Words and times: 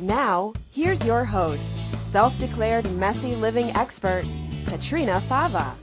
Now, 0.00 0.54
here's 0.72 1.04
your 1.04 1.26
host, 1.26 1.60
self 2.10 2.32
declared 2.38 2.90
messy 2.92 3.36
living 3.36 3.68
expert, 3.76 4.24
Petrina 4.64 5.20
Fava. 5.28 5.76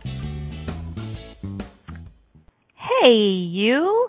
Hey, 2.73 3.11
you. 3.11 4.07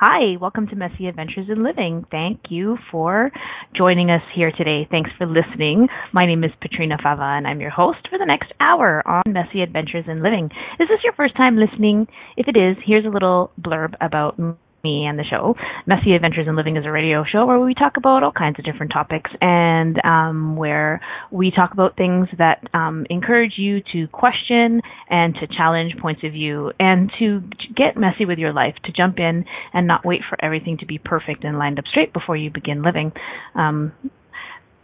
Hi, 0.00 0.36
welcome 0.40 0.66
to 0.66 0.74
Messy 0.74 1.06
Adventures 1.06 1.46
in 1.48 1.62
Living. 1.62 2.04
Thank 2.10 2.50
you 2.50 2.78
for 2.90 3.30
joining 3.76 4.10
us 4.10 4.22
here 4.34 4.50
today. 4.50 4.88
Thanks 4.90 5.10
for 5.16 5.24
listening. 5.24 5.86
My 6.12 6.24
name 6.24 6.42
is 6.42 6.50
Petrina 6.60 7.00
Fava, 7.00 7.22
and 7.22 7.46
I'm 7.46 7.60
your 7.60 7.70
host 7.70 8.08
for 8.10 8.18
the 8.18 8.26
next 8.26 8.52
hour 8.58 9.06
on 9.06 9.22
Messy 9.28 9.62
Adventures 9.62 10.06
in 10.08 10.20
Living. 10.20 10.50
Is 10.80 10.88
this 10.88 11.04
your 11.04 11.12
first 11.12 11.36
time 11.36 11.56
listening? 11.56 12.08
If 12.36 12.48
it 12.48 12.56
is, 12.58 12.76
here's 12.84 13.06
a 13.06 13.08
little 13.08 13.52
blurb 13.62 13.94
about 14.00 14.36
me 14.86 15.04
and 15.04 15.18
the 15.18 15.24
show. 15.24 15.54
Messy 15.86 16.14
Adventures 16.14 16.46
in 16.46 16.54
Living 16.54 16.76
is 16.76 16.84
a 16.86 16.90
radio 16.90 17.24
show 17.24 17.44
where 17.44 17.58
we 17.58 17.74
talk 17.74 17.96
about 17.96 18.22
all 18.22 18.30
kinds 18.30 18.58
of 18.58 18.64
different 18.64 18.92
topics 18.92 19.30
and 19.40 19.96
um, 20.08 20.56
where 20.56 21.00
we 21.32 21.50
talk 21.50 21.72
about 21.72 21.96
things 21.96 22.28
that 22.38 22.62
um, 22.72 23.04
encourage 23.10 23.54
you 23.56 23.80
to 23.92 24.06
question 24.08 24.80
and 25.10 25.34
to 25.34 25.46
challenge 25.48 25.94
points 26.00 26.22
of 26.24 26.32
view 26.32 26.70
and 26.78 27.10
to 27.18 27.40
get 27.74 27.96
messy 27.96 28.24
with 28.24 28.38
your 28.38 28.52
life, 28.52 28.74
to 28.84 28.92
jump 28.92 29.18
in 29.18 29.44
and 29.74 29.86
not 29.86 30.04
wait 30.04 30.20
for 30.28 30.42
everything 30.44 30.78
to 30.78 30.86
be 30.86 30.98
perfect 30.98 31.42
and 31.42 31.58
lined 31.58 31.78
up 31.78 31.84
straight 31.90 32.12
before 32.12 32.36
you 32.36 32.50
begin 32.50 32.82
living. 32.82 33.10
Um, 33.56 33.92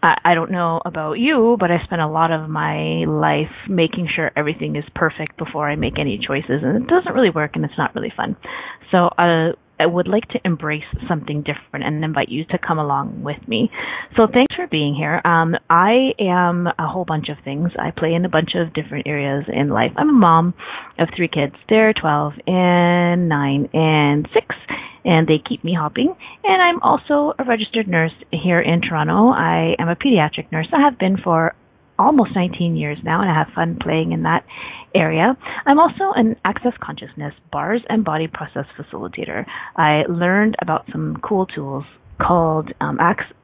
I 0.05 0.35
don't 0.35 0.51
know 0.51 0.81
about 0.85 1.13
you, 1.21 1.57
but 1.61 1.71
I 1.71 1.77
spend 1.85 2.03
a 2.03 2.09
lot 2.09 2.33
of 2.33 2.51
my 2.51 3.05
life 3.07 3.55
making 3.69 4.09
sure 4.13 4.33
everything 4.35 4.75
is 4.75 4.83
perfect 4.97 5.39
before 5.39 5.71
I 5.71 5.77
make 5.77 5.97
any 5.97 6.19
choices, 6.19 6.61
and 6.65 6.83
it 6.83 6.89
doesn't 6.89 7.15
really 7.15 7.31
work, 7.31 7.53
and 7.55 7.65
it's 7.65 7.79
not 7.79 7.95
really 7.95 8.13
fun. 8.17 8.37
So, 8.91 9.07
uh, 9.17 9.53
I 9.83 9.87
would 9.87 10.07
like 10.07 10.29
to 10.29 10.39
embrace 10.45 10.85
something 11.09 11.43
different 11.43 11.85
and 11.85 12.05
invite 12.05 12.29
you 12.29 12.45
to 12.47 12.59
come 12.59 12.79
along 12.79 13.25
with 13.25 13.49
me. 13.49 13.69
So 14.17 14.29
thanks 14.33 14.55
for 14.55 14.69
being 14.69 14.95
here. 14.95 15.21
Um, 15.25 15.57
I 15.69 16.13
am 16.21 16.69
a 16.79 16.87
whole 16.87 17.05
bunch 17.05 17.29
of 17.29 17.37
things. 17.45 17.71
I 17.77 17.91
play 17.91 18.15
in 18.15 18.25
a 18.25 18.29
bunch 18.29 18.51
of 18.55 18.73
different 18.75 19.09
areas 19.09 19.45
in 19.53 19.71
life. 19.71 19.91
I'm 19.97 20.09
a 20.09 20.13
mom 20.13 20.55
of 21.01 21.09
three 21.17 21.27
kids. 21.27 21.55
They're 21.69 21.93
12 21.93 22.35
and 22.47 23.29
9 23.29 23.69
and 23.73 24.29
6 24.33 24.47
and 25.05 25.27
they 25.27 25.43
keep 25.49 25.65
me 25.65 25.75
hopping. 25.75 26.15
And 26.45 26.63
I'm 26.63 26.81
also 26.81 27.35
a 27.37 27.45
registered 27.45 27.89
nurse 27.89 28.13
here 28.31 28.61
in 28.61 28.83
Toronto. 28.83 29.31
I 29.31 29.75
am 29.81 29.89
a 29.89 29.97
pediatric 29.97 30.53
nurse. 30.53 30.69
I 30.73 30.81
have 30.81 30.97
been 30.97 31.17
for 31.17 31.57
almost 32.03 32.31
19 32.35 32.77
years 32.77 32.99
now, 33.05 33.21
and 33.21 33.31
I 33.31 33.35
have 33.35 33.49
fun 33.55 33.79
playing 33.81 34.13
in 34.13 34.23
that 34.23 34.45
area. 34.95 35.37
I'm 35.67 35.79
also 35.79 36.13
an 36.15 36.37
access 36.45 36.73
consciousness 36.83 37.35
bars 37.51 37.83
and 37.89 38.05
body 38.05 38.29
process 38.29 38.67
facilitator. 38.79 39.45
I 39.77 40.03
learned 40.09 40.57
about 40.61 40.87
some 40.93 41.19
cool 41.23 41.47
tools 41.47 41.85
called 42.21 42.73
um, 42.81 42.99
Access 43.01 43.37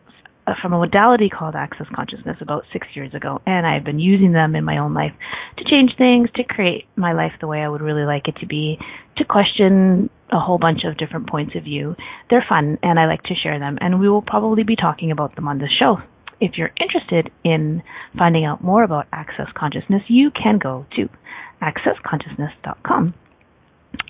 uh, 0.48 0.54
from 0.62 0.72
a 0.72 0.78
modality 0.78 1.28
called 1.28 1.54
access 1.54 1.86
consciousness 1.94 2.36
about 2.40 2.64
six 2.72 2.86
years 2.94 3.12
ago, 3.12 3.40
and 3.44 3.66
I've 3.66 3.84
been 3.84 3.98
using 3.98 4.32
them 4.32 4.54
in 4.56 4.64
my 4.64 4.78
own 4.78 4.94
life 4.94 5.12
to 5.58 5.64
change 5.64 5.90
things, 5.98 6.30
to 6.36 6.44
create 6.44 6.86
my 6.96 7.12
life 7.12 7.32
the 7.40 7.46
way 7.46 7.60
I 7.60 7.68
would 7.68 7.82
really 7.82 8.04
like 8.04 8.28
it 8.28 8.36
to 8.40 8.46
be, 8.46 8.78
to 9.18 9.24
question 9.24 10.08
a 10.32 10.40
whole 10.40 10.58
bunch 10.58 10.84
of 10.84 10.96
different 10.96 11.28
points 11.28 11.54
of 11.54 11.64
view. 11.64 11.96
They're 12.30 12.44
fun, 12.48 12.78
and 12.82 12.98
I 12.98 13.06
like 13.06 13.22
to 13.24 13.34
share 13.34 13.58
them, 13.58 13.76
and 13.80 14.00
we 14.00 14.08
will 14.08 14.22
probably 14.22 14.62
be 14.62 14.76
talking 14.76 15.10
about 15.10 15.36
them 15.36 15.48
on 15.48 15.58
this 15.58 15.70
show 15.78 15.98
if 16.40 16.52
you're 16.56 16.70
interested 16.80 17.30
in 17.44 17.82
finding 18.16 18.44
out 18.44 18.62
more 18.62 18.82
about 18.82 19.06
Access 19.12 19.48
Consciousness, 19.56 20.02
you 20.08 20.30
can 20.30 20.58
go 20.58 20.86
to 20.96 21.08
accessconsciousness.com. 21.62 23.14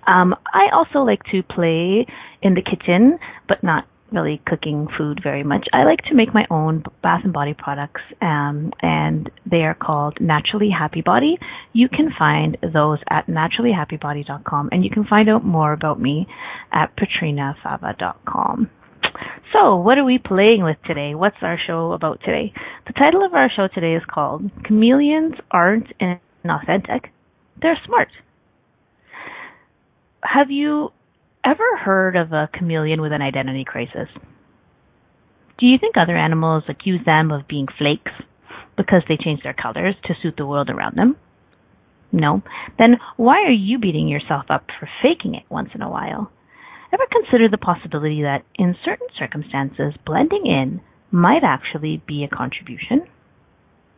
Um, 0.07 0.35
I 0.53 0.69
also 0.73 1.01
like 1.01 1.23
to 1.33 1.43
play 1.43 2.07
in 2.43 2.55
the 2.55 2.63
kitchen, 2.63 3.19
but 3.47 3.63
not 3.63 3.87
really 4.13 4.41
cooking 4.47 4.89
food 4.97 5.21
very 5.23 5.45
much. 5.45 5.67
I 5.73 5.85
like 5.85 6.01
to 6.09 6.15
make 6.15 6.33
my 6.33 6.47
own 6.51 6.83
bath 7.03 7.21
and 7.25 7.33
body 7.33 7.55
products, 7.55 8.01
um, 8.23 8.73
and 8.81 9.31
they 9.45 9.59
are 9.59 9.75
called 9.75 10.19
Naturally 10.21 10.71
Happy 10.71 11.03
Body. 11.03 11.39
You 11.73 11.89
can 11.89 12.11
find 12.19 12.57
those 12.63 12.99
at 13.11 13.27
naturallyhappybody.com, 13.27 14.71
and 14.73 14.85
you 14.85 14.91
can 14.91 15.05
find 15.05 15.29
out 15.29 15.45
more 15.45 15.73
about 15.73 16.01
me 16.01 16.27
at 16.73 16.93
petrinafava.com. 16.97 18.71
So, 19.53 19.77
what 19.77 19.99
are 19.99 20.05
we 20.05 20.19
playing 20.19 20.63
with 20.63 20.77
today? 20.87 21.15
What's 21.15 21.37
our 21.43 21.59
show 21.67 21.93
about 21.93 22.21
today? 22.21 22.53
The 22.87 22.93
title 22.93 23.25
of 23.25 23.35
our 23.35 23.51
show 23.55 23.69
today 23.73 23.95
is 23.95 24.03
called 24.13 24.51
Chameleons 24.67 25.35
Aren't 25.51 25.87
Inauthentic, 25.99 27.07
They're 27.61 27.79
Smart. 27.87 28.09
Have 30.23 30.51
you 30.51 30.91
ever 31.45 31.77
heard 31.79 32.17
of 32.17 32.33
a 32.33 32.49
chameleon 32.53 33.01
with 33.01 33.13
an 33.13 33.23
identity 33.23 33.65
crisis? 33.65 34.09
Do 35.59 35.67
you 35.67 35.79
think 35.79 35.97
other 35.97 36.17
animals 36.17 36.65
accuse 36.69 37.01
them 37.05 37.31
of 37.31 37.49
being 37.49 37.67
flakes 37.79 38.13
because 38.77 39.03
they 39.09 39.17
change 39.17 39.43
their 39.43 39.55
colors 39.55 39.95
to 40.05 40.15
suit 40.23 40.35
the 40.37 40.47
world 40.47 40.71
around 40.71 40.97
them? 40.97 41.17
No. 42.13 42.43
Then 42.79 42.97
why 43.17 43.43
are 43.43 43.51
you 43.51 43.79
beating 43.79 44.09
yourself 44.09 44.47
up 44.51 44.67
for 44.79 44.89
faking 45.03 45.35
it 45.35 45.45
once 45.49 45.71
in 45.75 45.83
a 45.83 45.91
while? 45.91 46.31
Ever 46.93 47.05
consider 47.11 47.49
the 47.49 47.59
possibility 47.59 48.23
that 48.23 48.45
in 48.55 48.75
certain 48.85 49.09
circumstances, 49.19 49.95
blending 50.07 50.47
in 50.47 50.81
might 51.11 51.45
actually 51.45 52.03
be 52.07 52.25
a 52.25 52.35
contribution? 52.35 53.07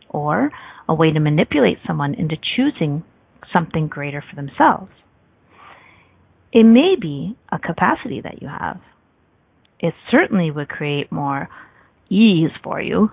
Or 0.08 0.50
a 0.88 0.94
way 0.94 1.12
to 1.12 1.20
manipulate 1.20 1.78
someone 1.86 2.14
into 2.14 2.36
choosing 2.56 3.04
something 3.52 3.86
greater 3.86 4.22
for 4.28 4.34
themselves? 4.34 4.90
It 6.52 6.64
may 6.64 6.96
be 7.00 7.36
a 7.52 7.60
capacity 7.60 8.20
that 8.22 8.42
you 8.42 8.48
have. 8.48 8.80
It 9.78 9.94
certainly 10.10 10.50
would 10.50 10.68
create 10.68 11.12
more 11.12 11.48
ease 12.08 12.50
for 12.62 12.80
you, 12.80 13.10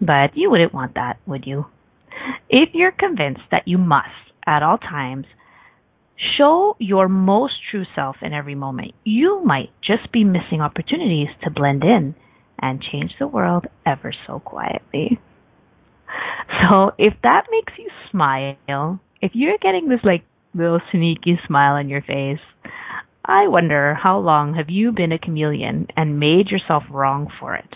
but 0.00 0.36
you 0.36 0.50
wouldn't 0.50 0.72
want 0.72 0.94
that, 0.94 1.18
would 1.26 1.46
you? 1.46 1.66
If 2.48 2.70
you're 2.74 2.92
convinced 2.92 3.42
that 3.50 3.66
you 3.66 3.76
must, 3.76 4.06
at 4.46 4.62
all 4.62 4.78
times, 4.78 5.26
Show 6.38 6.76
your 6.78 7.08
most 7.08 7.54
true 7.70 7.84
self 7.94 8.16
in 8.22 8.32
every 8.32 8.54
moment. 8.54 8.92
You 9.04 9.42
might 9.44 9.70
just 9.82 10.10
be 10.12 10.24
missing 10.24 10.60
opportunities 10.60 11.28
to 11.44 11.50
blend 11.50 11.84
in 11.84 12.14
and 12.58 12.82
change 12.82 13.12
the 13.18 13.26
world 13.26 13.66
ever 13.84 14.12
so 14.26 14.40
quietly. 14.40 15.18
So 16.70 16.92
if 16.96 17.12
that 17.22 17.46
makes 17.50 17.72
you 17.76 17.90
smile, 18.10 19.00
if 19.20 19.32
you're 19.34 19.58
getting 19.60 19.88
this 19.88 20.00
like 20.04 20.24
little 20.54 20.80
sneaky 20.92 21.38
smile 21.46 21.74
on 21.74 21.88
your 21.88 22.00
face, 22.00 22.40
I 23.24 23.48
wonder 23.48 23.94
how 23.94 24.18
long 24.18 24.54
have 24.54 24.70
you 24.70 24.92
been 24.92 25.10
a 25.10 25.18
chameleon 25.18 25.88
and 25.96 26.20
made 26.20 26.48
yourself 26.48 26.84
wrong 26.90 27.28
for 27.40 27.56
it? 27.56 27.68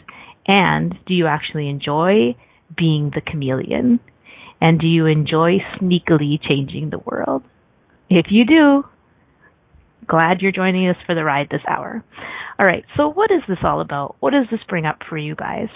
And 0.47 0.95
do 1.07 1.15
you 1.15 1.27
actually 1.27 1.69
enjoy 1.69 2.37
being 2.77 3.11
the 3.13 3.21
chameleon? 3.21 3.99
And 4.61 4.79
do 4.79 4.87
you 4.87 5.07
enjoy 5.07 5.59
sneakily 5.77 6.41
changing 6.41 6.91
the 6.91 7.01
world? 7.05 7.43
If 8.11 8.27
you 8.31 8.45
do, 8.45 8.85
glad 10.09 10.41
you're 10.41 10.51
joining 10.51 10.89
us 10.89 10.97
for 11.07 11.15
the 11.15 11.23
ride 11.23 11.49
this 11.49 11.63
hour. 11.69 12.05
All 12.59 12.67
right, 12.67 12.85
so 12.97 13.09
what 13.09 13.31
is 13.31 13.43
this 13.49 13.59
all 13.63 13.81
about? 13.81 14.17
What 14.19 14.33
does 14.33 14.47
this 14.51 14.61
bring 14.69 14.85
up 14.85 14.99
for 15.09 15.17
you 15.17 15.37
guys? 15.37 15.69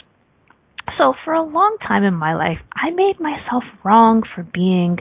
So, 0.99 1.15
for 1.25 1.33
a 1.33 1.43
long 1.43 1.77
time 1.87 2.03
in 2.03 2.13
my 2.13 2.34
life, 2.34 2.59
I 2.75 2.91
made 2.91 3.21
myself 3.21 3.63
wrong 3.84 4.22
for 4.34 4.42
being 4.42 4.98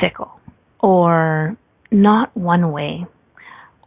fickle 0.00 0.38
or 0.78 1.56
not 1.90 2.36
one 2.36 2.72
way, 2.72 3.06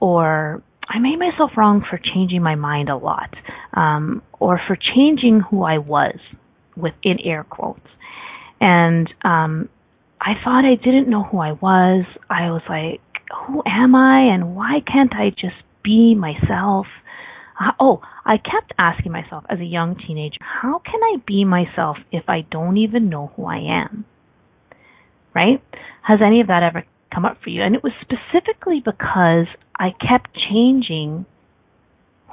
or 0.02 0.64
I 0.90 1.00
made 1.00 1.18
myself 1.18 1.52
wrong 1.56 1.86
for 1.90 2.00
changing 2.00 2.42
my 2.42 2.56
mind 2.56 2.90
a 2.90 2.98
lot, 2.98 3.34
um, 3.74 4.22
or 4.40 4.60
for 4.68 4.76
changing 4.76 5.42
who 5.50 5.64
I 5.64 5.78
was, 5.78 6.18
within 6.76 7.20
air 7.24 7.44
quotes. 7.44 7.88
And 8.60 9.10
um, 9.24 9.70
I 10.22 10.34
thought 10.44 10.66
I 10.66 10.76
didn't 10.76 11.10
know 11.10 11.24
who 11.24 11.40
I 11.40 11.54
was. 11.54 12.06
I 12.30 12.52
was 12.52 12.64
like, 12.70 13.02
who 13.48 13.64
am 13.68 13.96
I 13.96 14.34
and 14.34 14.56
why 14.56 14.82
can't 14.86 15.14
I 15.16 15.30
just 15.32 15.56
be 15.84 16.16
myself? 16.16 16.88
Uh, 17.60 17.72
oh, 17.80 18.02
I 18.26 18.38
kept 18.38 18.74
asking 18.80 19.12
myself 19.14 19.46
as 19.50 19.60
a 19.60 19.66
young 19.66 19.96
teenager, 19.98 20.38
how 20.42 20.80
can 20.80 21.02
I 21.04 21.18
be 21.28 21.46
myself 21.46 21.98
if 22.12 22.26
I 22.30 22.42
don't 22.52 22.78
even 22.78 23.10
know 23.10 23.32
who 23.36 23.46
I 23.46 23.58
am? 23.60 24.06
Right? 25.34 25.64
Has 26.04 26.20
any 26.26 26.42
of 26.42 26.48
that 26.48 26.64
ever 26.64 26.86
come 27.14 27.26
up 27.26 27.38
for 27.44 27.50
you? 27.50 27.64
And 27.64 27.76
it 27.76 27.84
was 27.84 27.94
specifically 28.02 28.82
because 28.84 29.48
I 29.78 29.92
kept 29.92 30.32
changing 30.52 31.26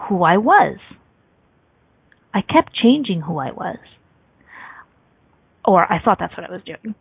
who 0.08 0.22
I 0.24 0.38
was. 0.38 0.78
I 2.34 2.42
kept 2.42 2.74
changing 2.74 3.22
who 3.22 3.38
I 3.38 3.52
was. 3.52 3.78
or 5.64 5.90
I 5.92 6.00
thought 6.02 6.18
that's 6.20 6.36
what 6.36 6.48
I 6.48 6.52
was 6.52 6.62
doing. 6.64 6.94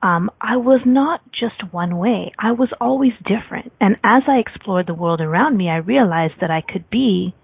Um, 0.00 0.30
I 0.40 0.56
was 0.56 0.80
not 0.86 1.20
just 1.32 1.72
one 1.72 1.98
way. 1.98 2.32
I 2.38 2.52
was 2.52 2.68
always 2.80 3.12
different. 3.24 3.72
And 3.80 3.96
as 4.04 4.22
I 4.28 4.38
explored 4.38 4.86
the 4.86 4.94
world 4.94 5.20
around 5.20 5.56
me, 5.56 5.68
I 5.68 5.76
realized 5.76 6.34
that 6.40 6.50
I 6.50 6.60
could 6.60 6.88
be 6.88 7.34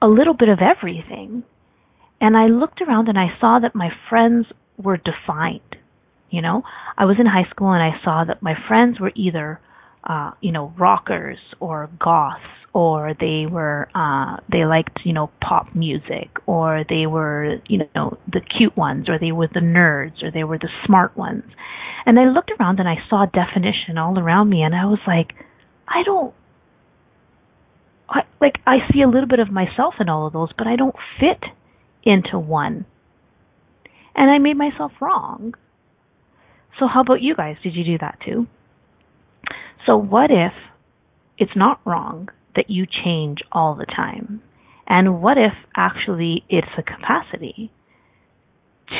a 0.00 0.06
little 0.06 0.34
bit 0.34 0.48
of 0.48 0.60
everything. 0.60 1.42
And 2.20 2.36
I 2.36 2.46
looked 2.46 2.80
around 2.80 3.08
and 3.08 3.18
I 3.18 3.38
saw 3.40 3.58
that 3.60 3.74
my 3.74 3.90
friends 4.08 4.46
were 4.76 4.96
defined. 4.96 5.60
You 6.30 6.42
know, 6.42 6.62
I 6.96 7.06
was 7.06 7.16
in 7.18 7.26
high 7.26 7.48
school 7.50 7.72
and 7.72 7.82
I 7.82 7.98
saw 8.04 8.24
that 8.24 8.42
my 8.42 8.54
friends 8.68 9.00
were 9.00 9.12
either, 9.14 9.60
uh, 10.04 10.32
you 10.40 10.52
know, 10.52 10.74
rockers 10.78 11.38
or 11.58 11.90
goths 11.98 12.57
or 12.78 13.12
they 13.18 13.44
were 13.50 13.88
uh 13.94 14.36
they 14.52 14.64
liked 14.64 15.00
you 15.04 15.12
know 15.12 15.30
pop 15.40 15.74
music 15.74 16.28
or 16.46 16.84
they 16.88 17.06
were 17.06 17.56
you 17.66 17.80
know 17.96 18.16
the 18.32 18.40
cute 18.56 18.76
ones 18.76 19.08
or 19.08 19.18
they 19.18 19.32
were 19.32 19.48
the 19.52 19.60
nerds 19.60 20.22
or 20.22 20.30
they 20.30 20.44
were 20.44 20.58
the 20.58 20.68
smart 20.86 21.16
ones 21.16 21.42
and 22.06 22.20
i 22.20 22.24
looked 22.24 22.52
around 22.60 22.78
and 22.78 22.88
i 22.88 22.94
saw 23.10 23.26
definition 23.26 23.98
all 23.98 24.16
around 24.16 24.48
me 24.48 24.62
and 24.62 24.76
i 24.76 24.84
was 24.84 25.00
like 25.08 25.32
i 25.88 26.04
don't 26.04 26.32
I, 28.08 28.20
like 28.40 28.58
i 28.64 28.76
see 28.92 29.02
a 29.02 29.08
little 29.08 29.28
bit 29.28 29.40
of 29.40 29.50
myself 29.50 29.94
in 29.98 30.08
all 30.08 30.28
of 30.28 30.32
those 30.32 30.50
but 30.56 30.68
i 30.68 30.76
don't 30.76 30.96
fit 31.18 31.42
into 32.04 32.38
one 32.38 32.86
and 34.14 34.30
i 34.30 34.38
made 34.38 34.56
myself 34.56 34.92
wrong 35.00 35.54
so 36.78 36.86
how 36.86 37.00
about 37.00 37.20
you 37.22 37.34
guys? 37.34 37.56
Did 37.62 37.74
you 37.74 37.84
do 37.84 37.98
that 37.98 38.18
too? 38.24 38.46
So 39.86 39.96
what 39.96 40.30
if 40.30 40.52
it's 41.38 41.56
not 41.56 41.80
wrong 41.84 42.28
that 42.58 42.68
you 42.68 42.84
change 42.84 43.38
all 43.52 43.74
the 43.76 43.86
time? 43.86 44.42
And 44.86 45.22
what 45.22 45.38
if 45.38 45.52
actually 45.76 46.44
it's 46.48 46.66
a 46.76 46.82
capacity 46.82 47.70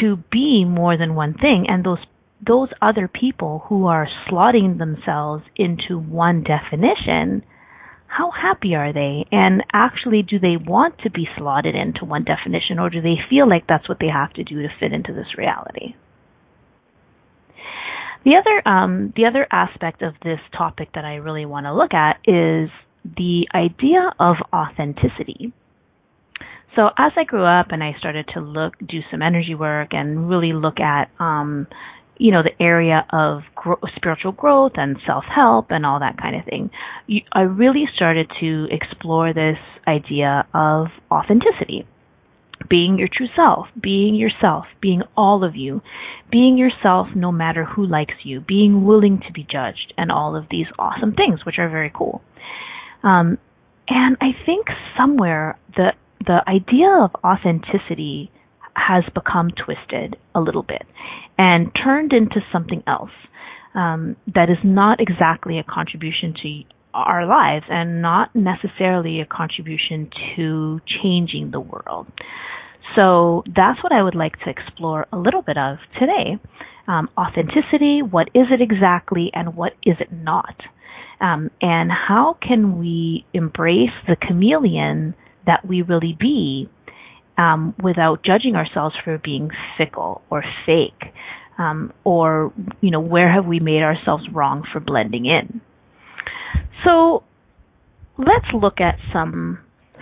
to 0.00 0.16
be 0.30 0.64
more 0.64 0.96
than 0.96 1.14
one 1.14 1.34
thing 1.34 1.66
and 1.68 1.84
those 1.84 1.98
those 2.46 2.68
other 2.80 3.08
people 3.08 3.64
who 3.68 3.86
are 3.86 4.06
slotting 4.30 4.78
themselves 4.78 5.42
into 5.56 5.98
one 5.98 6.44
definition, 6.44 7.42
how 8.06 8.30
happy 8.30 8.76
are 8.76 8.92
they? 8.92 9.26
And 9.32 9.64
actually, 9.72 10.22
do 10.22 10.38
they 10.38 10.56
want 10.56 10.98
to 11.00 11.10
be 11.10 11.26
slotted 11.36 11.74
into 11.74 12.04
one 12.04 12.22
definition 12.22 12.78
or 12.78 12.90
do 12.90 13.00
they 13.00 13.16
feel 13.28 13.48
like 13.48 13.66
that's 13.66 13.88
what 13.88 13.98
they 14.00 14.06
have 14.06 14.32
to 14.34 14.44
do 14.44 14.62
to 14.62 14.68
fit 14.78 14.92
into 14.92 15.12
this 15.12 15.36
reality? 15.36 15.96
The 18.24 18.36
other 18.36 18.72
um, 18.72 19.12
the 19.16 19.26
other 19.26 19.46
aspect 19.50 20.02
of 20.02 20.14
this 20.22 20.40
topic 20.56 20.90
that 20.94 21.04
I 21.04 21.16
really 21.16 21.46
want 21.46 21.66
to 21.66 21.74
look 21.74 21.94
at 21.94 22.18
is 22.24 22.70
the 23.16 23.46
idea 23.54 24.12
of 24.18 24.36
authenticity. 24.52 25.52
So 26.76 26.88
as 26.98 27.12
I 27.16 27.24
grew 27.24 27.44
up 27.44 27.68
and 27.70 27.82
I 27.82 27.94
started 27.98 28.28
to 28.34 28.40
look, 28.40 28.74
do 28.78 29.00
some 29.10 29.22
energy 29.22 29.54
work, 29.54 29.88
and 29.92 30.28
really 30.28 30.52
look 30.52 30.78
at, 30.80 31.10
um, 31.18 31.66
you 32.18 32.30
know, 32.30 32.42
the 32.42 32.62
area 32.62 33.06
of 33.10 33.42
gro- 33.54 33.80
spiritual 33.96 34.32
growth 34.32 34.72
and 34.76 34.96
self 35.06 35.24
help 35.24 35.66
and 35.70 35.84
all 35.84 36.00
that 36.00 36.18
kind 36.18 36.36
of 36.36 36.44
thing, 36.44 36.70
you, 37.06 37.22
I 37.32 37.42
really 37.42 37.84
started 37.94 38.30
to 38.40 38.68
explore 38.70 39.32
this 39.32 39.58
idea 39.86 40.46
of 40.54 40.88
authenticity 41.10 41.86
being 42.68 42.98
your 42.98 43.08
true 43.10 43.28
self, 43.36 43.66
being 43.80 44.14
yourself, 44.14 44.66
being 44.80 45.02
all 45.16 45.44
of 45.44 45.56
you, 45.56 45.80
being 46.30 46.58
yourself 46.58 47.08
no 47.14 47.32
matter 47.32 47.64
who 47.64 47.86
likes 47.86 48.14
you, 48.24 48.40
being 48.40 48.84
willing 48.84 49.20
to 49.26 49.32
be 49.32 49.46
judged, 49.50 49.92
and 49.96 50.10
all 50.10 50.36
of 50.36 50.46
these 50.50 50.66
awesome 50.78 51.14
things, 51.14 51.44
which 51.46 51.58
are 51.58 51.68
very 51.68 51.90
cool. 51.94 52.20
Um, 53.02 53.38
and 53.88 54.16
I 54.20 54.30
think 54.44 54.66
somewhere 54.96 55.58
the 55.76 55.92
the 56.26 56.42
idea 56.48 56.90
of 57.00 57.10
authenticity 57.24 58.30
has 58.74 59.04
become 59.14 59.50
twisted 59.50 60.16
a 60.34 60.40
little 60.40 60.62
bit 60.62 60.82
and 61.38 61.70
turned 61.74 62.12
into 62.12 62.40
something 62.52 62.82
else 62.86 63.10
um, 63.74 64.16
that 64.34 64.50
is 64.50 64.58
not 64.64 65.00
exactly 65.00 65.58
a 65.58 65.64
contribution 65.64 66.34
to 66.42 66.62
our 66.94 67.26
lives 67.26 67.64
and 67.68 68.02
not 68.02 68.34
necessarily 68.34 69.20
a 69.20 69.26
contribution 69.26 70.10
to 70.36 70.80
changing 71.02 71.50
the 71.50 71.60
world. 71.60 72.06
So 72.98 73.44
that's 73.46 73.82
what 73.82 73.92
I 73.92 74.02
would 74.02 74.14
like 74.14 74.38
to 74.40 74.50
explore 74.50 75.06
a 75.12 75.16
little 75.16 75.42
bit 75.42 75.58
of 75.58 75.76
today. 75.98 76.38
Um, 76.88 77.08
authenticity, 77.18 78.00
what 78.02 78.28
is 78.34 78.46
it 78.50 78.60
exactly 78.62 79.30
and 79.34 79.54
what 79.54 79.72
is 79.84 79.96
it 80.00 80.10
not? 80.10 80.56
Um, 81.20 81.50
and 81.60 81.90
how 81.90 82.36
can 82.40 82.78
we 82.78 83.24
embrace 83.34 83.90
the 84.06 84.16
chameleon 84.16 85.14
that 85.46 85.66
we 85.66 85.82
really 85.82 86.16
be 86.18 86.68
um, 87.36 87.74
without 87.82 88.22
judging 88.24 88.54
ourselves 88.54 88.94
for 89.04 89.18
being 89.18 89.50
fickle 89.76 90.22
or 90.30 90.44
fake? 90.64 91.12
Um, 91.58 91.92
or, 92.04 92.52
you 92.80 92.92
know, 92.92 93.00
where 93.00 93.32
have 93.32 93.44
we 93.46 93.58
made 93.58 93.82
ourselves 93.82 94.24
wrong 94.32 94.62
for 94.72 94.78
blending 94.78 95.26
in? 95.26 95.60
So 96.84 97.24
let's 98.16 98.46
look 98.54 98.80
at 98.80 98.96
some 99.12 99.58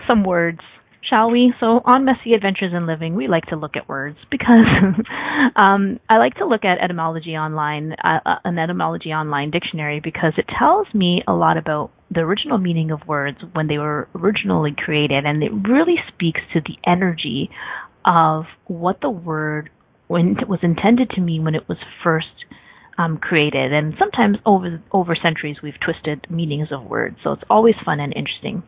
some 0.07 0.23
words, 0.23 0.59
shall 1.01 1.31
we? 1.31 1.53
So 1.59 1.81
on 1.85 2.05
Messy 2.05 2.33
Adventures 2.33 2.73
in 2.73 2.87
Living, 2.87 3.15
we 3.15 3.27
like 3.27 3.45
to 3.47 3.55
look 3.55 3.75
at 3.75 3.87
words 3.87 4.17
because 4.29 4.65
um, 5.55 5.99
I 6.09 6.17
like 6.17 6.35
to 6.35 6.45
look 6.45 6.65
at 6.65 6.79
etymology 6.79 7.31
online, 7.31 7.93
uh, 8.03 8.19
uh, 8.25 8.35
an 8.45 8.57
etymology 8.57 9.09
online 9.09 9.51
dictionary 9.51 9.99
because 10.03 10.33
it 10.37 10.45
tells 10.59 10.87
me 10.93 11.23
a 11.27 11.33
lot 11.33 11.57
about 11.57 11.91
the 12.09 12.21
original 12.21 12.57
meaning 12.57 12.91
of 12.91 13.05
words 13.07 13.37
when 13.53 13.67
they 13.67 13.77
were 13.77 14.07
originally 14.15 14.73
created, 14.77 15.25
and 15.25 15.43
it 15.43 15.51
really 15.67 15.95
speaks 16.13 16.41
to 16.53 16.61
the 16.61 16.75
energy 16.89 17.49
of 18.05 18.45
what 18.65 19.01
the 19.01 19.09
word 19.09 19.69
was 20.09 20.59
intended 20.63 21.09
to 21.09 21.21
mean 21.21 21.43
when 21.43 21.53
it 21.53 21.67
was 21.67 21.77
first 22.01 22.27
um, 22.97 23.17
created. 23.17 23.73
And 23.73 23.93
sometimes 23.99 24.37
over 24.45 24.81
over 24.91 25.15
centuries, 25.15 25.57
we've 25.61 25.79
twisted 25.83 26.25
meanings 26.29 26.69
of 26.71 26.85
words. 26.85 27.17
So 27.23 27.33
it's 27.33 27.43
always 27.49 27.75
fun 27.83 27.99
and 27.99 28.13
interesting. 28.15 28.63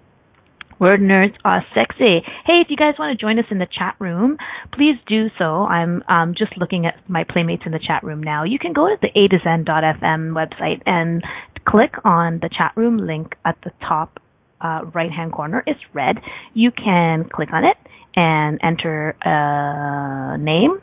Word 0.79 1.01
nerds 1.01 1.35
are 1.43 1.63
sexy. 1.75 2.21
Hey, 2.45 2.61
if 2.61 2.67
you 2.69 2.77
guys 2.77 2.93
want 2.97 3.17
to 3.17 3.21
join 3.21 3.37
us 3.37 3.45
in 3.51 3.59
the 3.59 3.67
chat 3.67 3.95
room, 3.99 4.37
please 4.73 4.95
do 5.07 5.27
so. 5.37 5.65
I'm 5.65 6.03
um, 6.07 6.35
just 6.37 6.57
looking 6.57 6.85
at 6.85 6.95
my 7.09 7.25
playmates 7.29 7.63
in 7.65 7.73
the 7.73 7.79
chat 7.85 8.01
room 8.01 8.23
now. 8.23 8.45
You 8.45 8.57
can 8.59 8.71
go 8.71 8.87
to 8.87 8.95
the 9.01 9.09
A 9.09 9.27
to 9.27 9.39
Zen.fm 9.43 10.31
website 10.31 10.81
and 10.85 11.21
click 11.67 11.95
on 12.05 12.39
the 12.41 12.49
chat 12.49 12.71
room 12.77 12.97
link 12.97 13.35
at 13.43 13.57
the 13.65 13.71
top 13.81 14.19
uh, 14.61 14.85
right 14.93 15.11
hand 15.11 15.33
corner. 15.33 15.63
It's 15.67 15.79
red. 15.93 16.17
You 16.53 16.71
can 16.71 17.27
click 17.29 17.49
on 17.51 17.65
it 17.65 17.75
and 18.15 18.59
enter 18.63 19.17
a 19.21 20.37
name 20.37 20.81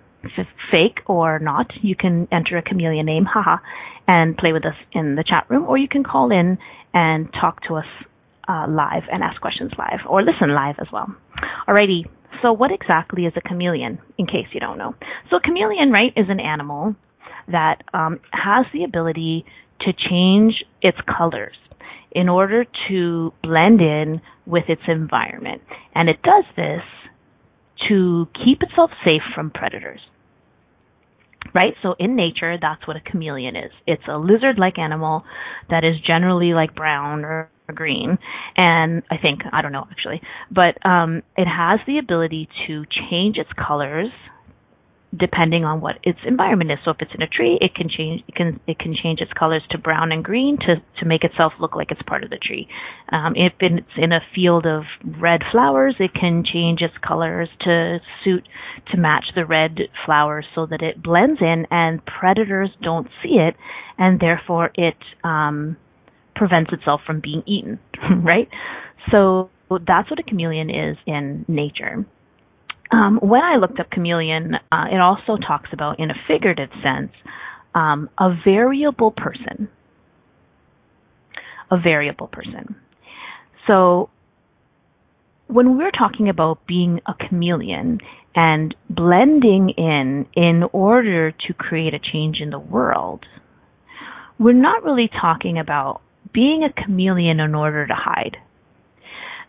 fake 0.72 0.98
or 1.06 1.38
not, 1.38 1.66
you 1.82 1.94
can 1.94 2.26
enter 2.32 2.56
a 2.56 2.62
chameleon 2.62 3.06
name, 3.06 3.24
haha, 3.24 3.58
and 4.08 4.36
play 4.36 4.52
with 4.52 4.64
us 4.66 4.74
in 4.92 5.14
the 5.14 5.24
chat 5.24 5.46
room, 5.48 5.64
or 5.64 5.78
you 5.78 5.88
can 5.88 6.04
call 6.04 6.30
in 6.30 6.58
and 6.92 7.28
talk 7.40 7.62
to 7.68 7.74
us 7.74 7.86
uh, 8.48 8.66
live 8.68 9.02
and 9.10 9.22
ask 9.22 9.40
questions 9.40 9.72
live, 9.78 10.00
or 10.08 10.22
listen 10.22 10.54
live 10.54 10.76
as 10.80 10.88
well. 10.92 11.08
Alrighty, 11.68 12.04
so 12.42 12.52
what 12.52 12.70
exactly 12.72 13.24
is 13.24 13.32
a 13.36 13.40
chameleon, 13.40 13.98
in 14.18 14.26
case 14.26 14.46
you 14.52 14.60
don't 14.60 14.78
know? 14.78 14.94
So 15.30 15.36
a 15.36 15.40
chameleon, 15.40 15.90
right, 15.90 16.12
is 16.16 16.26
an 16.28 16.40
animal 16.40 16.94
that 17.48 17.82
um, 17.94 18.20
has 18.32 18.66
the 18.72 18.84
ability 18.84 19.44
to 19.80 19.92
change 20.10 20.64
its 20.82 20.98
colors 21.16 21.56
in 22.12 22.28
order 22.28 22.64
to 22.88 23.32
blend 23.42 23.80
in 23.80 24.20
with 24.46 24.64
its 24.68 24.82
environment. 24.88 25.62
And 25.94 26.08
it 26.08 26.22
does 26.22 26.44
this 26.56 26.82
to 27.88 28.26
keep 28.44 28.62
itself 28.62 28.90
safe 29.04 29.22
from 29.34 29.50
predators 29.50 30.00
right? 31.54 31.74
So 31.82 31.94
in 31.98 32.16
nature, 32.16 32.56
that's 32.60 32.86
what 32.86 32.96
a 32.96 33.00
chameleon 33.00 33.56
is. 33.56 33.70
It's 33.86 34.02
a 34.08 34.18
lizard-like 34.18 34.78
animal 34.78 35.24
that 35.70 35.84
is 35.84 35.94
generally 36.06 36.52
like 36.52 36.74
brown 36.74 37.24
or 37.24 37.50
green 37.74 38.18
and 38.56 39.02
i 39.10 39.16
think 39.16 39.40
i 39.52 39.62
don't 39.62 39.72
know 39.72 39.86
actually 39.90 40.20
but 40.50 40.76
um 40.86 41.22
it 41.36 41.46
has 41.46 41.80
the 41.86 41.98
ability 41.98 42.48
to 42.66 42.84
change 43.10 43.36
its 43.36 43.50
colors 43.54 44.10
depending 45.16 45.64
on 45.64 45.80
what 45.80 45.96
its 46.02 46.18
environment 46.26 46.70
is. 46.70 46.78
So 46.84 46.90
if 46.90 46.96
it's 47.00 47.12
in 47.14 47.22
a 47.22 47.28
tree, 47.28 47.58
it 47.60 47.74
can 47.74 47.88
change 47.88 48.22
it 48.26 48.34
can 48.34 48.60
it 48.66 48.78
can 48.78 48.94
change 48.94 49.20
its 49.20 49.32
colors 49.32 49.62
to 49.70 49.78
brown 49.78 50.12
and 50.12 50.24
green 50.24 50.58
to 50.58 50.76
to 51.00 51.06
make 51.06 51.24
itself 51.24 51.52
look 51.60 51.74
like 51.74 51.90
it's 51.90 52.02
part 52.02 52.24
of 52.24 52.30
the 52.30 52.38
tree. 52.38 52.68
Um, 53.10 53.34
if 53.36 53.52
it's 53.60 53.86
in 53.96 54.12
a 54.12 54.20
field 54.34 54.66
of 54.66 54.82
red 55.20 55.42
flowers, 55.52 55.96
it 55.98 56.12
can 56.14 56.44
change 56.44 56.80
its 56.82 56.94
colors 57.06 57.48
to 57.60 57.98
suit 58.24 58.46
to 58.92 58.98
match 58.98 59.24
the 59.34 59.46
red 59.46 59.78
flowers 60.04 60.46
so 60.54 60.66
that 60.66 60.82
it 60.82 61.02
blends 61.02 61.40
in 61.40 61.66
and 61.70 62.04
predators 62.04 62.70
don't 62.82 63.08
see 63.22 63.36
it, 63.36 63.54
and 63.98 64.20
therefore 64.20 64.70
it 64.74 64.96
um, 65.24 65.76
prevents 66.36 66.72
itself 66.72 67.00
from 67.06 67.20
being 67.20 67.42
eaten. 67.46 67.78
right. 68.22 68.48
So 69.10 69.50
that's 69.70 70.10
what 70.10 70.18
a 70.20 70.22
chameleon 70.22 70.70
is 70.70 70.96
in 71.06 71.44
nature. 71.48 72.06
Um, 72.92 73.18
when 73.20 73.42
I 73.42 73.56
looked 73.56 73.80
up 73.80 73.90
chameleon, 73.90 74.54
uh, 74.70 74.84
it 74.92 75.00
also 75.00 75.36
talks 75.36 75.70
about, 75.72 75.98
in 75.98 76.10
a 76.10 76.14
figurative 76.28 76.70
sense, 76.82 77.10
um, 77.74 78.08
a 78.18 78.30
variable 78.44 79.10
person. 79.10 79.68
A 81.70 81.78
variable 81.78 82.28
person. 82.28 82.76
So 83.66 84.08
when 85.48 85.76
we're 85.76 85.90
talking 85.90 86.28
about 86.28 86.66
being 86.66 87.00
a 87.06 87.14
chameleon 87.14 87.98
and 88.36 88.74
blending 88.88 89.70
in 89.76 90.26
in 90.34 90.62
order 90.72 91.32
to 91.32 91.54
create 91.54 91.94
a 91.94 91.98
change 91.98 92.36
in 92.40 92.50
the 92.50 92.58
world, 92.58 93.24
we're 94.38 94.52
not 94.52 94.84
really 94.84 95.08
talking 95.08 95.58
about 95.58 96.02
being 96.32 96.62
a 96.62 96.82
chameleon 96.82 97.40
in 97.40 97.54
order 97.54 97.86
to 97.86 97.94
hide. 97.94 98.36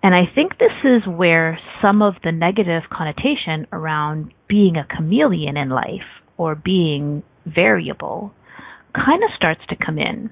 And 0.04 0.14
I 0.14 0.24
think 0.34 0.54
this 0.58 0.72
is 0.84 1.02
where 1.08 1.60
some 1.82 2.02
of 2.02 2.16
the 2.24 2.32
negative 2.32 2.84
connotation 2.92 3.68
around 3.72 4.32
being 4.48 4.76
a 4.78 4.86
chameleon 4.96 5.58
in 5.58 5.70
life 5.70 6.08
or 6.38 6.56
being 6.56 7.24
variable 7.46 8.34
kind 8.94 9.24
of 9.24 9.30
starts 9.36 9.62
to 9.70 9.76
come 9.76 9.98
in. 9.98 10.30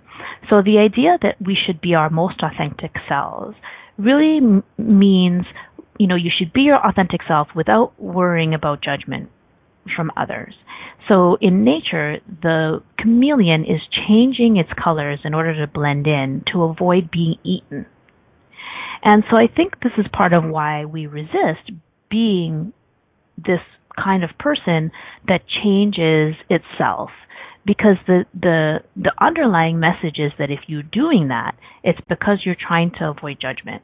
So 0.50 0.62
the 0.62 0.78
idea 0.80 1.18
that 1.22 1.36
we 1.46 1.56
should 1.66 1.82
be 1.82 1.94
our 1.96 2.10
most 2.10 2.42
authentic 2.42 2.92
selves 3.10 3.56
really 3.98 4.38
m- 4.38 4.64
means, 4.78 5.46
you 5.98 6.08
know, 6.08 6.16
you 6.16 6.32
should 6.36 6.54
be 6.54 6.62
your 6.62 6.86
authentic 6.86 7.22
self 7.28 7.48
without 7.56 8.00
worrying 8.00 8.54
about 8.54 8.84
judgment 8.84 9.30
from 9.96 10.12
others. 10.18 10.54
So 11.08 11.38
in 11.40 11.64
nature, 11.64 12.18
the 12.42 12.82
chameleon 13.00 13.64
is 13.64 13.82
changing 14.08 14.58
its 14.58 14.70
colors 14.82 15.20
in 15.24 15.34
order 15.34 15.54
to 15.66 15.72
blend 15.72 16.08
in 16.08 16.44
to 16.52 16.64
avoid 16.64 17.12
being 17.12 17.36
eaten. 17.44 17.86
And 19.04 19.24
so 19.30 19.38
I 19.38 19.48
think 19.54 19.82
this 19.82 19.92
is 19.98 20.06
part 20.12 20.34
of 20.34 20.44
why 20.44 20.86
we 20.86 21.06
resist 21.06 21.72
being 22.10 22.74
this 23.38 23.60
kind 24.04 24.24
of 24.24 24.32
person 24.40 24.92
that 25.28 25.42
changes 25.64 26.36
itself 26.50 27.10
because 27.66 27.98
the 28.08 28.26
the 28.34 28.80
the 28.96 29.12
underlying 29.22 29.80
message 29.80 30.18
is 30.18 30.32
that 30.38 30.52
if 30.52 30.60
you're 30.68 30.84
doing 30.84 31.30
that 31.30 31.56
it's 31.84 32.00
because 32.10 32.40
you're 32.46 32.56
trying 32.60 32.92
to 33.00 33.06
avoid 33.06 33.38
judgment 33.42 33.82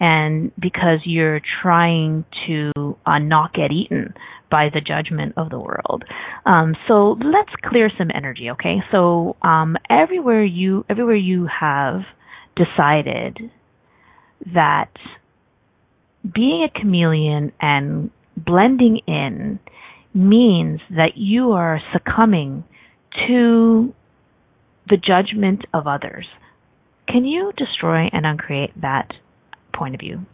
and 0.00 0.52
because 0.60 0.98
you're 1.04 1.40
trying 1.62 2.24
to 2.46 2.96
uh, 3.06 3.18
not 3.18 3.54
get 3.54 3.70
eaten 3.70 4.12
by 4.52 4.68
the 4.72 4.82
judgment 4.82 5.32
of 5.38 5.48
the 5.48 5.58
world. 5.58 6.04
Um, 6.44 6.76
so 6.86 7.16
let's 7.24 7.50
clear 7.64 7.90
some 7.96 8.10
energy, 8.14 8.50
okay? 8.50 8.76
So 8.92 9.34
um, 9.42 9.76
everywhere 9.88 10.44
you 10.44 10.84
everywhere 10.88 11.16
you 11.16 11.48
have 11.60 12.02
decided 12.54 13.38
that 14.54 14.90
being 16.22 16.68
a 16.68 16.80
chameleon 16.80 17.52
and 17.60 18.10
blending 18.36 19.00
in 19.06 19.58
means 20.14 20.80
that 20.90 21.12
you 21.16 21.52
are 21.52 21.80
succumbing 21.92 22.64
to 23.26 23.94
the 24.88 24.98
judgment 24.98 25.64
of 25.72 25.86
others. 25.86 26.26
Can 27.08 27.24
you 27.24 27.52
destroy 27.56 28.08
and 28.12 28.26
uncreate 28.26 28.78
that 28.82 29.12
point 29.74 29.94
of 29.94 30.00
view? 30.00 30.26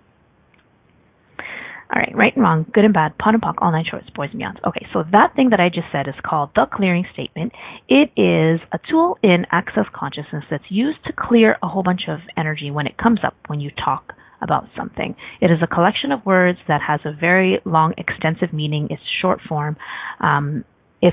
All 1.91 2.01
right, 2.01 2.15
right 2.15 2.33
and 2.35 2.45
wrong, 2.45 2.67
good 2.75 2.85
and 2.85 2.93
bad, 2.93 3.17
POD 3.17 3.35
and 3.35 3.43
POC, 3.43 3.55
all 3.59 3.73
nine 3.73 3.85
shorts, 3.91 4.11
boys 4.15 4.29
and 4.33 4.43
beyonds. 4.43 4.63
Okay, 4.67 4.87
so 4.93 5.05
that 5.11 5.33
thing 5.35 5.51
that 5.51 5.61
I 5.61 5.71
just 5.71 5.87
said 5.91 6.07
is 6.07 6.15
called 6.23 6.51
the 6.55 6.67
clearing 6.71 7.07
statement. 7.15 7.53
It 7.89 8.11
is 8.15 8.61
a 8.73 8.79
tool 8.91 9.17
in 9.23 9.47
access 9.51 9.87
consciousness 9.95 10.45
that's 10.51 10.65
used 10.69 10.99
to 11.07 11.15
clear 11.17 11.57
a 11.63 11.69
whole 11.69 11.83
bunch 11.83 12.03
of 12.09 12.19
energy 12.37 12.71
when 12.71 12.87
it 12.87 12.99
comes 12.99 13.21
up 13.25 13.37
when 13.47 13.61
you 13.61 13.71
talk 13.83 14.13
about 14.43 14.67
something. 14.77 15.17
It 15.41 15.51
is 15.51 15.59
a 15.63 15.67
collection 15.67 16.13
of 16.13 16.25
words 16.27 16.59
that 16.69 16.83
has 16.87 17.01
a 17.07 17.13
very 17.19 17.59
long, 17.65 17.95
extensive 17.97 18.53
meaning. 18.53 18.89
It's 18.91 19.03
short 19.23 19.41
form. 19.49 19.77
Um, 20.21 20.65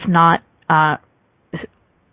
not 0.07 0.41
uh, 0.69 0.97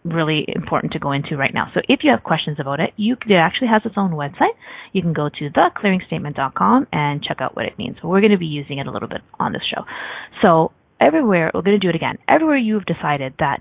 really 0.05 0.45
important 0.49 0.93
to 0.93 0.99
go 0.99 1.13
into 1.13 1.37
right 1.37 1.55
now. 1.55 1.71
So 1.75 1.81
if 1.89 2.01
you 2.03 2.11
have 2.11 2.25
questions 2.25 2.59
about 2.61 2.81
it, 2.81 2.91
you 2.97 3.17
it 3.27 3.37
actually 3.37 3.69
has 3.69 3.83
its 3.85 3.95
own 3.97 4.11
website. 4.11 4.55
You 4.93 5.03
can 5.03 5.13
go 5.13 5.29
to 5.29 5.51
theclearingstatement.com 5.51 6.89
and 6.93 7.23
check 7.23 7.39
out 7.41 7.55
what 7.55 7.67
it 7.67 7.79
means. 7.79 7.97
we're 8.03 8.21
going 8.21 8.33
to 8.33 8.39
be 8.39 8.47
using 8.47 8.79
it 8.79 8.87
a 8.87 8.91
little 8.91 9.09
bit 9.09 9.21
on 9.39 9.53
this 9.53 9.63
show. 9.73 9.85
So 10.45 10.73
everywhere, 11.01 11.51
we're 11.55 11.63
going 11.63 11.79
to 11.79 11.85
do 11.85 11.89
it 11.89 11.95
again. 11.95 12.19
Everywhere 12.29 12.57
you've 12.57 12.87
decided 12.87 13.35
that 13.39 13.61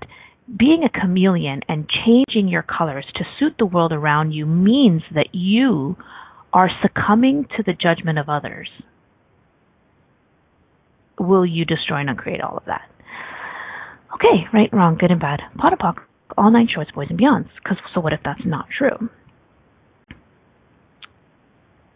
being 0.58 0.82
a 0.84 1.00
chameleon 1.00 1.60
and 1.68 1.88
changing 1.88 2.48
your 2.48 2.62
colors 2.62 3.06
to 3.14 3.24
suit 3.38 3.54
the 3.58 3.66
world 3.66 3.92
around 3.92 4.32
you 4.32 4.44
means 4.44 5.02
that 5.14 5.28
you 5.32 5.96
are 6.52 6.68
succumbing 6.82 7.46
to 7.56 7.62
the 7.62 7.72
judgment 7.72 8.18
of 8.18 8.28
others. 8.28 8.68
Will 11.18 11.46
you 11.46 11.64
destroy 11.64 12.00
and 12.00 12.10
uncreate 12.10 12.40
all 12.40 12.56
of 12.56 12.64
that? 12.66 12.82
Okay, 14.14 14.44
right, 14.52 14.68
wrong, 14.72 14.98
good 14.98 15.10
and 15.10 15.20
bad. 15.20 15.40
POC 15.56 15.96
all 16.36 16.50
nine 16.50 16.68
shorts, 16.72 16.90
boys 16.92 17.08
and 17.10 17.18
beyonds. 17.18 17.48
Because 17.62 17.78
so 17.94 18.00
what 18.00 18.12
if 18.12 18.20
that's 18.24 18.44
not 18.44 18.66
true? 18.76 19.08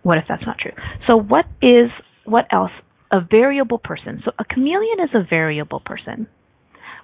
What 0.02 0.18
if 0.18 0.24
that's 0.28 0.46
not 0.46 0.58
true? 0.58 0.72
So 1.06 1.16
what 1.16 1.46
is 1.60 1.90
what 2.24 2.46
else? 2.52 2.70
A 3.10 3.20
variable 3.20 3.78
person. 3.78 4.20
So 4.24 4.32
a 4.38 4.44
chameleon 4.44 5.00
is 5.00 5.10
a 5.14 5.24
variable 5.28 5.80
person. 5.80 6.26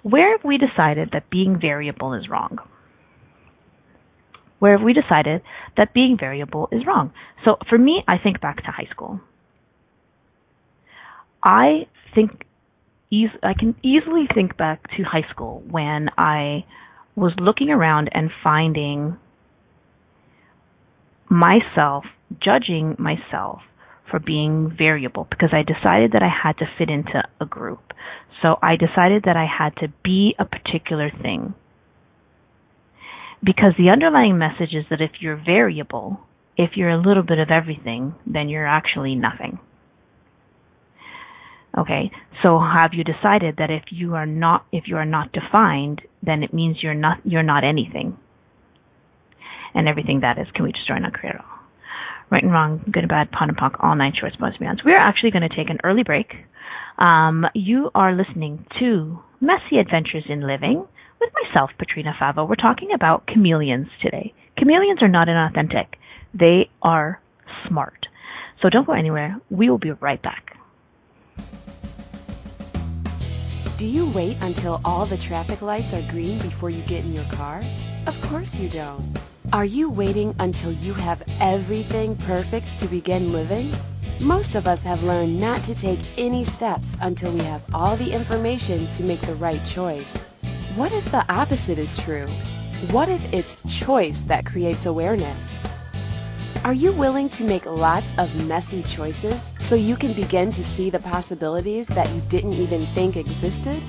Where 0.03 0.37
have 0.37 0.45
we 0.45 0.59
decided 0.59 1.11
that 1.13 1.31
being 1.31 1.61
variable 1.61 2.15
is 2.15 2.29
wrong? 2.29 2.59
Where 4.59 4.77
have 4.77 4.85
we 4.85 4.93
decided 4.93 5.43
that 5.77 5.93
being 5.95 6.17
variable 6.19 6.69
is 6.71 6.87
wrong? 6.87 7.13
So 7.45 7.57
for 7.69 7.79
me, 7.79 8.05
I 8.09 8.19
think 8.19 8.41
back 8.41 8.65
to 8.65 8.71
high 8.71 8.89
school. 8.91 9.21
I 11.43 11.87
think 12.15 12.45
I 13.43 13.55
can 13.59 13.75
easily 13.83 14.27
think 14.33 14.57
back 14.57 14.83
to 14.97 15.03
high 15.03 15.29
school 15.31 15.63
when 15.69 16.09
I 16.17 16.65
was 17.15 17.33
looking 17.39 17.71
around 17.71 18.09
and 18.13 18.31
finding 18.43 19.17
myself, 21.29 22.05
judging 22.43 22.97
myself 22.99 23.61
for 24.11 24.19
being 24.19 24.75
variable 24.77 25.27
because 25.31 25.51
I 25.53 25.63
decided 25.63 26.13
that 26.13 26.23
I 26.23 26.29
had 26.29 26.59
to 26.59 26.67
fit 26.79 26.91
into 26.91 27.23
a 27.41 27.47
group. 27.47 27.81
So 28.43 28.57
I 28.63 28.77
decided 28.77 29.25
that 29.25 29.37
I 29.37 29.47
had 29.47 29.77
to 29.77 29.93
be 30.05 30.35
a 30.39 30.45
particular 30.45 31.11
thing. 31.23 31.55
Because 33.43 33.73
the 33.77 33.91
underlying 33.91 34.39
message 34.39 34.75
is 34.75 34.85
that 34.91 35.01
if 35.01 35.11
you're 35.21 35.37
variable, 35.37 36.21
if 36.57 36.71
you're 36.77 36.91
a 36.91 37.01
little 37.01 37.23
bit 37.23 37.39
of 37.39 37.49
everything, 37.55 38.15
then 38.27 38.49
you're 38.49 38.67
actually 38.67 39.15
nothing. 39.15 39.59
Okay, 41.77 42.11
so 42.43 42.59
have 42.59 42.93
you 42.93 43.03
decided 43.03 43.57
that 43.57 43.71
if 43.71 43.85
you 43.91 44.15
are 44.15 44.27
not 44.27 44.67
if 44.73 44.89
you 44.89 44.97
are 44.97 45.07
not 45.07 45.33
defined, 45.33 46.03
then 46.23 46.43
it 46.43 46.53
means 46.53 46.83
you're 46.83 46.93
not 46.93 47.19
you're 47.25 47.43
not 47.43 47.65
anything, 47.65 48.19
and 49.75 49.89
everything 49.89 50.21
that 50.21 50.39
is 50.39 50.47
can 50.55 50.65
we 50.65 50.73
destroy 50.73 50.99
not 50.99 51.15
create 51.15 51.35
at 51.35 51.41
all? 51.41 51.47
Right 52.31 52.43
and 52.43 52.53
wrong, 52.53 52.85
good 52.91 53.05
and 53.05 53.09
bad, 53.09 53.31
POD 53.31 53.49
and 53.49 53.59
POC, 53.59 53.77
all 53.83 53.95
nine 53.95 54.13
shorts, 54.19 54.37
and 54.39 54.55
beyonds. 54.55 54.85
We 54.85 54.93
are 54.93 55.01
actually 55.01 55.31
going 55.31 55.49
to 55.49 55.57
take 55.57 55.71
an 55.71 55.79
early 55.83 56.03
break. 56.03 56.35
Um, 56.99 57.47
you 57.55 57.91
are 57.95 58.15
listening 58.15 58.67
to 58.79 59.19
Messy 59.41 59.79
Adventures 59.81 60.25
in 60.29 60.47
Living 60.47 60.87
with 61.21 61.31
myself, 61.43 61.71
Petrina 61.79 62.19
Fava. 62.19 62.45
We're 62.45 62.55
talking 62.57 62.93
about 62.95 63.27
chameleons 63.27 63.89
today. 64.03 64.35
Chameleons 64.59 65.03
are 65.03 65.09
not 65.09 65.29
inauthentic; 65.29 65.87
they 66.35 66.69
are 66.83 67.19
smart. 67.67 68.09
So 68.61 68.69
don't 68.69 68.87
go 68.87 68.93
anywhere. 68.93 69.41
We 69.49 69.71
will 69.71 69.79
be 69.79 69.93
right 69.93 70.21
back. 70.21 70.53
Do 73.83 73.89
you 73.89 74.07
wait 74.07 74.37
until 74.41 74.81
all 74.85 75.07
the 75.07 75.17
traffic 75.17 75.61
lights 75.61 75.93
are 75.93 76.03
green 76.03 76.39
before 76.39 76.71
you 76.71 76.83
get 76.83 77.05
in 77.05 77.13
your 77.13 77.25
car? 77.25 77.65
Of 78.07 78.15
course 78.23 78.55
you 78.55 78.69
don't. 78.69 79.19
Are 79.53 79.65
you 79.65 79.91
waiting 79.91 80.37
until 80.39 80.71
you 80.71 80.95
have 80.95 81.21
everything 81.41 82.15
perfect 82.15 82.79
to 82.79 82.87
begin 82.87 83.33
living? 83.33 83.75
Most 84.21 84.55
of 84.55 84.69
us 84.69 84.85
have 84.85 85.03
learned 85.03 85.41
not 85.41 85.65
to 85.65 85.75
take 85.75 85.99
any 86.17 86.45
steps 86.45 86.93
until 87.01 87.33
we 87.33 87.41
have 87.41 87.65
all 87.75 87.97
the 87.97 88.13
information 88.13 88.89
to 88.93 89.03
make 89.03 89.21
the 89.23 89.35
right 89.35 89.67
choice. 89.67 90.17
What 90.77 90.93
if 90.93 91.11
the 91.11 91.25
opposite 91.29 91.81
is 91.81 91.99
true? 91.99 92.29
What 92.93 93.09
if 93.09 93.35
it's 93.35 93.63
choice 93.81 94.21
that 94.29 94.47
creates 94.47 94.87
awareness? 94.87 95.52
Are 96.65 96.73
you 96.73 96.93
willing 96.93 97.29
to 97.31 97.43
make 97.43 97.67
lots 97.67 98.15
of 98.19 98.47
messy 98.47 98.85
choices 98.85 99.43
so 99.59 99.75
you 99.75 99.97
can 99.97 100.13
begin 100.13 100.53
to 100.53 100.63
see 100.63 100.91
the 100.91 101.01
possibilities 101.01 101.87
that 101.89 102.09
you 102.15 102.21
didn't 102.29 102.53
even 102.53 102.87
think 102.87 103.17
existed? 103.17 103.83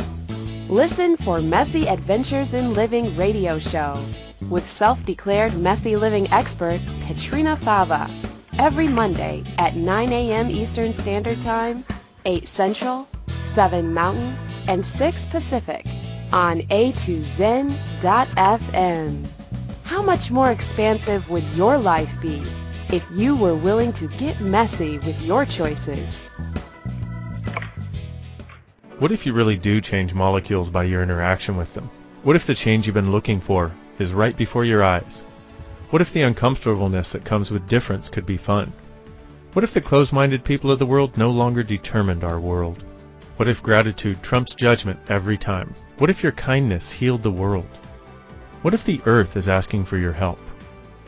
Listen 0.70 1.15
for 1.18 1.39
Messy 1.39 1.88
Adventures 1.88 2.51
in 2.51 2.74
Living 2.74 3.15
radio 3.15 3.60
show 3.60 4.03
with 4.50 4.68
self-declared 4.68 5.56
messy 5.56 5.96
living 5.96 6.27
expert 6.32 6.82
Petrina 7.01 7.60
Fava 7.60 8.10
every 8.58 8.88
Monday 8.88 9.44
at 9.60 9.75
9 9.75 10.12
a.m. 10.12 10.50
Eastern 10.50 10.96
Standard 10.96 11.39
Time, 11.42 11.86
8 12.25 12.48
Central, 12.48 13.08
7 13.27 13.94
Mountain, 13.94 14.36
and 14.68 14.84
6 14.84 15.27
Pacific 15.27 15.86
on 16.32 16.62
a2zen.fm. 16.62 17.77
How 19.84 20.01
much 20.01 20.32
more 20.32 20.50
expansive 20.50 21.30
would 21.30 21.44
your 21.53 21.77
life 21.77 22.20
be 22.20 22.42
if 22.94 23.10
you 23.12 23.36
were 23.36 23.56
willing 23.56 23.92
to 23.92 24.08
get 24.08 24.40
messy 24.40 25.00
with 25.00 25.20
your 25.20 25.48
choices. 25.48 26.26
What 29.00 29.12
if 29.12 29.26
you 29.26 29.34
really 29.34 29.58
do 29.58 29.82
change 29.82 30.14
molecules 30.14 30.70
by 30.70 30.84
your 30.84 31.02
interaction 31.02 31.58
with 31.58 31.74
them? 31.74 31.90
What 32.22 32.36
if 32.36 32.46
the 32.46 32.54
change 32.54 32.86
you've 32.86 32.94
been 32.94 33.12
looking 33.12 33.42
for 33.42 33.72
is 33.98 34.14
right 34.14 34.38
before 34.38 34.64
your 34.64 34.84
eyes? 34.84 35.24
What 35.90 36.04
if 36.04 36.14
the 36.14 36.22
uncomfortableness 36.22 37.14
that 37.14 37.26
comes 37.26 37.50
with 37.50 37.68
difference 37.68 38.10
could 38.10 38.28
be 38.28 38.38
fun? 38.38 38.72
What 39.54 39.64
if 39.64 39.74
the 39.74 39.82
closed-minded 39.82 40.44
people 40.44 40.70
of 40.70 40.78
the 40.78 40.86
world 40.86 41.18
no 41.18 41.32
longer 41.32 41.64
determined 41.64 42.24
our 42.24 42.40
world? 42.40 42.84
What 43.38 43.48
if 43.48 43.64
gratitude 43.64 44.22
trumps 44.22 44.54
judgment 44.54 45.00
every 45.10 45.40
time? 45.40 45.74
What 45.98 46.12
if 46.12 46.22
your 46.22 46.34
kindness 46.34 46.92
healed 46.92 47.24
the 47.24 47.32
world? 47.32 47.80
What 48.62 48.76
if 48.76 48.84
the 48.84 49.02
earth 49.08 49.36
is 49.36 49.50
asking 49.50 49.86
for 49.86 49.98
your 49.98 50.14
help? 50.14 50.40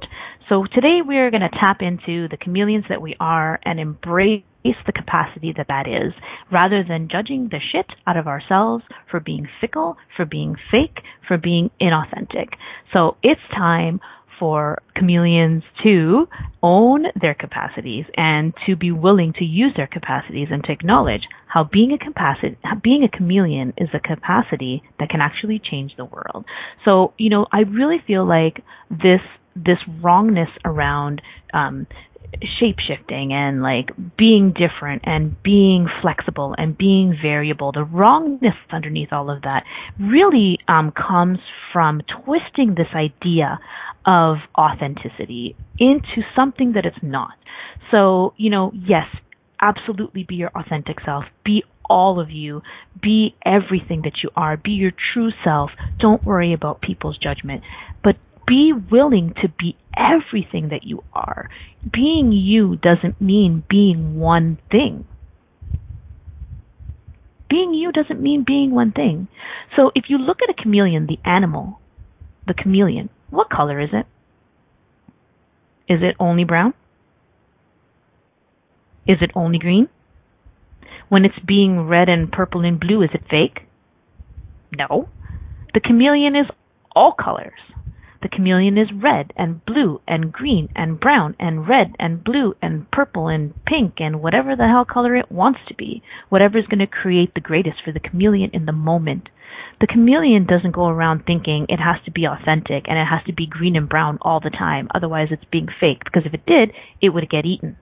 So 0.50 0.66
today 0.74 0.98
we 1.00 1.16
are 1.16 1.30
going 1.30 1.40
to 1.40 1.58
tap 1.58 1.78
into 1.80 2.28
the 2.28 2.36
chameleons 2.36 2.84
that 2.90 3.00
we 3.00 3.16
are 3.18 3.58
and 3.64 3.80
embrace 3.80 4.44
the 4.62 4.92
capacity 4.94 5.54
that 5.56 5.68
that 5.68 5.88
is, 5.88 6.12
rather 6.52 6.84
than 6.86 7.08
judging 7.10 7.48
the 7.50 7.60
shit 7.72 7.86
out 8.06 8.18
of 8.18 8.26
ourselves 8.26 8.84
for 9.10 9.18
being 9.18 9.48
fickle, 9.62 9.96
for 10.14 10.26
being 10.26 10.56
fake, 10.70 11.02
for 11.26 11.38
being 11.38 11.70
inauthentic. 11.80 12.48
So 12.92 13.16
it's 13.22 13.40
time 13.50 14.00
for 14.40 14.82
chameleons 14.96 15.62
to 15.84 16.26
own 16.62 17.04
their 17.20 17.34
capacities 17.34 18.06
and 18.16 18.52
to 18.66 18.74
be 18.74 18.90
willing 18.90 19.34
to 19.34 19.44
use 19.44 19.72
their 19.76 19.86
capacities 19.86 20.48
and 20.50 20.64
to 20.64 20.72
acknowledge 20.72 21.22
how 21.46 21.62
being 21.62 21.92
a 21.92 21.98
capacity, 21.98 22.56
being 22.82 23.04
a 23.04 23.16
chameleon 23.16 23.72
is 23.76 23.90
a 23.94 24.00
capacity 24.00 24.82
that 24.98 25.10
can 25.10 25.20
actually 25.20 25.60
change 25.70 25.92
the 25.96 26.04
world. 26.04 26.44
So, 26.84 27.12
you 27.18 27.30
know, 27.30 27.46
I 27.52 27.60
really 27.60 27.98
feel 28.06 28.26
like 28.26 28.64
this 28.90 29.20
this 29.56 29.78
wrongness 30.00 30.48
around 30.64 31.20
um, 31.52 31.86
shape 32.58 32.76
shifting 32.86 33.32
and 33.32 33.62
like 33.62 33.90
being 34.16 34.52
different 34.52 35.02
and 35.04 35.40
being 35.42 35.88
flexible 36.02 36.54
and 36.56 36.76
being 36.76 37.16
variable, 37.20 37.72
the 37.72 37.84
wrongness 37.84 38.54
underneath 38.70 39.12
all 39.12 39.30
of 39.30 39.42
that 39.42 39.64
really 39.98 40.58
um, 40.68 40.92
comes 40.92 41.38
from 41.72 42.00
twisting 42.24 42.74
this 42.76 42.88
idea 42.94 43.58
of 44.06 44.36
authenticity 44.56 45.56
into 45.78 46.22
something 46.34 46.72
that 46.72 46.84
it's 46.84 47.02
not. 47.02 47.32
So, 47.94 48.34
you 48.36 48.50
know, 48.50 48.72
yes, 48.74 49.06
absolutely 49.60 50.24
be 50.24 50.36
your 50.36 50.50
authentic 50.54 50.98
self. 51.04 51.24
Be 51.44 51.62
all 51.88 52.20
of 52.20 52.30
you. 52.30 52.62
Be 53.02 53.34
everything 53.44 54.02
that 54.02 54.22
you 54.22 54.30
are. 54.36 54.56
Be 54.56 54.70
your 54.70 54.92
true 55.12 55.30
self. 55.44 55.70
Don't 55.98 56.24
worry 56.24 56.54
about 56.54 56.80
people's 56.80 57.18
judgment. 57.18 57.62
But 58.02 58.16
be 58.50 58.72
willing 58.72 59.32
to 59.40 59.48
be 59.60 59.76
everything 59.96 60.70
that 60.70 60.82
you 60.82 61.04
are. 61.12 61.48
Being 61.92 62.32
you 62.32 62.76
doesn't 62.82 63.20
mean 63.20 63.62
being 63.70 64.18
one 64.18 64.58
thing. 64.72 65.06
Being 67.48 67.72
you 67.74 67.92
doesn't 67.92 68.20
mean 68.20 68.42
being 68.44 68.72
one 68.72 68.90
thing. 68.90 69.28
So 69.76 69.92
if 69.94 70.06
you 70.08 70.18
look 70.18 70.38
at 70.42 70.50
a 70.50 70.60
chameleon, 70.60 71.06
the 71.06 71.20
animal, 71.24 71.78
the 72.48 72.54
chameleon, 72.54 73.08
what 73.30 73.50
color 73.50 73.78
is 73.78 73.90
it? 73.92 74.06
Is 75.88 76.00
it 76.02 76.16
only 76.18 76.42
brown? 76.42 76.74
Is 79.06 79.18
it 79.20 79.30
only 79.36 79.58
green? 79.58 79.88
When 81.08 81.24
it's 81.24 81.38
being 81.46 81.86
red 81.86 82.08
and 82.08 82.32
purple 82.32 82.64
and 82.64 82.80
blue, 82.80 83.02
is 83.02 83.10
it 83.14 83.22
fake? 83.30 83.68
No. 84.76 85.08
The 85.72 85.80
chameleon 85.80 86.34
is 86.34 86.46
all 86.96 87.12
colors. 87.12 87.52
The 88.22 88.28
chameleon 88.28 88.76
is 88.76 88.92
red 88.92 89.32
and 89.36 89.64
blue 89.64 90.00
and 90.06 90.30
green 90.32 90.68
and 90.76 91.00
brown 91.00 91.34
and 91.38 91.66
red 91.66 91.94
and 91.98 92.22
blue 92.22 92.54
and 92.60 92.90
purple 92.90 93.28
and 93.28 93.54
pink 93.64 93.94
and 93.98 94.20
whatever 94.20 94.54
the 94.54 94.68
hell 94.68 94.84
color 94.84 95.16
it 95.16 95.32
wants 95.32 95.60
to 95.68 95.74
be. 95.74 96.02
Whatever 96.28 96.58
is 96.58 96.66
going 96.66 96.80
to 96.80 96.86
create 96.86 97.32
the 97.34 97.40
greatest 97.40 97.78
for 97.82 97.92
the 97.92 98.00
chameleon 98.00 98.50
in 98.52 98.66
the 98.66 98.72
moment. 98.72 99.30
The 99.80 99.86
chameleon 99.86 100.44
doesn't 100.44 100.72
go 100.72 100.86
around 100.88 101.24
thinking 101.24 101.64
it 101.68 101.80
has 101.80 101.96
to 102.04 102.10
be 102.10 102.26
authentic 102.26 102.84
and 102.86 102.98
it 102.98 103.06
has 103.06 103.24
to 103.26 103.32
be 103.32 103.46
green 103.46 103.76
and 103.76 103.88
brown 103.88 104.18
all 104.20 104.40
the 104.40 104.50
time, 104.50 104.88
otherwise 104.94 105.28
it's 105.30 105.44
being 105.50 105.68
fake, 105.80 106.04
because 106.04 106.24
if 106.26 106.34
it 106.34 106.44
did, 106.46 106.72
it 107.00 107.10
would 107.10 107.30
get 107.30 107.46
eaten. 107.46 107.76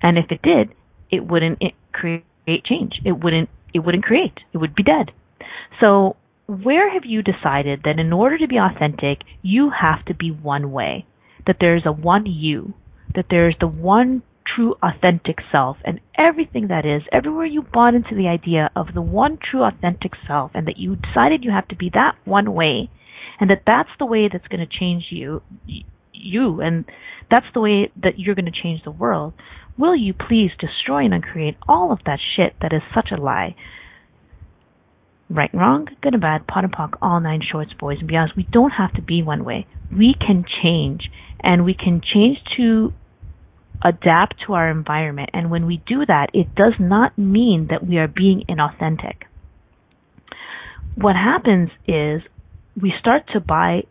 And 0.00 0.16
if 0.16 0.30
it 0.30 0.40
did, 0.42 0.70
it 1.10 1.26
wouldn't 1.26 1.60
create 1.92 2.24
change. 2.64 3.00
It 3.04 3.12
wouldn't 3.12 3.48
it 3.74 3.80
wouldn't 3.80 4.04
create. 4.04 4.38
It 4.52 4.58
would 4.58 4.74
be 4.74 4.84
dead. 4.84 5.10
So 5.80 6.16
where 6.48 6.90
have 6.90 7.04
you 7.04 7.22
decided 7.22 7.82
that 7.84 8.00
in 8.00 8.10
order 8.10 8.38
to 8.38 8.48
be 8.48 8.56
authentic, 8.56 9.18
you 9.42 9.70
have 9.70 10.02
to 10.06 10.14
be 10.14 10.30
one 10.30 10.72
way? 10.72 11.06
That 11.46 11.56
there's 11.60 11.82
a 11.84 11.92
one 11.92 12.24
you, 12.26 12.72
that 13.14 13.26
there's 13.30 13.54
the 13.60 13.66
one 13.66 14.22
true 14.56 14.74
authentic 14.82 15.36
self 15.52 15.76
and 15.84 16.00
everything 16.16 16.68
that 16.68 16.86
is, 16.86 17.02
everywhere 17.12 17.44
you 17.44 17.62
bought 17.62 17.94
into 17.94 18.14
the 18.14 18.28
idea 18.28 18.70
of 18.74 18.86
the 18.94 19.02
one 19.02 19.38
true 19.38 19.62
authentic 19.62 20.12
self 20.26 20.50
and 20.54 20.66
that 20.66 20.78
you 20.78 20.96
decided 20.96 21.44
you 21.44 21.50
have 21.50 21.68
to 21.68 21.76
be 21.76 21.90
that 21.92 22.16
one 22.24 22.54
way 22.54 22.90
and 23.38 23.50
that 23.50 23.62
that's 23.66 23.90
the 23.98 24.06
way 24.06 24.28
that's 24.32 24.48
going 24.48 24.66
to 24.66 24.78
change 24.78 25.04
you, 25.10 25.42
you, 26.14 26.62
and 26.62 26.86
that's 27.30 27.46
the 27.52 27.60
way 27.60 27.92
that 28.02 28.18
you're 28.18 28.34
going 28.34 28.50
to 28.50 28.62
change 28.62 28.82
the 28.84 28.90
world, 28.90 29.34
will 29.76 29.94
you 29.94 30.14
please 30.14 30.50
destroy 30.58 31.04
and 31.04 31.12
uncreate 31.12 31.56
all 31.68 31.92
of 31.92 31.98
that 32.06 32.18
shit 32.36 32.54
that 32.62 32.72
is 32.72 32.82
such 32.94 33.10
a 33.12 33.20
lie? 33.20 33.54
Right 35.30 35.52
and 35.52 35.60
wrong, 35.60 35.88
good 36.02 36.14
and 36.14 36.22
bad, 36.22 36.46
POD 36.46 36.64
and 36.64 36.72
POC, 36.72 36.98
all 37.02 37.20
nine 37.20 37.42
shorts, 37.42 37.72
boys 37.78 37.98
and 38.00 38.08
beyonds. 38.08 38.34
We 38.34 38.48
don't 38.50 38.70
have 38.70 38.94
to 38.94 39.02
be 39.02 39.22
one 39.22 39.44
way. 39.44 39.66
We 39.94 40.14
can 40.18 40.44
change, 40.62 41.10
and 41.40 41.64
we 41.64 41.74
can 41.74 42.00
change 42.00 42.38
to 42.56 42.94
adapt 43.84 44.36
to 44.46 44.54
our 44.54 44.70
environment. 44.70 45.30
And 45.34 45.50
when 45.50 45.66
we 45.66 45.82
do 45.86 46.06
that, 46.06 46.28
it 46.32 46.54
does 46.54 46.74
not 46.80 47.18
mean 47.18 47.68
that 47.70 47.86
we 47.86 47.98
are 47.98 48.08
being 48.08 48.44
inauthentic. 48.48 49.24
What 50.94 51.14
happens 51.14 51.70
is 51.86 52.22
we 52.80 52.92
start 52.98 53.24
to 53.34 53.40
buy 53.40 53.82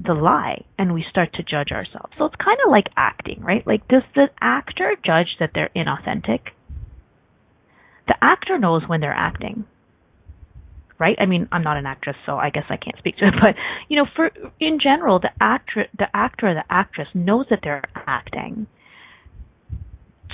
the 0.00 0.14
lie 0.14 0.64
and 0.78 0.94
we 0.94 1.04
start 1.10 1.32
to 1.34 1.42
judge 1.42 1.72
ourselves. 1.72 2.12
So 2.18 2.26
it's 2.26 2.36
kind 2.36 2.58
of 2.64 2.70
like 2.70 2.86
acting, 2.96 3.42
right? 3.42 3.66
Like, 3.66 3.86
does 3.88 4.02
the 4.14 4.28
actor 4.40 4.96
judge 5.04 5.36
that 5.40 5.50
they're 5.54 5.70
inauthentic? 5.76 6.40
The 8.06 8.16
actor 8.22 8.58
knows 8.58 8.82
when 8.86 9.00
they're 9.00 9.12
acting. 9.12 9.64
Right? 10.98 11.16
I 11.18 11.26
mean, 11.26 11.48
I'm 11.50 11.64
not 11.64 11.76
an 11.76 11.86
actress, 11.86 12.16
so 12.24 12.36
I 12.36 12.50
guess 12.50 12.64
I 12.70 12.76
can't 12.76 12.96
speak 12.98 13.16
to 13.18 13.26
it. 13.26 13.34
But 13.40 13.56
you 13.88 13.96
know, 13.96 14.06
for 14.14 14.30
in 14.60 14.78
general, 14.80 15.18
the 15.18 15.30
actor, 15.40 15.86
the 15.98 16.06
actor, 16.14 16.50
or 16.50 16.54
the 16.54 16.64
actress 16.70 17.08
knows 17.14 17.46
that 17.50 17.60
they're 17.62 17.82
acting, 17.94 18.66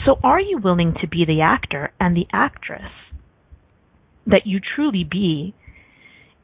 so 0.05 0.17
are 0.23 0.41
you 0.41 0.59
willing 0.59 0.95
to 1.01 1.09
be 1.09 1.25
the 1.27 1.41
actor 1.43 1.93
and 1.99 2.17
the 2.17 2.27
actress 2.33 2.93
that 4.27 4.43
you 4.47 4.61
truly 4.61 5.05
be 5.05 5.55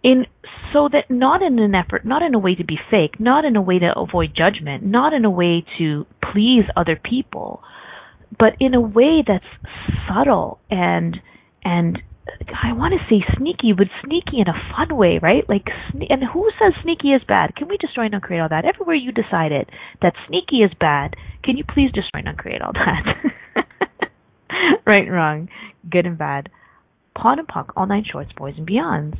in 0.02 0.26
so 0.72 0.88
that 0.92 1.10
not 1.10 1.42
in 1.42 1.58
an 1.58 1.74
effort, 1.74 2.04
not 2.04 2.22
in 2.22 2.34
a 2.34 2.38
way 2.38 2.54
to 2.54 2.64
be 2.64 2.78
fake, 2.90 3.18
not 3.18 3.44
in 3.44 3.56
a 3.56 3.62
way 3.62 3.78
to 3.78 3.92
avoid 3.96 4.30
judgment, 4.36 4.84
not 4.84 5.12
in 5.12 5.24
a 5.24 5.30
way 5.30 5.64
to 5.78 6.06
please 6.32 6.64
other 6.76 6.96
people, 7.02 7.62
but 8.38 8.50
in 8.60 8.74
a 8.74 8.80
way 8.80 9.24
that's 9.26 9.44
subtle 10.08 10.58
and 10.70 11.16
and 11.64 11.98
I 12.28 12.72
want 12.72 12.94
to 12.94 13.06
say 13.08 13.24
sneaky, 13.38 13.72
but 13.72 13.86
sneaky 14.04 14.40
in 14.40 14.48
a 14.48 14.74
fun 14.74 14.96
way, 14.96 15.18
right? 15.22 15.48
Like, 15.48 15.66
and 16.10 16.22
who 16.32 16.50
says 16.58 16.72
sneaky 16.82 17.08
is 17.08 17.22
bad? 17.26 17.54
Can 17.56 17.68
we 17.68 17.76
destroy 17.76 18.06
and 18.06 18.14
uncreate 18.14 18.40
all 18.40 18.48
that? 18.48 18.64
Everywhere 18.64 18.96
you 18.96 19.12
decided 19.12 19.70
that 20.02 20.14
sneaky 20.26 20.62
is 20.62 20.72
bad, 20.78 21.14
can 21.44 21.56
you 21.56 21.64
please 21.64 21.90
destroy 21.92 22.20
and 22.20 22.28
uncreate 22.28 22.62
all 22.62 22.72
that? 22.72 23.70
right 24.86 25.04
and 25.04 25.12
wrong, 25.12 25.48
good 25.88 26.06
and 26.06 26.18
bad, 26.18 26.48
pawn 27.14 27.38
and 27.38 27.48
POC, 27.48 27.70
all 27.76 27.86
nine 27.86 28.04
shorts, 28.10 28.32
boys 28.36 28.54
and 28.56 28.66
beyonds. 28.66 29.18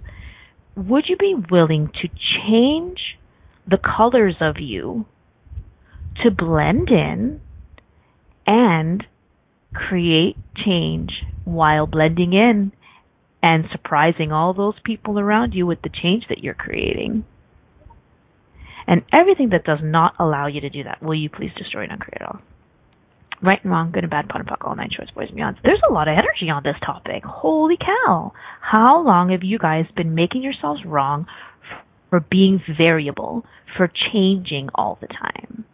Would 0.76 1.04
you 1.08 1.16
be 1.16 1.34
willing 1.50 1.90
to 2.02 2.08
change 2.44 2.98
the 3.66 3.78
colors 3.78 4.36
of 4.40 4.56
you 4.58 5.06
to 6.22 6.30
blend 6.30 6.88
in 6.90 7.40
and 8.46 9.04
create 9.72 10.36
change 10.64 11.10
while 11.44 11.86
blending 11.86 12.32
in 12.32 12.72
and 13.46 13.64
surprising 13.70 14.32
all 14.32 14.52
those 14.52 14.74
people 14.82 15.20
around 15.20 15.54
you 15.54 15.64
with 15.66 15.80
the 15.82 15.88
change 16.02 16.24
that 16.28 16.42
you're 16.42 16.52
creating. 16.52 17.24
And 18.88 19.02
everything 19.16 19.50
that 19.50 19.62
does 19.62 19.78
not 19.80 20.14
allow 20.18 20.48
you 20.48 20.61
to 20.62 20.68
do 20.68 20.82
that, 20.82 21.00
will 21.00 21.14
you 21.14 21.30
please 21.30 21.52
destroy 21.56 21.85
and 21.85 21.92
uncreate 21.92 22.22
all? 22.22 22.40
Right 23.40 23.62
and 23.62 23.70
wrong, 23.70 23.92
good 23.92 24.02
and 24.02 24.11
bad, 24.11 24.28
POD 24.28 24.40
and 24.40 24.48
POC, 24.48 24.66
all 24.66 24.74
nine 24.74 24.88
shorts, 24.90 25.12
boys 25.12 25.28
and 25.28 25.38
beyonds. 25.38 25.59
There's 25.62 25.82
a 25.88 25.92
lot 25.92 26.09
of 26.09 26.14
energy 26.14 26.50
on 26.50 26.64
this 26.64 26.74
topic. 26.85 27.22
Holy 27.24 27.76
cow. 27.76 28.32
How 28.61 29.00
long 29.00 29.30
have 29.30 29.44
you 29.44 29.61
guys 29.61 29.85
been 29.94 30.16
making 30.16 30.42
yourselves 30.42 30.80
wrong 30.85 31.26
for 32.11 32.18
being 32.18 32.61
variable, 32.76 33.44
for 33.76 33.88
changing 34.12 34.70
all 34.74 34.98
the 35.00 35.06
time? 35.06 35.66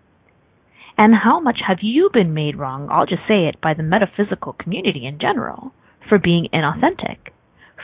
And 0.99 1.15
how 1.15 1.41
much 1.41 1.61
have 1.67 1.79
you 1.81 2.11
been 2.13 2.35
made 2.35 2.59
wrong, 2.59 2.89
I'll 2.91 3.07
just 3.07 3.23
say 3.27 3.47
it, 3.49 3.63
by 3.63 3.73
the 3.73 3.83
metaphysical 3.83 4.53
community 4.53 5.07
in 5.07 5.19
general, 5.19 5.73
for 6.07 6.19
being 6.19 6.49
inauthentic, 6.53 7.32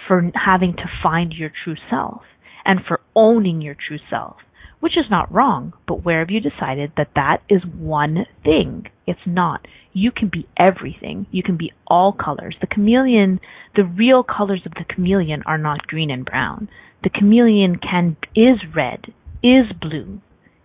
for 0.09 0.31
having 0.35 0.73
to 0.73 0.90
find 1.03 1.33
your 1.33 1.51
true 1.64 1.77
self, 1.90 2.23
and 2.64 2.81
for 2.87 3.01
owning 3.14 3.61
your 3.61 3.77
true 3.77 3.99
self? 4.11 4.37
Which 4.81 4.97
is 4.97 5.11
not 5.11 5.33
wrong, 5.33 5.75
but 5.87 6.05
where 6.05 6.21
have 6.21 6.31
you 6.31 6.40
decided 6.40 6.92
that 6.97 7.11
that 7.14 7.42
is 7.49 7.62
one 7.77 8.27
thing? 8.42 8.87
It's 9.07 9.27
not. 9.27 9.66
You 9.92 10.11
can 10.11 10.29
be 10.29 10.49
everything. 10.57 11.27
You 11.31 11.42
can 11.42 11.57
be 11.57 11.73
all 11.87 12.12
colors. 12.12 12.57
The 12.61 12.68
chameleon, 12.68 13.40
the 13.77 13.85
real 13.85 14.23
colors 14.23 14.62
of 14.64 14.73
the 14.75 14.85
chameleon 14.88 15.42
are 15.47 15.59
not 15.59 15.87
green 15.87 16.11
and 16.11 16.25
brown. 16.25 16.68
The 17.03 17.11
chameleon 17.11 17.77
can, 17.77 18.16
is 18.35 18.59
red, 18.75 19.07
is 19.42 19.66
blue, 19.81 20.21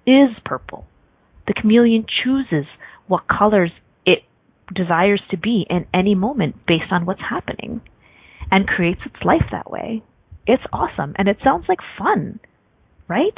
is 0.05 0.29
purple, 0.45 0.85
the 1.47 1.53
chameleon 1.53 2.05
chooses 2.23 2.65
what 3.07 3.27
colors 3.27 3.71
it 4.05 4.23
desires 4.73 5.21
to 5.29 5.37
be 5.37 5.65
in 5.69 5.85
any 5.93 6.15
moment 6.15 6.55
based 6.65 6.91
on 6.91 7.05
what's 7.05 7.21
happening 7.21 7.81
and 8.51 8.67
creates 8.67 9.01
its 9.05 9.23
life 9.23 9.45
that 9.51 9.71
way. 9.71 10.03
It's 10.45 10.63
awesome 10.71 11.13
and 11.17 11.27
it 11.27 11.37
sounds 11.43 11.65
like 11.69 11.79
fun, 11.97 12.39
right? 13.07 13.37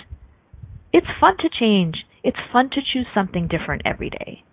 It's 0.92 1.08
fun 1.20 1.38
to 1.38 1.50
change. 1.60 1.98
It's 2.24 2.38
fun 2.52 2.70
to 2.72 2.82
choose 2.94 3.08
something 3.14 3.48
different 3.48 3.84
every 3.86 4.10
day. 4.10 4.44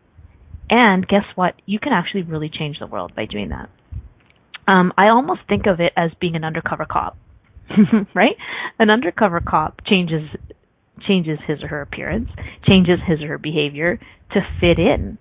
And 0.68 1.06
guess 1.06 1.24
what? 1.34 1.54
You 1.66 1.78
can 1.78 1.92
actually 1.92 2.22
really 2.22 2.50
change 2.50 2.78
the 2.78 2.86
world 2.86 3.12
by 3.14 3.26
doing 3.26 3.50
that. 3.50 3.68
Um, 4.66 4.92
I 4.96 5.08
almost 5.08 5.40
think 5.48 5.66
of 5.66 5.80
it 5.80 5.92
as 5.96 6.10
being 6.20 6.36
an 6.36 6.44
undercover 6.44 6.86
cop, 6.90 7.16
right? 8.14 8.36
An 8.78 8.90
undercover 8.90 9.40
cop 9.40 9.80
changes 9.90 10.22
changes 11.06 11.38
his 11.46 11.62
or 11.62 11.68
her 11.68 11.82
appearance, 11.82 12.28
changes 12.70 12.98
his 13.06 13.22
or 13.22 13.28
her 13.28 13.38
behavior 13.38 13.98
to 14.32 14.40
fit 14.60 14.78
in 14.78 15.18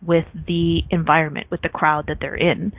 with 0.00 0.26
the 0.46 0.82
environment, 0.90 1.48
with 1.50 1.62
the 1.62 1.68
crowd 1.68 2.04
that 2.08 2.18
they're 2.20 2.36
in, 2.36 2.72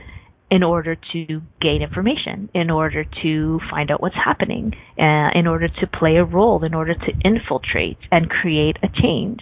in 0.50 0.62
order 0.62 0.96
to 1.12 1.42
gain 1.60 1.82
information, 1.82 2.48
in 2.54 2.70
order 2.70 3.04
to 3.22 3.60
find 3.70 3.90
out 3.90 4.00
what's 4.00 4.14
happening, 4.14 4.72
uh, 4.98 5.30
in 5.34 5.46
order 5.46 5.68
to 5.68 5.86
play 5.86 6.16
a 6.16 6.24
role, 6.24 6.64
in 6.64 6.74
order 6.74 6.94
to 6.94 7.12
infiltrate 7.24 7.98
and 8.12 8.30
create 8.30 8.76
a 8.82 8.88
change. 9.02 9.40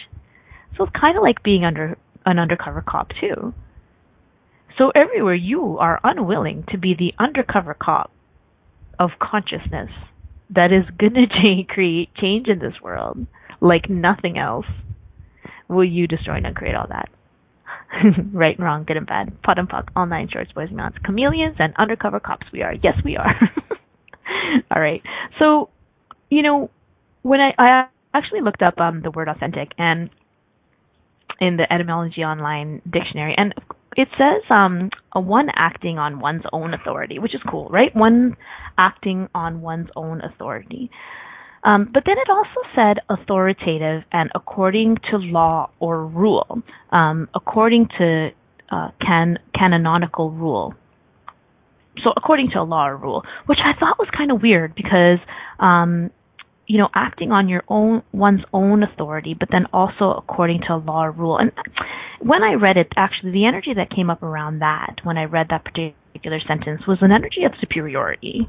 So 0.76 0.84
it's 0.84 0.92
kind 0.98 1.16
of 1.16 1.22
like 1.22 1.42
being 1.42 1.64
under 1.64 1.98
an 2.24 2.38
undercover 2.38 2.82
cop 2.86 3.10
too. 3.20 3.52
So 4.78 4.90
everywhere 4.94 5.34
you 5.34 5.78
are 5.78 6.00
unwilling 6.02 6.64
to 6.70 6.78
be 6.78 6.94
the 6.98 7.12
undercover 7.22 7.74
cop 7.74 8.10
of 8.98 9.10
consciousness 9.20 9.90
that 10.50 10.72
is 10.72 10.84
going 10.98 11.14
to 11.14 11.64
create 11.68 12.14
change 12.16 12.48
in 12.48 12.58
this 12.58 12.80
world 12.82 13.26
like 13.60 13.88
nothing 13.88 14.38
else, 14.38 14.66
will 15.68 15.84
you 15.84 16.06
destroy 16.06 16.36
and 16.36 16.46
uncreate 16.46 16.74
all 16.74 16.86
that? 16.88 17.08
right 18.33 18.57
and 18.57 18.64
wrong, 18.64 18.85
good 18.85 18.97
and 18.97 19.07
bad, 19.07 19.40
POD 19.42 19.59
and 19.59 19.68
POC, 19.68 19.88
all 19.97 20.07
nine 20.07 20.29
shorts, 20.33 20.53
boys 20.53 20.68
and 20.68 20.77
mounts, 20.77 20.99
chameleons 21.05 21.57
and 21.59 21.73
undercover 21.79 22.20
cops 22.20 22.47
we 22.53 22.62
are. 22.62 22.75
Yes, 22.83 22.94
we 23.05 23.16
are. 23.16 23.35
all 24.75 24.81
right. 24.81 25.03
So, 25.38 25.70
you 26.31 26.42
know, 26.42 26.70
when 27.23 27.40
I, 27.40 27.53
I 27.59 27.87
actually 28.14 28.40
looked 28.42 28.62
up 28.62 28.79
um, 28.81 29.03
the 29.03 29.11
word 29.11 29.29
authentic 29.29 29.70
and 29.79 30.11
in 31.40 31.57
the 31.57 31.73
etymology 31.73 32.23
online 32.23 32.81
dictionary, 32.90 33.35
and 33.37 33.55
it 33.97 34.09
says 34.18 34.42
um, 34.51 34.90
a 35.14 35.20
one 35.20 35.49
acting 35.55 35.99
on 35.99 36.20
one's 36.20 36.42
own 36.53 36.75
authority, 36.75 37.18
which 37.18 37.35
is 37.35 37.40
cool, 37.51 37.68
right? 37.70 37.94
One 37.94 38.37
acting 38.79 39.29
on 39.35 39.61
one's 39.61 39.88
own 39.97 40.20
authority. 40.20 40.90
Um, 41.64 41.90
but 41.92 42.03
then 42.07 42.16
it 42.18 42.29
also 42.31 42.68
said 42.74 42.98
authoritative 43.09 44.03
and 44.12 44.31
according 44.35 44.98
to 45.11 45.16
law 45.16 45.70
or 45.81 46.07
rule, 46.07 46.62
um, 46.92 47.29
according 47.35 47.88
to 47.98 48.31
uh, 48.70 48.90
can 49.00 49.38
canonical 49.55 50.31
rule. 50.31 50.74
So 52.03 52.12
according 52.16 52.50
to 52.50 52.61
a 52.61 52.64
law 52.64 52.88
or 52.88 52.96
rule, 52.96 53.22
which 53.46 53.61
I 53.64 53.79
thought 53.79 53.98
was 53.98 54.09
kind 54.16 54.31
of 54.31 54.42
weird 54.42 54.74
because 54.74 55.18
um, 55.59 56.11
you 56.66 56.79
know, 56.79 56.88
acting 56.94 57.31
on 57.31 57.48
your 57.48 57.62
own 57.68 58.03
one's 58.12 58.42
own 58.53 58.83
authority, 58.83 59.35
but 59.38 59.48
then 59.53 59.66
also 59.72 60.12
according 60.12 60.62
to 60.66 60.74
a 60.74 60.77
law 60.77 61.05
or 61.05 61.11
rule. 61.11 61.38
And 61.38 61.53
when 62.20 62.42
I 62.42 62.55
read 62.55 62.77
it, 62.77 62.88
actually, 62.96 63.33
the 63.33 63.46
energy 63.46 63.74
that 63.74 63.90
came 63.94 64.09
up 64.11 64.22
around 64.22 64.61
that 64.61 64.96
when 65.03 65.18
I 65.18 65.24
read 65.24 65.48
that 65.50 65.64
particular 65.64 65.94
sentence 66.46 66.83
was 66.87 66.98
an 67.00 67.12
energy 67.12 67.44
of 67.44 67.53
superiority. 67.61 68.48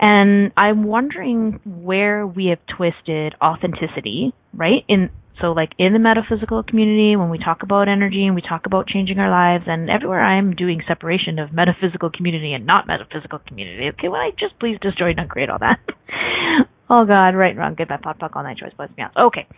And 0.00 0.52
I'm 0.56 0.84
wondering 0.84 1.60
where 1.64 2.26
we 2.26 2.46
have 2.46 2.58
twisted 2.76 3.34
authenticity, 3.40 4.32
right? 4.54 4.84
In 4.88 5.10
so 5.40 5.48
like 5.52 5.72
in 5.78 5.92
the 5.92 5.98
metaphysical 5.98 6.62
community, 6.62 7.14
when 7.14 7.28
we 7.28 7.38
talk 7.38 7.62
about 7.62 7.88
energy 7.88 8.24
and 8.24 8.34
we 8.34 8.40
talk 8.40 8.64
about 8.64 8.88
changing 8.88 9.18
our 9.18 9.30
lives, 9.30 9.64
and 9.66 9.90
everywhere 9.90 10.22
I'm 10.22 10.54
doing 10.54 10.80
separation 10.88 11.38
of 11.38 11.52
metaphysical 11.52 12.10
community 12.10 12.54
and 12.54 12.64
not 12.64 12.86
metaphysical 12.86 13.40
community. 13.46 13.90
Okay, 13.90 14.08
well, 14.08 14.20
I 14.20 14.30
just 14.38 14.58
please 14.58 14.78
destroy 14.80 15.10
and 15.10 15.20
uncreate 15.20 15.50
all 15.50 15.58
that. 15.58 15.78
Oh 16.88 17.04
God, 17.04 17.34
right, 17.34 17.56
wrong, 17.56 17.74
good, 17.74 17.88
bad, 17.88 18.02
POD, 18.02 18.20
POC, 18.20 18.36
all 18.36 18.42
nine 18.44 18.56
choice, 18.56 18.70
bless 18.76 18.90
me 18.96 19.02
out. 19.02 19.10
Okay, 19.16 19.48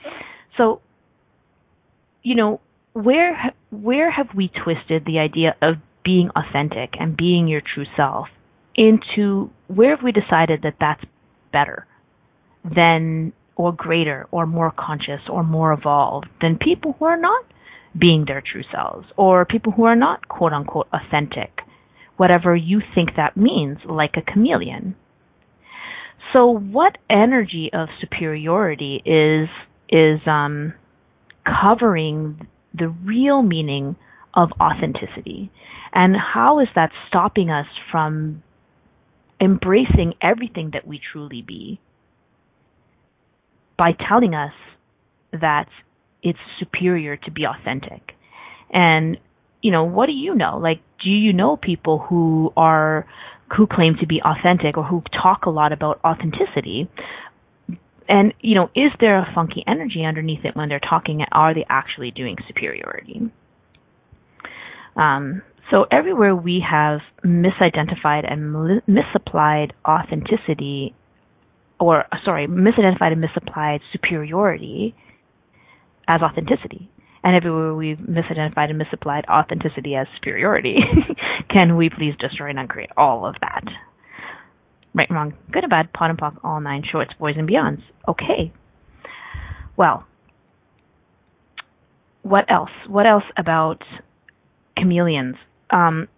so 0.56 0.80
you 2.22 2.34
know 2.34 2.60
where 2.94 3.54
where 3.70 4.10
have 4.10 4.28
we 4.34 4.48
twisted 4.48 5.04
the 5.04 5.18
idea 5.18 5.54
of 5.60 5.74
being 6.04 6.30
authentic 6.36 6.94
and 6.98 7.16
being 7.16 7.48
your 7.48 7.62
true 7.74 7.86
self 7.96 8.28
into 8.74 9.50
where 9.66 9.96
have 9.96 10.04
we 10.04 10.12
decided 10.12 10.60
that 10.62 10.76
that's 10.80 11.02
better 11.52 11.86
than 12.64 13.32
or 13.56 13.72
greater 13.72 14.26
or 14.30 14.46
more 14.46 14.72
conscious 14.76 15.20
or 15.28 15.42
more 15.42 15.72
evolved 15.72 16.28
than 16.40 16.56
people 16.56 16.94
who 16.98 17.04
are 17.04 17.20
not 17.20 17.44
being 17.98 18.24
their 18.26 18.40
true 18.40 18.62
selves 18.72 19.06
or 19.16 19.44
people 19.44 19.72
who 19.72 19.84
are 19.84 19.96
not 19.96 20.28
quote 20.28 20.52
unquote 20.52 20.86
authentic, 20.92 21.60
whatever 22.16 22.54
you 22.54 22.80
think 22.94 23.10
that 23.16 23.36
means, 23.36 23.78
like 23.84 24.14
a 24.16 24.32
chameleon. 24.32 24.94
So 26.32 26.46
what 26.50 26.98
energy 27.08 27.70
of 27.72 27.88
superiority 28.00 29.02
is 29.04 29.48
is 29.88 30.20
um, 30.26 30.74
covering 31.44 32.46
the 32.74 32.88
real 32.88 33.42
meaning 33.42 33.96
of 34.34 34.50
authenticity? 34.60 35.50
And 35.92 36.16
how 36.16 36.60
is 36.60 36.68
that 36.74 36.90
stopping 37.08 37.50
us 37.50 37.66
from 37.90 38.42
embracing 39.40 40.14
everything 40.20 40.70
that 40.72 40.86
we 40.86 41.00
truly 41.12 41.42
be 41.42 41.80
by 43.76 43.92
telling 44.08 44.34
us 44.34 44.52
that 45.32 45.68
it's 46.22 46.38
superior 46.58 47.16
to 47.16 47.30
be 47.30 47.44
authentic? 47.44 48.12
And, 48.70 49.16
you 49.62 49.70
know, 49.70 49.84
what 49.84 50.06
do 50.06 50.12
you 50.12 50.34
know? 50.34 50.58
Like, 50.58 50.80
do 51.02 51.10
you 51.10 51.32
know 51.32 51.56
people 51.56 51.98
who 51.98 52.52
are 52.56 53.06
who 53.56 53.66
claim 53.66 53.96
to 54.00 54.06
be 54.06 54.20
authentic 54.22 54.76
or 54.76 54.84
who 54.84 55.02
talk 55.22 55.46
a 55.46 55.50
lot 55.50 55.72
about 55.72 56.00
authenticity. 56.04 56.88
And, 58.08 58.32
you 58.40 58.54
know, 58.54 58.70
is 58.74 58.90
there 59.00 59.18
a 59.18 59.32
funky 59.34 59.62
energy 59.66 60.04
underneath 60.04 60.44
it 60.44 60.56
when 60.56 60.68
they're 60.68 60.80
talking? 60.80 61.24
Are 61.32 61.54
they 61.54 61.66
actually 61.68 62.10
doing 62.10 62.36
superiority? 62.46 63.30
Um, 64.96 65.42
so 65.70 65.86
everywhere 65.90 66.34
we 66.34 66.64
have 66.68 67.00
misidentified 67.24 68.30
and 68.30 68.82
misapplied 68.86 69.74
authenticity, 69.86 70.94
or 71.78 72.04
sorry, 72.24 72.46
misidentified 72.46 73.12
and 73.12 73.20
misapplied 73.20 73.80
superiority 73.92 74.94
as 76.06 76.22
authenticity. 76.22 76.90
And 77.22 77.36
everywhere 77.36 77.74
we've 77.74 77.98
misidentified 77.98 78.70
and 78.70 78.78
misapplied 78.78 79.26
authenticity 79.28 79.94
as 79.94 80.06
superiority, 80.16 80.76
can 81.50 81.76
we 81.76 81.90
please 81.90 82.14
destroy 82.18 82.50
and 82.50 82.58
uncreate 82.58 82.90
all 82.96 83.26
of 83.26 83.34
that? 83.40 83.64
Right 84.94 85.08
and 85.10 85.16
wrong, 85.16 85.34
good 85.52 85.64
and 85.64 85.70
bad, 85.70 85.92
POD 85.92 86.10
and 86.10 86.18
POC, 86.18 86.36
all 86.42 86.60
nine 86.60 86.82
shorts, 86.90 87.12
boys 87.18 87.34
and 87.36 87.48
beyonds. 87.48 87.82
Okay. 88.08 88.52
Well, 89.76 90.06
what 92.22 92.50
else? 92.50 92.70
What 92.88 93.06
else 93.06 93.24
about 93.36 93.82
chameleons? 94.76 95.36
Um, 95.70 96.08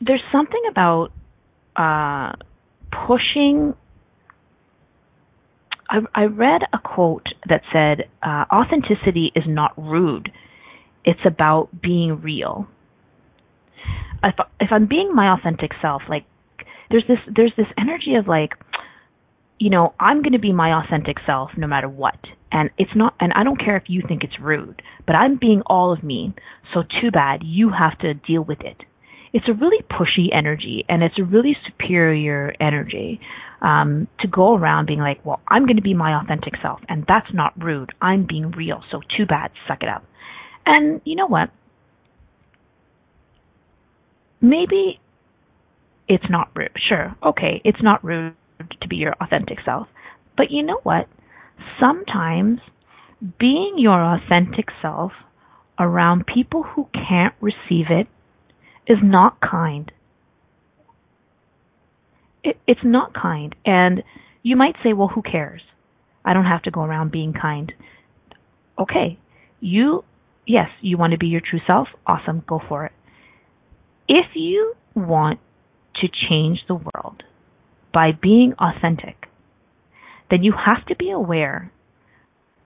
there's 0.00 0.22
something 0.32 0.62
about 0.70 1.10
uh, 1.76 2.32
pushing. 3.06 3.74
I, 5.88 6.00
I, 6.14 6.24
read 6.24 6.62
a 6.72 6.78
quote 6.78 7.26
that 7.48 7.62
said, 7.72 8.08
uh, 8.22 8.44
"Authenticity 8.52 9.32
is 9.34 9.44
not 9.46 9.72
rude; 9.76 10.30
it's 11.04 11.20
about 11.26 11.68
being 11.80 12.20
real." 12.20 12.66
If, 14.22 14.34
if 14.60 14.68
I'm 14.72 14.86
being 14.86 15.14
my 15.14 15.36
authentic 15.36 15.72
self, 15.82 16.02
like 16.08 16.24
there's 16.90 17.04
this 17.06 17.18
there's 17.34 17.52
this 17.56 17.66
energy 17.78 18.14
of 18.14 18.26
like, 18.26 18.52
you 19.58 19.70
know, 19.70 19.94
I'm 20.00 20.22
going 20.22 20.32
to 20.32 20.38
be 20.38 20.52
my 20.52 20.82
authentic 20.82 21.16
self 21.26 21.50
no 21.56 21.66
matter 21.66 21.88
what, 21.88 22.18
and 22.52 22.70
it's 22.78 22.90
not, 22.94 23.14
and 23.20 23.32
I 23.34 23.44
don't 23.44 23.58
care 23.58 23.76
if 23.76 23.84
you 23.86 24.02
think 24.06 24.24
it's 24.24 24.38
rude, 24.40 24.82
but 25.06 25.14
I'm 25.14 25.38
being 25.40 25.62
all 25.66 25.92
of 25.92 26.02
me. 26.02 26.34
So 26.72 26.82
too 26.82 27.10
bad 27.12 27.40
you 27.44 27.70
have 27.70 27.98
to 28.00 28.14
deal 28.14 28.42
with 28.42 28.60
it 28.60 28.82
it's 29.34 29.48
a 29.48 29.52
really 29.52 29.84
pushy 29.90 30.28
energy 30.32 30.84
and 30.88 31.02
it's 31.02 31.18
a 31.18 31.24
really 31.24 31.56
superior 31.66 32.54
energy 32.60 33.20
um, 33.60 34.06
to 34.20 34.28
go 34.28 34.54
around 34.54 34.86
being 34.86 35.00
like, 35.00 35.24
well, 35.26 35.40
I'm 35.48 35.66
going 35.66 35.76
to 35.76 35.82
be 35.82 35.92
my 35.92 36.20
authentic 36.20 36.54
self, 36.62 36.80
and 36.88 37.04
that's 37.08 37.26
not 37.34 37.52
rude. 37.60 37.90
I'm 38.00 38.26
being 38.28 38.52
real, 38.52 38.82
so 38.92 39.00
too 39.16 39.26
bad, 39.26 39.50
suck 39.66 39.82
it 39.82 39.88
up. 39.88 40.04
And 40.66 41.00
you 41.04 41.16
know 41.16 41.26
what? 41.26 41.50
Maybe 44.40 45.00
it's 46.06 46.30
not 46.30 46.50
rude. 46.54 46.70
Sure, 46.88 47.16
okay, 47.22 47.60
it's 47.64 47.82
not 47.82 48.04
rude 48.04 48.34
to 48.80 48.88
be 48.88 48.96
your 48.96 49.14
authentic 49.20 49.58
self. 49.64 49.88
But 50.36 50.50
you 50.50 50.62
know 50.62 50.80
what? 50.82 51.06
Sometimes 51.80 52.60
being 53.38 53.74
your 53.78 54.02
authentic 54.02 54.66
self 54.82 55.12
around 55.78 56.26
people 56.26 56.62
who 56.62 56.88
can't 56.92 57.34
receive 57.40 57.86
it 57.90 58.06
is 58.86 58.98
not 59.02 59.40
kind. 59.40 59.90
It, 62.42 62.58
it's 62.66 62.80
not 62.84 63.14
kind. 63.14 63.54
And 63.64 64.02
you 64.42 64.56
might 64.56 64.74
say, 64.84 64.92
well, 64.92 65.08
who 65.08 65.22
cares? 65.22 65.62
I 66.24 66.34
don't 66.34 66.44
have 66.44 66.62
to 66.62 66.70
go 66.70 66.82
around 66.82 67.10
being 67.10 67.32
kind. 67.32 67.72
Okay. 68.78 69.18
You, 69.60 70.04
yes, 70.46 70.68
you 70.80 70.98
want 70.98 71.12
to 71.12 71.18
be 71.18 71.26
your 71.26 71.40
true 71.40 71.60
self? 71.66 71.88
Awesome. 72.06 72.44
Go 72.46 72.60
for 72.68 72.84
it. 72.86 72.92
If 74.08 74.26
you 74.34 74.74
want 74.94 75.40
to 75.96 76.08
change 76.28 76.60
the 76.68 76.74
world 76.74 77.22
by 77.94 78.10
being 78.10 78.54
authentic, 78.58 79.28
then 80.30 80.42
you 80.42 80.52
have 80.52 80.84
to 80.86 80.96
be 80.96 81.10
aware 81.10 81.72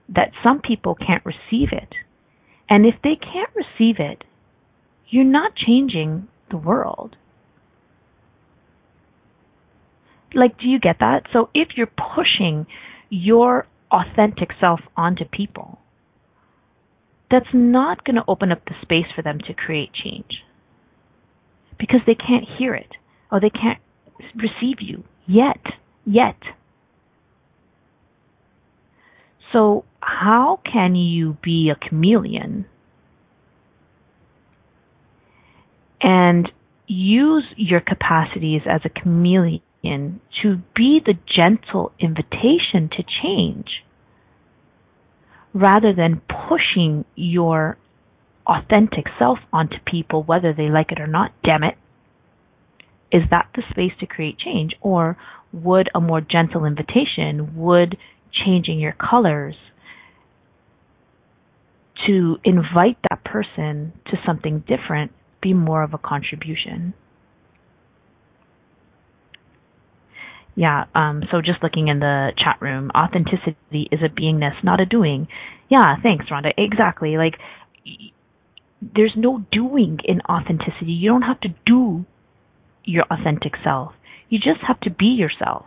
that 0.09 0.31
some 0.43 0.59
people 0.59 0.95
can't 0.95 1.23
receive 1.23 1.69
it. 1.71 1.93
And 2.67 2.85
if 2.85 2.95
they 3.03 3.15
can't 3.15 3.51
receive 3.55 3.97
it, 3.99 4.23
you're 5.07 5.23
not 5.23 5.53
changing 5.55 6.27
the 6.49 6.57
world. 6.57 7.15
Like, 10.33 10.59
do 10.59 10.67
you 10.67 10.79
get 10.79 10.97
that? 10.99 11.23
So 11.31 11.49
if 11.53 11.69
you're 11.75 11.87
pushing 11.87 12.65
your 13.09 13.67
authentic 13.91 14.49
self 14.63 14.79
onto 14.97 15.25
people, 15.25 15.79
that's 17.31 17.49
not 17.53 18.03
going 18.03 18.15
to 18.15 18.23
open 18.27 18.51
up 18.51 18.65
the 18.65 18.75
space 18.81 19.11
for 19.15 19.21
them 19.21 19.39
to 19.47 19.53
create 19.53 19.91
change 19.93 20.43
because 21.79 22.01
they 22.05 22.15
can't 22.15 22.45
hear 22.57 22.73
it 22.73 22.89
or 23.31 23.39
they 23.39 23.49
can't 23.49 23.79
receive 24.35 24.77
you 24.79 25.03
yet. 25.29 25.61
Yet. 26.05 26.37
So, 29.53 29.85
how 30.01 30.59
can 30.71 30.95
you 30.95 31.37
be 31.43 31.71
a 31.71 31.87
chameleon 31.87 32.65
and 36.01 36.51
use 36.87 37.45
your 37.55 37.81
capacities 37.81 38.61
as 38.69 38.81
a 38.85 38.89
chameleon 38.89 39.61
to 40.41 40.57
be 40.75 40.99
the 41.05 41.13
gentle 41.27 41.91
invitation 41.99 42.89
to 42.97 43.03
change 43.23 43.67
rather 45.53 45.93
than 45.93 46.21
pushing 46.47 47.05
your 47.15 47.77
authentic 48.47 49.05
self 49.17 49.37
onto 49.53 49.75
people, 49.85 50.23
whether 50.23 50.53
they 50.53 50.69
like 50.69 50.91
it 50.91 50.99
or 50.99 51.07
not, 51.07 51.31
damn 51.43 51.63
it. 51.63 51.75
Is 53.11 53.23
that 53.31 53.49
the 53.55 53.63
space 53.71 53.93
to 53.99 54.05
create 54.05 54.37
change? 54.37 54.73
Or 54.81 55.17
would 55.51 55.89
a 55.95 55.99
more 55.99 56.21
gentle 56.21 56.65
invitation, 56.65 57.55
would 57.55 57.97
changing 58.31 58.79
your 58.79 58.93
colors 58.93 59.55
to 62.07 62.37
invite 62.43 62.97
that 63.09 63.23
person 63.23 63.93
to 64.05 64.17
something 64.25 64.63
different 64.67 65.11
be 65.41 65.53
more 65.53 65.83
of 65.83 65.93
a 65.93 65.97
contribution. 65.97 66.93
Yeah, 70.55 70.85
um, 70.93 71.23
so 71.31 71.41
just 71.41 71.63
looking 71.63 71.87
in 71.87 71.99
the 71.99 72.31
chat 72.37 72.57
room, 72.61 72.91
authenticity 72.95 73.87
is 73.91 74.01
a 74.03 74.09
beingness, 74.09 74.61
not 74.63 74.81
a 74.81 74.85
doing. 74.85 75.27
Yeah, 75.69 75.95
thanks, 76.03 76.25
Rhonda. 76.29 76.51
Exactly. 76.57 77.17
Like, 77.17 77.35
there's 78.81 79.13
no 79.15 79.45
doing 79.51 79.99
in 80.03 80.21
authenticity. 80.29 80.91
You 80.91 81.11
don't 81.11 81.21
have 81.21 81.39
to 81.41 81.49
do 81.65 82.05
your 82.89 83.05
authentic 83.09 83.53
self. 83.63 83.93
You 84.29 84.39
just 84.39 84.61
have 84.67 84.79
to 84.81 84.89
be 84.89 85.05
yourself. 85.05 85.65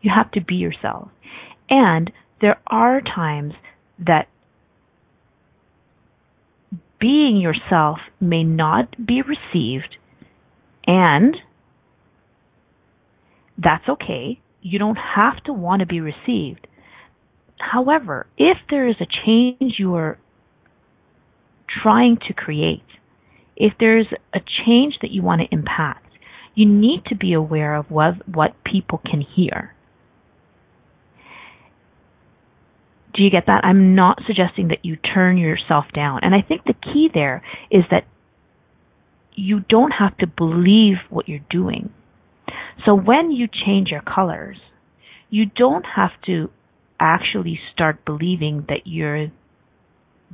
You 0.00 0.12
have 0.16 0.30
to 0.32 0.40
be 0.40 0.56
yourself. 0.56 1.08
And 1.68 2.10
there 2.40 2.60
are 2.66 3.00
times 3.00 3.54
that 3.98 4.28
being 7.00 7.36
yourself 7.36 7.98
may 8.20 8.42
not 8.42 8.94
be 9.04 9.22
received, 9.22 9.96
and 10.86 11.36
that's 13.56 13.88
okay. 13.88 14.40
You 14.62 14.78
don't 14.78 14.98
have 15.16 15.42
to 15.44 15.52
want 15.52 15.80
to 15.80 15.86
be 15.86 16.00
received. 16.00 16.66
However, 17.58 18.26
if 18.36 18.56
there 18.70 18.88
is 18.88 18.96
a 19.00 19.06
change 19.26 19.74
you 19.78 19.94
are 19.94 20.18
trying 21.82 22.18
to 22.28 22.34
create, 22.34 22.82
if 23.56 23.74
there's 23.78 24.06
a 24.34 24.38
change 24.64 24.94
that 25.02 25.10
you 25.10 25.22
want 25.22 25.40
to 25.40 25.48
impact, 25.52 26.07
you 26.58 26.66
need 26.66 27.04
to 27.06 27.14
be 27.14 27.34
aware 27.34 27.76
of 27.76 27.88
what, 27.88 28.14
what 28.28 28.52
people 28.64 29.00
can 29.08 29.20
hear. 29.20 29.72
Do 33.14 33.22
you 33.22 33.30
get 33.30 33.44
that? 33.46 33.60
I'm 33.62 33.94
not 33.94 34.18
suggesting 34.26 34.68
that 34.68 34.84
you 34.84 34.96
turn 34.96 35.38
yourself 35.38 35.84
down. 35.94 36.18
And 36.22 36.34
I 36.34 36.42
think 36.42 36.64
the 36.64 36.74
key 36.74 37.10
there 37.14 37.42
is 37.70 37.84
that 37.92 38.08
you 39.36 39.60
don't 39.68 39.92
have 39.92 40.16
to 40.18 40.26
believe 40.26 40.96
what 41.10 41.28
you're 41.28 41.38
doing. 41.48 41.92
So 42.84 42.92
when 42.92 43.30
you 43.30 43.46
change 43.46 43.90
your 43.90 44.02
colors, 44.02 44.56
you 45.30 45.46
don't 45.46 45.86
have 45.94 46.10
to 46.26 46.50
actually 46.98 47.60
start 47.72 48.04
believing 48.04 48.64
that 48.68 48.80
you're 48.84 49.28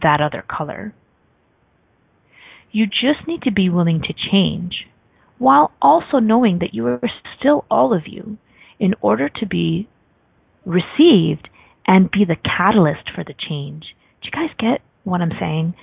that 0.02 0.22
other 0.22 0.42
color. 0.48 0.94
You 2.72 2.86
just 2.86 3.28
need 3.28 3.42
to 3.42 3.52
be 3.52 3.68
willing 3.68 4.00
to 4.00 4.14
change 4.32 4.86
while 5.38 5.72
also 5.82 6.18
knowing 6.18 6.58
that 6.60 6.74
you 6.74 6.86
are 6.86 7.00
still 7.38 7.64
all 7.70 7.94
of 7.94 8.02
you 8.06 8.38
in 8.78 8.94
order 9.00 9.28
to 9.28 9.46
be 9.46 9.88
received 10.64 11.48
and 11.86 12.10
be 12.10 12.24
the 12.24 12.36
catalyst 12.36 13.10
for 13.14 13.24
the 13.24 13.34
change. 13.48 13.84
Do 14.22 14.28
you 14.28 14.30
guys 14.30 14.54
get 14.58 14.80
what 15.04 15.20
I'm 15.20 15.32
saying? 15.38 15.74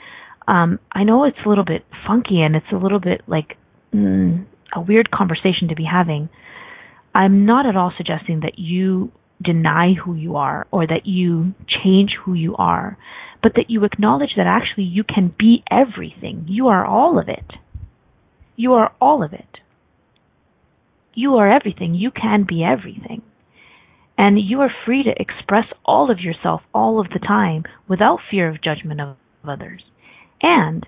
Um, 0.47 0.79
I 0.91 1.03
know 1.03 1.25
it's 1.25 1.37
a 1.45 1.49
little 1.49 1.65
bit 1.65 1.85
funky 2.07 2.41
and 2.41 2.55
it's 2.55 2.71
a 2.71 2.77
little 2.77 2.99
bit 2.99 3.21
like 3.27 3.55
mm, 3.93 4.45
a 4.73 4.81
weird 4.81 5.11
conversation 5.11 5.67
to 5.69 5.75
be 5.75 5.85
having. 5.85 6.29
I'm 7.13 7.45
not 7.45 7.65
at 7.65 7.75
all 7.75 7.93
suggesting 7.95 8.41
that 8.41 8.57
you 8.57 9.11
deny 9.41 9.93
who 9.93 10.15
you 10.15 10.37
are 10.37 10.67
or 10.71 10.87
that 10.87 11.05
you 11.05 11.53
change 11.83 12.11
who 12.23 12.33
you 12.33 12.55
are, 12.55 12.97
but 13.43 13.53
that 13.55 13.69
you 13.69 13.83
acknowledge 13.83 14.31
that 14.37 14.47
actually 14.47 14.85
you 14.85 15.03
can 15.03 15.33
be 15.37 15.63
everything. 15.69 16.45
You 16.47 16.67
are 16.67 16.85
all 16.85 17.19
of 17.19 17.27
it. 17.27 17.45
You 18.61 18.73
are 18.73 18.93
all 19.01 19.23
of 19.23 19.33
it. 19.33 19.57
You 21.15 21.33
are 21.37 21.49
everything. 21.49 21.95
You 21.95 22.11
can 22.11 22.45
be 22.47 22.63
everything. 22.63 23.23
And 24.19 24.37
you 24.39 24.61
are 24.61 24.69
free 24.85 25.01
to 25.01 25.19
express 25.19 25.65
all 25.83 26.11
of 26.11 26.19
yourself 26.19 26.61
all 26.71 27.01
of 27.01 27.07
the 27.09 27.17
time 27.17 27.63
without 27.89 28.19
fear 28.29 28.47
of 28.47 28.61
judgment 28.61 29.01
of 29.01 29.15
others. 29.43 29.81
And 30.43 30.85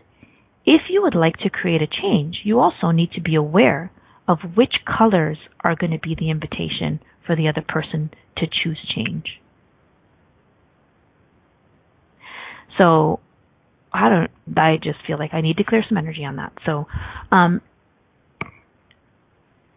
if 0.68 0.82
you 0.88 1.02
would 1.02 1.16
like 1.16 1.38
to 1.38 1.50
create 1.50 1.82
a 1.82 1.88
change, 1.88 2.42
you 2.44 2.60
also 2.60 2.92
need 2.92 3.12
to 3.14 3.22
be 3.22 3.34
aware 3.34 3.92
of 4.28 4.38
which 4.56 4.76
colors 4.86 5.40
are 5.64 5.76
going 5.76 5.94
to 5.94 5.98
be 6.00 6.16
the 6.16 6.30
invitation 6.30 7.00
for 7.26 7.36
the 7.36 7.48
other 7.48 7.66
person 7.68 8.12
to 8.38 8.46
choose 8.46 8.78
change. 8.96 9.42
So, 12.80 13.20
I 13.94 14.10
don't. 14.10 14.32
I 14.58 14.78
just 14.82 15.00
feel 15.06 15.20
like 15.20 15.34
I 15.34 15.42
need 15.42 15.58
to 15.58 15.64
clear 15.64 15.84
some 15.88 15.98
energy 15.98 16.26
on 16.26 16.38
that. 16.38 16.54
So, 16.66 16.88
um, 17.32 17.62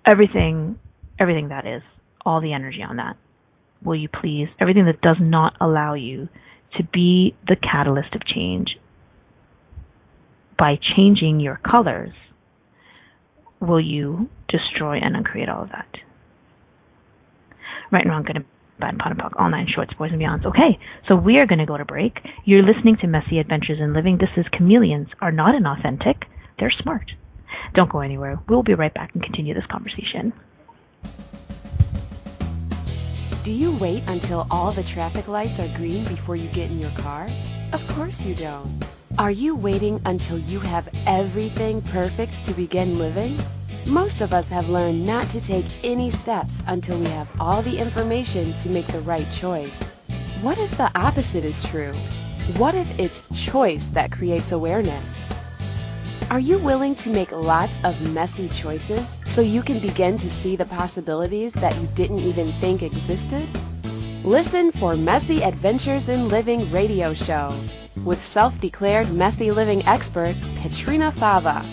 everything, 0.06 0.78
everything 1.18 1.48
that 1.48 1.66
is, 1.66 1.82
all 2.24 2.40
the 2.40 2.52
energy 2.52 2.82
on 2.82 2.96
that. 2.96 3.16
Will 3.84 3.96
you 3.96 4.08
please? 4.08 4.48
Everything 4.58 4.86
that 4.86 5.00
does 5.02 5.18
not 5.20 5.54
allow 5.60 5.94
you 5.94 6.28
to 6.78 6.84
be 6.92 7.36
the 7.46 7.56
catalyst 7.56 8.14
of 8.14 8.24
change 8.26 8.78
by 10.58 10.78
changing 10.96 11.40
your 11.40 11.60
colors, 11.68 12.12
will 13.60 13.80
you 13.80 14.28
destroy 14.48 14.96
and 14.96 15.16
uncreate 15.16 15.48
all 15.48 15.62
of 15.62 15.68
that? 15.70 15.88
Right 17.92 18.06
wrong, 18.06 18.24
good 18.24 18.36
and 18.36 18.44
bad, 18.78 18.98
all 19.36 19.50
nine 19.50 19.66
shorts, 19.72 19.92
boys 19.94 20.12
and 20.12 20.20
beyonds. 20.20 20.44
Okay, 20.44 20.78
so 21.08 21.16
we 21.16 21.38
are 21.38 21.46
going 21.46 21.58
to 21.58 21.66
go 21.66 21.76
to 21.76 21.84
break. 21.84 22.18
You're 22.44 22.62
listening 22.62 22.96
to 22.98 23.06
Messy 23.06 23.38
Adventures 23.38 23.78
in 23.80 23.92
Living. 23.92 24.18
This 24.18 24.30
is 24.36 24.46
Chameleons 24.52 25.08
Are 25.20 25.32
Not 25.32 25.54
Inauthentic, 25.54 26.22
They're 26.58 26.72
Smart. 26.82 27.10
Don't 27.74 27.90
go 27.90 28.00
anywhere. 28.00 28.38
We'll 28.48 28.62
be 28.62 28.74
right 28.74 28.92
back 28.92 29.14
and 29.14 29.22
continue 29.22 29.54
this 29.54 29.66
conversation. 29.66 30.32
Do 33.44 33.52
you 33.52 33.76
wait 33.76 34.02
until 34.08 34.46
all 34.50 34.72
the 34.72 34.82
traffic 34.82 35.28
lights 35.28 35.60
are 35.60 35.68
green 35.76 36.04
before 36.04 36.34
you 36.34 36.48
get 36.48 36.70
in 36.70 36.80
your 36.80 36.90
car? 36.98 37.28
Of 37.72 37.86
course 37.88 38.20
you 38.22 38.34
don't. 38.34 38.84
Are 39.18 39.30
you 39.30 39.54
waiting 39.54 40.00
until 40.04 40.38
you 40.38 40.60
have 40.60 40.88
everything 41.06 41.80
perfect 41.80 42.46
to 42.46 42.54
begin 42.54 42.98
living? 42.98 43.38
Most 43.86 44.20
of 44.20 44.34
us 44.34 44.48
have 44.48 44.68
learned 44.68 45.06
not 45.06 45.30
to 45.30 45.40
take 45.40 45.64
any 45.84 46.10
steps 46.10 46.54
until 46.66 46.98
we 46.98 47.06
have 47.06 47.28
all 47.38 47.62
the 47.62 47.78
information 47.78 48.56
to 48.58 48.68
make 48.68 48.88
the 48.88 49.00
right 49.02 49.30
choice. 49.30 49.80
What 50.42 50.58
if 50.58 50.76
the 50.76 50.90
opposite 50.98 51.44
is 51.44 51.62
true? 51.62 51.94
What 52.56 52.74
if 52.74 52.98
it's 52.98 53.28
choice 53.32 53.84
that 53.90 54.10
creates 54.10 54.50
awareness? 54.50 55.04
Are 56.32 56.40
you 56.40 56.58
willing 56.58 56.96
to 56.96 57.10
make 57.10 57.30
lots 57.30 57.78
of 57.84 58.12
messy 58.12 58.48
choices 58.48 59.18
so 59.24 59.40
you 59.40 59.62
can 59.62 59.78
begin 59.78 60.18
to 60.18 60.28
see 60.28 60.56
the 60.56 60.64
possibilities 60.64 61.52
that 61.52 61.80
you 61.80 61.86
didn't 61.94 62.18
even 62.18 62.50
think 62.54 62.82
existed? 62.82 63.48
Listen 64.24 64.72
for 64.72 64.96
Messy 64.96 65.44
Adventures 65.44 66.08
in 66.08 66.28
Living 66.28 66.68
radio 66.72 67.14
show 67.14 67.56
with 68.04 68.20
self-declared 68.20 69.12
messy 69.12 69.52
living 69.52 69.86
expert 69.86 70.34
Petrina 70.56 71.12
Fava 71.12 71.64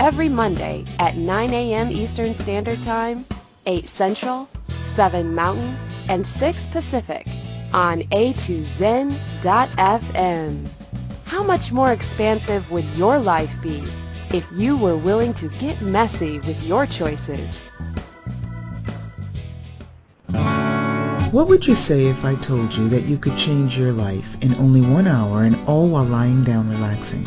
every 0.00 0.28
Monday 0.28 0.84
at 0.98 1.16
9 1.16 1.52
a.m. 1.52 1.90
Eastern 1.90 2.34
Standard 2.34 2.80
Time, 2.82 3.24
8 3.66 3.86
Central, 3.86 4.48
7 4.68 5.34
Mountain, 5.34 5.76
and 6.08 6.26
6 6.26 6.66
Pacific 6.68 7.26
on 7.72 8.02
a2zen.fm. 8.02 9.18
How 11.24 11.42
much 11.42 11.72
more 11.72 11.92
expansive 11.92 12.70
would 12.70 12.84
your 12.96 13.18
life 13.18 13.54
be 13.62 13.82
if 14.32 14.46
you 14.52 14.76
were 14.76 14.96
willing 14.96 15.34
to 15.34 15.48
get 15.48 15.80
messy 15.80 16.38
with 16.40 16.62
your 16.62 16.86
choices? 16.86 17.68
What 21.32 21.48
would 21.48 21.66
you 21.66 21.74
say 21.74 22.06
if 22.06 22.26
I 22.26 22.34
told 22.34 22.74
you 22.74 22.88
that 22.90 23.06
you 23.06 23.16
could 23.16 23.38
change 23.38 23.78
your 23.78 23.92
life 23.92 24.36
in 24.42 24.54
only 24.56 24.82
one 24.82 25.06
hour 25.06 25.44
and 25.44 25.56
all 25.66 25.88
while 25.88 26.04
lying 26.04 26.44
down 26.44 26.68
relaxing? 26.68 27.26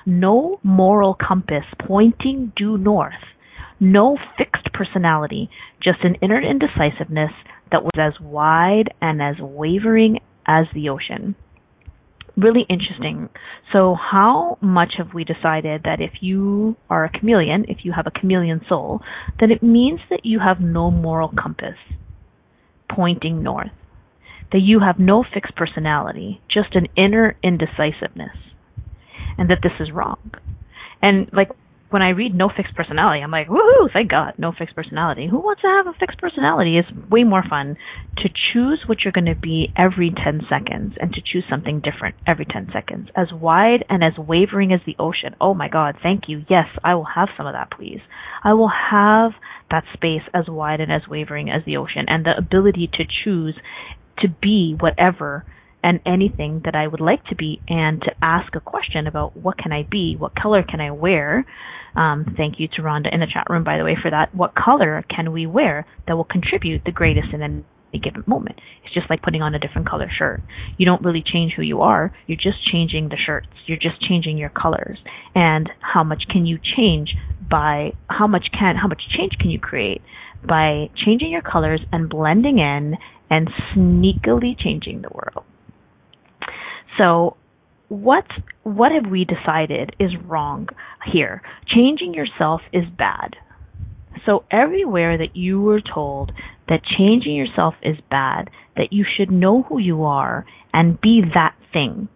No 0.05 0.59
moral 0.65 1.15
compass 1.15 1.65
pointing 1.79 2.53
due 2.57 2.77
north. 2.77 3.23
No 3.79 4.19
fixed 4.37 4.73
personality, 4.73 5.49
just 5.81 6.03
an 6.03 6.17
inner 6.17 6.41
indecisiveness 6.41 7.31
that 7.71 7.85
was 7.85 7.93
as 7.97 8.21
wide 8.21 8.93
and 9.01 9.23
as 9.23 9.37
wavering 9.41 10.19
as 10.47 10.67
the 10.75 10.89
ocean. 10.89 11.37
Really 12.37 12.65
interesting. 12.69 13.29
So, 13.73 13.95
how 13.95 14.59
much 14.61 14.95
have 14.99 15.15
we 15.15 15.25
decided 15.25 15.83
that 15.85 16.01
if 16.01 16.23
you 16.23 16.77
are 16.89 17.05
a 17.05 17.11
chameleon, 17.11 17.67
if 17.69 17.85
you 17.85 17.93
have 17.93 18.07
a 18.07 18.19
chameleon 18.19 18.63
soul, 18.69 19.01
then 19.39 19.51
it 19.51 19.63
means 19.63 20.01
that 20.11 20.25
you 20.25 20.41
have 20.41 20.61
no 20.61 20.91
moral 20.91 21.29
compass 21.29 21.77
pointing 22.91 23.43
north? 23.43 23.73
That 24.51 24.61
you 24.63 24.81
have 24.81 24.99
no 24.99 25.23
fixed 25.23 25.55
personality, 25.55 26.41
just 26.49 26.75
an 26.75 26.89
inner 26.97 27.37
indecisiveness 27.43 28.37
and 29.39 29.51
that 29.51 29.59
this 29.63 29.73
is 29.81 29.93
wrong. 29.93 30.19
And 31.03 31.29
like 31.33 31.49
when 31.93 32.03
I 32.03 32.11
read 32.11 32.35
no 32.35 32.49
fixed 32.49 32.75
personality, 32.75 33.21
I'm 33.23 33.31
like, 33.31 33.49
woohoo, 33.49 33.93
thank 33.93 34.11
God, 34.11 34.35
no 34.39 34.53
fixed 34.57 34.75
personality. 34.75 35.29
Who 35.31 35.39
wants 35.39 35.61
to 35.61 35.69
have 35.69 35.87
a 35.87 35.99
fixed 35.99 36.19
personality? 36.19 36.79
It's 36.79 37.11
way 37.11 37.23
more 37.23 37.45
fun 37.49 37.77
to 38.17 38.29
choose 38.53 38.85
what 38.87 38.99
you're 39.05 39.13
going 39.13 39.27
to 39.27 39.39
be 39.39 39.69
every 39.77 40.11
10 40.11 40.43
seconds 40.49 40.95
and 40.99 41.13
to 41.13 41.21
choose 41.21 41.45
something 41.51 41.81
different 41.81 42.17
every 42.27 42.47
10 42.47 42.71
seconds. 42.73 43.09
As 43.15 43.29
wide 43.33 43.85
and 43.91 44.03
as 44.03 44.17
wavering 44.17 44.73
as 44.73 44.81
the 44.87 44.97
ocean. 44.99 45.37
Oh 45.41 45.53
my 45.53 45.69
God, 45.69 45.97
thank 46.03 46.29
you. 46.29 46.45
Yes, 46.49 46.69
I 46.83 46.95
will 46.95 47.09
have 47.15 47.29
some 47.37 47.47
of 47.47 47.53
that, 47.53 47.71
please. 47.71 48.01
I 48.43 48.55
will 48.55 48.73
have 48.91 49.33
that 49.71 49.85
space 49.93 50.23
as 50.33 50.47
wide 50.49 50.81
and 50.81 50.91
as 50.91 51.03
wavering 51.09 51.51
as 51.51 51.63
the 51.67 51.77
ocean 51.77 52.07
and 52.09 52.25
the 52.25 52.37
ability 52.37 52.89
to 52.95 53.05
choose 53.25 53.57
to 54.19 54.29
be 54.41 54.77
whatever 54.79 55.45
and 55.83 56.01
anything 56.07 56.63
that 56.65 56.75
I 56.75 56.87
would 56.87 57.01
like 57.01 57.25
to 57.27 57.37
be 57.37 57.61
and 57.69 58.01
to 58.03 58.13
ask 58.23 58.55
a 58.55 58.61
question 58.61 59.07
about 59.07 59.37
what 59.37 59.59
can 59.59 59.73
I 59.73 59.87
be, 59.91 60.17
what 60.17 60.33
color 60.35 60.63
can 60.63 60.81
I 60.81 60.91
wear. 60.91 61.45
Um, 61.97 62.35
thank 62.37 62.59
you 62.59 62.69
to 62.77 62.83
Rhonda 62.83 63.13
in 63.13 63.21
the 63.21 63.27
chat 63.27 63.47
room, 63.51 63.65
by 63.65 63.79
the 63.79 63.85
way, 63.85 63.97
for 64.01 64.11
that. 64.11 64.35
What 64.35 64.55
color 64.55 65.05
can 65.15 65.33
we 65.33 65.47
wear 65.47 65.87
that 66.07 66.17
will 66.17 66.25
contribute 66.25 66.83
the 66.85 66.93
greatest 66.93 67.29
in 67.33 67.43
any 67.43 67.65
given 68.03 68.25
moment? 68.27 68.61
It's 68.85 68.95
just 68.95 69.11
like 69.11 69.23
putting 69.23 69.43
on 69.43 69.55
a 69.55 69.59
different 69.59 69.89
color 69.89 70.11
shirt. 70.17 70.41
You 70.79 70.87
don't 70.87 71.03
really 71.03 71.23
change 71.23 71.53
who 71.57 71.63
you 71.63 71.83
are. 71.83 72.15
You're 72.27 72.37
just 72.37 72.59
changing 72.71 73.09
the 73.09 73.19
shirts. 73.27 73.49
You're 73.67 73.77
just 73.77 74.01
changing 74.09 74.39
your 74.39 74.51
colors. 74.51 74.99
And 75.35 75.69
how 75.81 76.05
much 76.05 76.23
can 76.31 76.47
you 76.47 76.59
change 76.77 77.11
by 77.51 77.93
how 78.09 78.27
much 78.27 78.47
can 78.59 78.77
how 78.77 78.89
much 78.89 79.03
change 79.17 79.33
can 79.39 79.51
you 79.51 79.59
create 79.59 80.01
by 80.47 80.89
changing 81.05 81.31
your 81.31 81.43
colors 81.43 81.81
and 81.93 82.09
blending 82.09 82.59
in 82.59 82.97
and 83.31 83.49
sneakily 83.75 84.59
changing 84.59 85.03
the 85.03 85.09
world. 85.13 85.45
So 86.99 87.37
what 87.89 88.25
what 88.63 88.93
have 88.93 89.11
we 89.11 89.25
decided 89.25 89.95
is 89.99 90.11
wrong 90.27 90.69
here? 91.13 91.43
Changing 91.67 92.15
yourself 92.15 92.63
is 92.73 92.85
bad. 92.97 93.37
So 94.25 94.45
everywhere 94.51 95.19
that 95.19 95.37
you 95.37 95.61
were 95.61 95.81
told 95.81 96.33
that 96.69 96.83
changing 96.99 97.35
yourself 97.35 97.75
is 97.83 97.97
bad, 98.11 98.51
that 98.77 98.93
you 98.93 99.05
should 99.17 99.31
know 99.31 99.63
who 99.63 99.79
you 99.79 100.05
are 100.05 100.47
and 100.73 101.01
be 101.01 101.23
that 101.35 101.55
thing. 101.73 102.09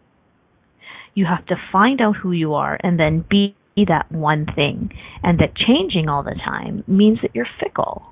You 1.14 1.26
have 1.26 1.46
to 1.46 1.56
find 1.72 2.00
out 2.00 2.16
who 2.16 2.32
you 2.32 2.54
are 2.54 2.78
and 2.82 2.98
then 2.98 3.24
be 3.28 3.56
that 3.76 4.10
one 4.10 4.46
thing. 4.54 4.90
And 5.22 5.38
that 5.40 5.56
changing 5.56 6.08
all 6.08 6.22
the 6.22 6.38
time 6.42 6.84
means 6.86 7.18
that 7.22 7.34
you're 7.34 7.48
fickle. 7.60 8.02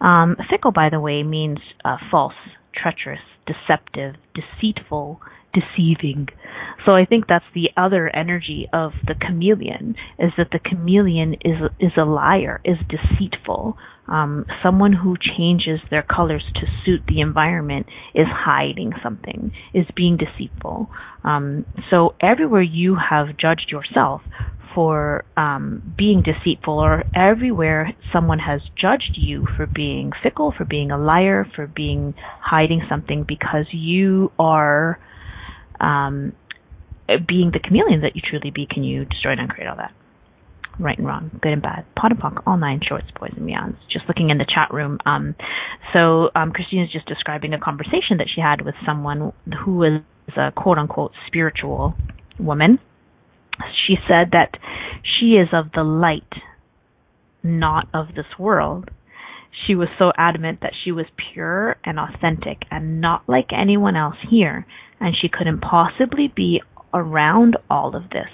Um, 0.00 0.36
fickle, 0.50 0.72
by 0.72 0.88
the 0.90 1.00
way, 1.00 1.22
means 1.22 1.58
uh, 1.84 1.96
false, 2.10 2.34
treacherous, 2.74 3.20
deceptive, 3.46 4.14
deceitful, 4.34 5.20
deceiving. 5.54 6.28
So 6.86 6.94
I 6.94 7.04
think 7.04 7.24
that's 7.28 7.44
the 7.54 7.70
other 7.76 8.14
energy 8.14 8.68
of 8.72 8.92
the 9.06 9.14
chameleon 9.14 9.96
is 10.18 10.32
that 10.36 10.48
the 10.52 10.58
chameleon 10.58 11.34
is 11.44 11.56
is 11.80 11.92
a 11.96 12.04
liar, 12.04 12.60
is 12.64 12.76
deceitful. 12.88 13.76
Um, 14.08 14.46
someone 14.62 14.92
who 14.92 15.16
changes 15.16 15.80
their 15.90 16.02
colors 16.04 16.44
to 16.54 16.66
suit 16.84 17.00
the 17.08 17.20
environment 17.20 17.86
is 18.14 18.26
hiding 18.30 18.92
something, 19.02 19.50
is 19.74 19.86
being 19.96 20.16
deceitful. 20.16 20.88
Um, 21.24 21.66
so 21.90 22.14
everywhere 22.20 22.62
you 22.62 22.96
have 23.10 23.36
judged 23.36 23.68
yourself 23.68 24.22
for 24.76 25.24
um, 25.38 25.94
being 25.96 26.22
deceitful, 26.22 26.78
or 26.78 27.02
everywhere 27.14 27.94
someone 28.12 28.38
has 28.38 28.60
judged 28.78 29.14
you 29.14 29.46
for 29.56 29.66
being 29.66 30.12
fickle, 30.22 30.52
for 30.56 30.66
being 30.66 30.90
a 30.90 30.98
liar, 30.98 31.50
for 31.56 31.66
being 31.66 32.14
hiding 32.42 32.82
something 32.86 33.24
because 33.26 33.64
you 33.72 34.30
are 34.38 35.00
um, 35.80 36.34
being 37.26 37.52
the 37.52 37.58
chameleon 37.58 38.02
that 38.02 38.16
you 38.16 38.22
truly 38.28 38.50
be, 38.50 38.66
can 38.70 38.84
you 38.84 39.06
destroy 39.06 39.32
and 39.32 39.40
uncreate 39.40 39.66
all 39.66 39.76
that? 39.76 39.94
Right 40.78 40.98
and 40.98 41.06
wrong, 41.06 41.30
good 41.42 41.54
and 41.54 41.62
bad, 41.62 41.86
POD 41.98 42.12
and 42.12 42.20
POC, 42.20 42.42
all 42.46 42.58
nine 42.58 42.80
shorts, 42.86 43.06
boys 43.18 43.32
and 43.34 43.48
beyonds. 43.48 43.78
Just 43.90 44.04
looking 44.08 44.28
in 44.28 44.36
the 44.36 44.44
chat 44.44 44.68
room. 44.74 44.98
Um, 45.06 45.34
so 45.96 46.28
um, 46.36 46.52
Christine 46.52 46.82
is 46.82 46.92
just 46.92 47.06
describing 47.06 47.54
a 47.54 47.58
conversation 47.58 48.18
that 48.18 48.28
she 48.34 48.42
had 48.42 48.60
with 48.60 48.74
someone 48.84 49.32
who 49.64 49.84
is 49.84 50.02
a 50.36 50.52
quote 50.52 50.76
unquote 50.76 51.12
spiritual 51.26 51.94
woman 52.38 52.78
she 53.86 53.96
said 54.06 54.30
that 54.32 54.50
she 55.02 55.32
is 55.32 55.48
of 55.52 55.72
the 55.74 55.82
light, 55.82 56.22
not 57.42 57.88
of 57.94 58.08
this 58.14 58.38
world. 58.38 58.90
She 59.66 59.74
was 59.74 59.88
so 59.98 60.12
adamant 60.18 60.60
that 60.60 60.74
she 60.84 60.92
was 60.92 61.06
pure 61.32 61.76
and 61.84 61.98
authentic 61.98 62.62
and 62.70 63.00
not 63.00 63.22
like 63.26 63.46
anyone 63.52 63.96
else 63.96 64.16
here, 64.30 64.66
and 65.00 65.14
she 65.20 65.28
couldn't 65.28 65.60
possibly 65.60 66.32
be 66.34 66.60
around 66.92 67.56
all 67.70 67.96
of 67.96 68.10
this 68.10 68.28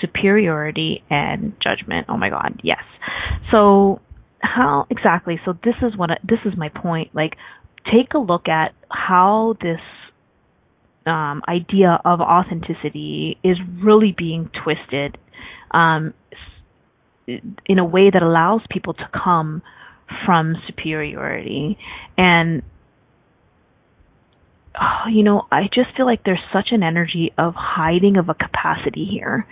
superiority 0.00 1.02
and 1.10 1.54
judgment. 1.62 2.06
Oh 2.08 2.16
my 2.16 2.30
god, 2.30 2.60
yes. 2.62 2.82
So 3.52 4.00
how 4.40 4.86
exactly? 4.90 5.40
So 5.44 5.54
this 5.64 5.74
is 5.82 5.96
what 5.96 6.10
this 6.22 6.40
is 6.44 6.52
my 6.56 6.68
point. 6.68 7.14
Like 7.14 7.36
take 7.86 8.14
a 8.14 8.18
look 8.18 8.48
at 8.48 8.74
how 8.90 9.56
this 9.60 9.80
um, 11.06 11.42
idea 11.48 12.00
of 12.04 12.20
authenticity 12.20 13.38
is 13.44 13.56
really 13.82 14.14
being 14.16 14.50
twisted 14.62 15.18
um, 15.70 16.14
in 17.26 17.78
a 17.78 17.84
way 17.84 18.10
that 18.12 18.22
allows 18.22 18.60
people 18.70 18.94
to 18.94 19.08
come 19.12 19.62
from 20.24 20.54
superiority. 20.66 21.78
And 22.16 22.62
oh, 24.80 25.08
you 25.10 25.22
know 25.22 25.46
i 25.50 25.62
just 25.72 25.96
feel 25.96 26.06
like 26.06 26.24
there's 26.24 26.42
such 26.52 26.68
an 26.70 26.82
energy 26.82 27.32
of 27.38 27.54
hiding 27.56 28.16
of 28.16 28.28
a 28.28 28.34
capacity 28.34 29.06
here. 29.10 29.46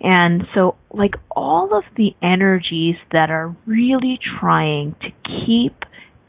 And 0.00 0.42
so 0.54 0.76
like 0.92 1.14
all 1.30 1.76
of 1.76 1.84
the 1.96 2.14
energies 2.22 2.96
that 3.12 3.30
are 3.30 3.56
really 3.66 4.18
trying 4.40 4.94
to 5.00 5.08
keep 5.46 5.84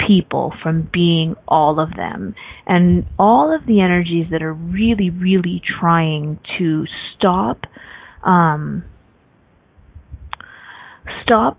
people 0.05 0.53
from 0.61 0.89
being 0.91 1.35
all 1.47 1.79
of 1.79 1.95
them. 1.95 2.35
And 2.65 3.05
all 3.17 3.53
of 3.53 3.65
the 3.65 3.81
energies 3.81 4.27
that 4.31 4.41
are 4.41 4.53
really, 4.53 5.09
really 5.09 5.61
trying 5.79 6.39
to 6.57 6.85
stop, 7.15 7.65
um, 8.23 8.83
stop, 11.23 11.57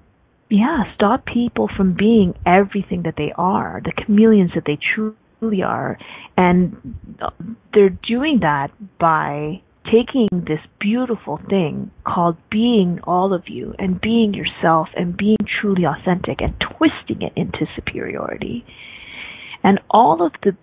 yeah, 0.51 0.85
stop 0.95 1.27
people 1.27 1.69
from 1.77 1.95
being 1.95 2.35
everything 2.47 3.03
that 3.03 3.15
they 3.17 3.33
are, 3.37 3.81
the 3.85 3.93
chameleons 4.05 4.53
that 4.55 4.65
they 4.67 4.79
truly 4.95 5.63
are. 5.63 5.99
And 6.37 6.97
they're 7.75 7.91
doing 7.91 8.41
that 8.41 8.71
by 8.99 9.63
taking 9.91 10.29
this 10.33 10.61
beautiful 10.81 11.41
thing 11.49 11.91
called 12.07 12.37
being 12.51 13.01
all 13.05 13.33
of 13.33 13.45
you 13.49 13.75
and 13.79 14.01
being 14.01 14.35
yourself 14.35 14.89
and 14.97 15.17
being 15.17 15.39
truly 15.61 15.85
authentic 15.85 16.41
and 16.41 16.55
twisting 16.61 17.23
it 17.23 17.33
into 17.37 17.67
superiority. 17.75 18.65
And 19.63 19.81
all 19.91 20.25
of 20.25 20.33
the 20.43 20.57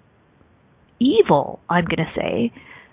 evil, 0.99 1.59
I'm 1.69 1.85
going 1.85 2.07
to 2.07 2.13
say, 2.15 2.51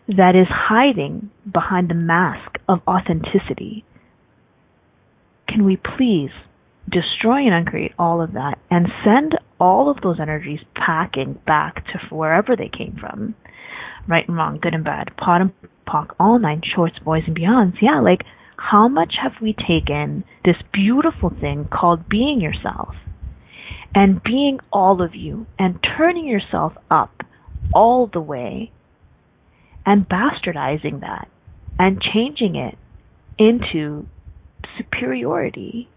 that 0.08 0.34
is 0.34 0.48
hiding 0.50 1.30
behind 1.50 1.88
the 1.88 1.94
mask 1.94 2.58
of 2.68 2.80
authenticity. 2.88 3.84
Can 5.48 5.64
we 5.64 5.76
please 5.76 6.30
destroy 6.90 7.46
and 7.46 7.54
uncreate 7.54 7.92
all 7.98 8.20
of 8.20 8.32
that 8.32 8.58
and 8.70 8.88
send 9.04 9.38
all 9.60 9.90
of 9.90 9.98
those 10.02 10.18
energies 10.20 10.58
packing 10.74 11.38
back 11.46 11.84
to 11.86 12.14
wherever 12.14 12.56
they 12.56 12.70
came 12.76 12.96
from? 13.00 13.34
Right 14.08 14.26
and 14.26 14.36
wrong, 14.36 14.58
good 14.60 14.74
and 14.74 14.82
bad, 14.82 15.16
POD 15.16 15.40
and 15.42 15.52
POC, 15.86 16.14
all 16.18 16.38
nine 16.38 16.62
shorts, 16.74 16.98
boys 16.98 17.22
and 17.26 17.36
beyonds. 17.36 17.74
Yeah, 17.80 18.00
like 18.00 18.22
how 18.56 18.88
much 18.88 19.14
have 19.22 19.32
we 19.40 19.54
taken 19.54 20.24
this 20.44 20.56
beautiful 20.72 21.30
thing 21.30 21.68
called 21.70 22.08
being 22.08 22.40
yourself 22.40 22.94
and 23.94 24.22
being 24.22 24.58
all 24.72 25.02
of 25.02 25.14
you 25.14 25.46
and 25.58 25.78
turning 25.96 26.26
yourself 26.26 26.72
up 26.90 27.22
all 27.74 28.08
the 28.12 28.20
way 28.20 28.70
and 29.84 30.08
bastardizing 30.08 31.00
that 31.00 31.28
and 31.78 32.00
changing 32.00 32.54
it 32.54 32.76
into 33.38 34.06
superiority 34.78 35.88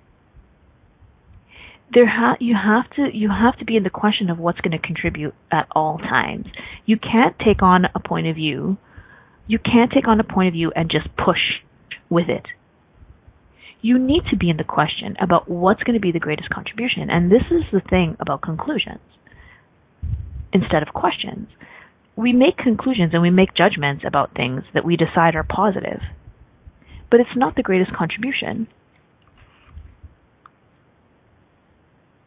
there 1.93 2.07
ha- 2.07 2.37
you 2.39 2.55
have 2.55 2.89
to 2.95 3.15
you 3.15 3.29
have 3.29 3.57
to 3.59 3.65
be 3.65 3.77
in 3.77 3.83
the 3.83 3.89
question 3.89 4.29
of 4.29 4.39
what's 4.39 4.59
going 4.61 4.71
to 4.71 4.85
contribute 4.85 5.35
at 5.51 5.67
all 5.75 5.97
times 5.99 6.45
you 6.85 6.97
can't 6.97 7.35
take 7.37 7.61
on 7.61 7.85
a 7.93 7.99
point 7.99 8.25
of 8.27 8.35
view 8.35 8.77
you 9.47 9.59
can't 9.59 9.91
take 9.91 10.07
on 10.07 10.19
a 10.19 10.23
point 10.23 10.47
of 10.47 10.53
view 10.53 10.71
and 10.75 10.89
just 10.89 11.07
push 11.17 11.61
with 12.09 12.29
it. 12.29 12.45
You 13.81 13.99
need 13.99 14.23
to 14.31 14.37
be 14.37 14.49
in 14.49 14.57
the 14.57 14.63
question 14.63 15.15
about 15.21 15.49
what's 15.49 15.83
going 15.83 15.93
to 15.93 16.01
be 16.01 16.11
the 16.11 16.19
greatest 16.19 16.49
contribution. 16.49 17.09
And 17.09 17.31
this 17.31 17.43
is 17.51 17.63
the 17.71 17.81
thing 17.87 18.17
about 18.19 18.41
conclusions 18.41 19.01
instead 20.51 20.81
of 20.81 20.93
questions. 20.93 21.47
We 22.15 22.33
make 22.33 22.57
conclusions 22.57 23.11
and 23.13 23.21
we 23.21 23.29
make 23.29 23.53
judgments 23.53 24.03
about 24.07 24.33
things 24.33 24.63
that 24.73 24.85
we 24.85 24.95
decide 24.95 25.35
are 25.35 25.43
positive, 25.43 25.99
but 27.11 27.19
it's 27.19 27.35
not 27.35 27.55
the 27.55 27.61
greatest 27.61 27.93
contribution. 27.93 28.67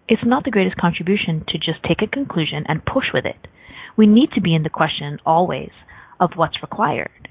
It's 0.07 0.25
not 0.25 0.45
the 0.45 0.51
greatest 0.51 0.77
contribution 0.77 1.45
to 1.49 1.59
just 1.59 1.83
take 1.83 2.03
a 2.03 2.07
conclusion 2.07 2.65
and 2.69 2.85
push 2.85 3.07
with 3.13 3.25
it. 3.25 3.49
We 3.97 4.07
need 4.07 4.31
to 4.33 4.41
be 4.41 4.55
in 4.55 4.63
the 4.63 4.71
question 4.71 5.19
always 5.27 5.71
of 6.21 6.31
what's 6.37 6.61
required. 6.63 7.29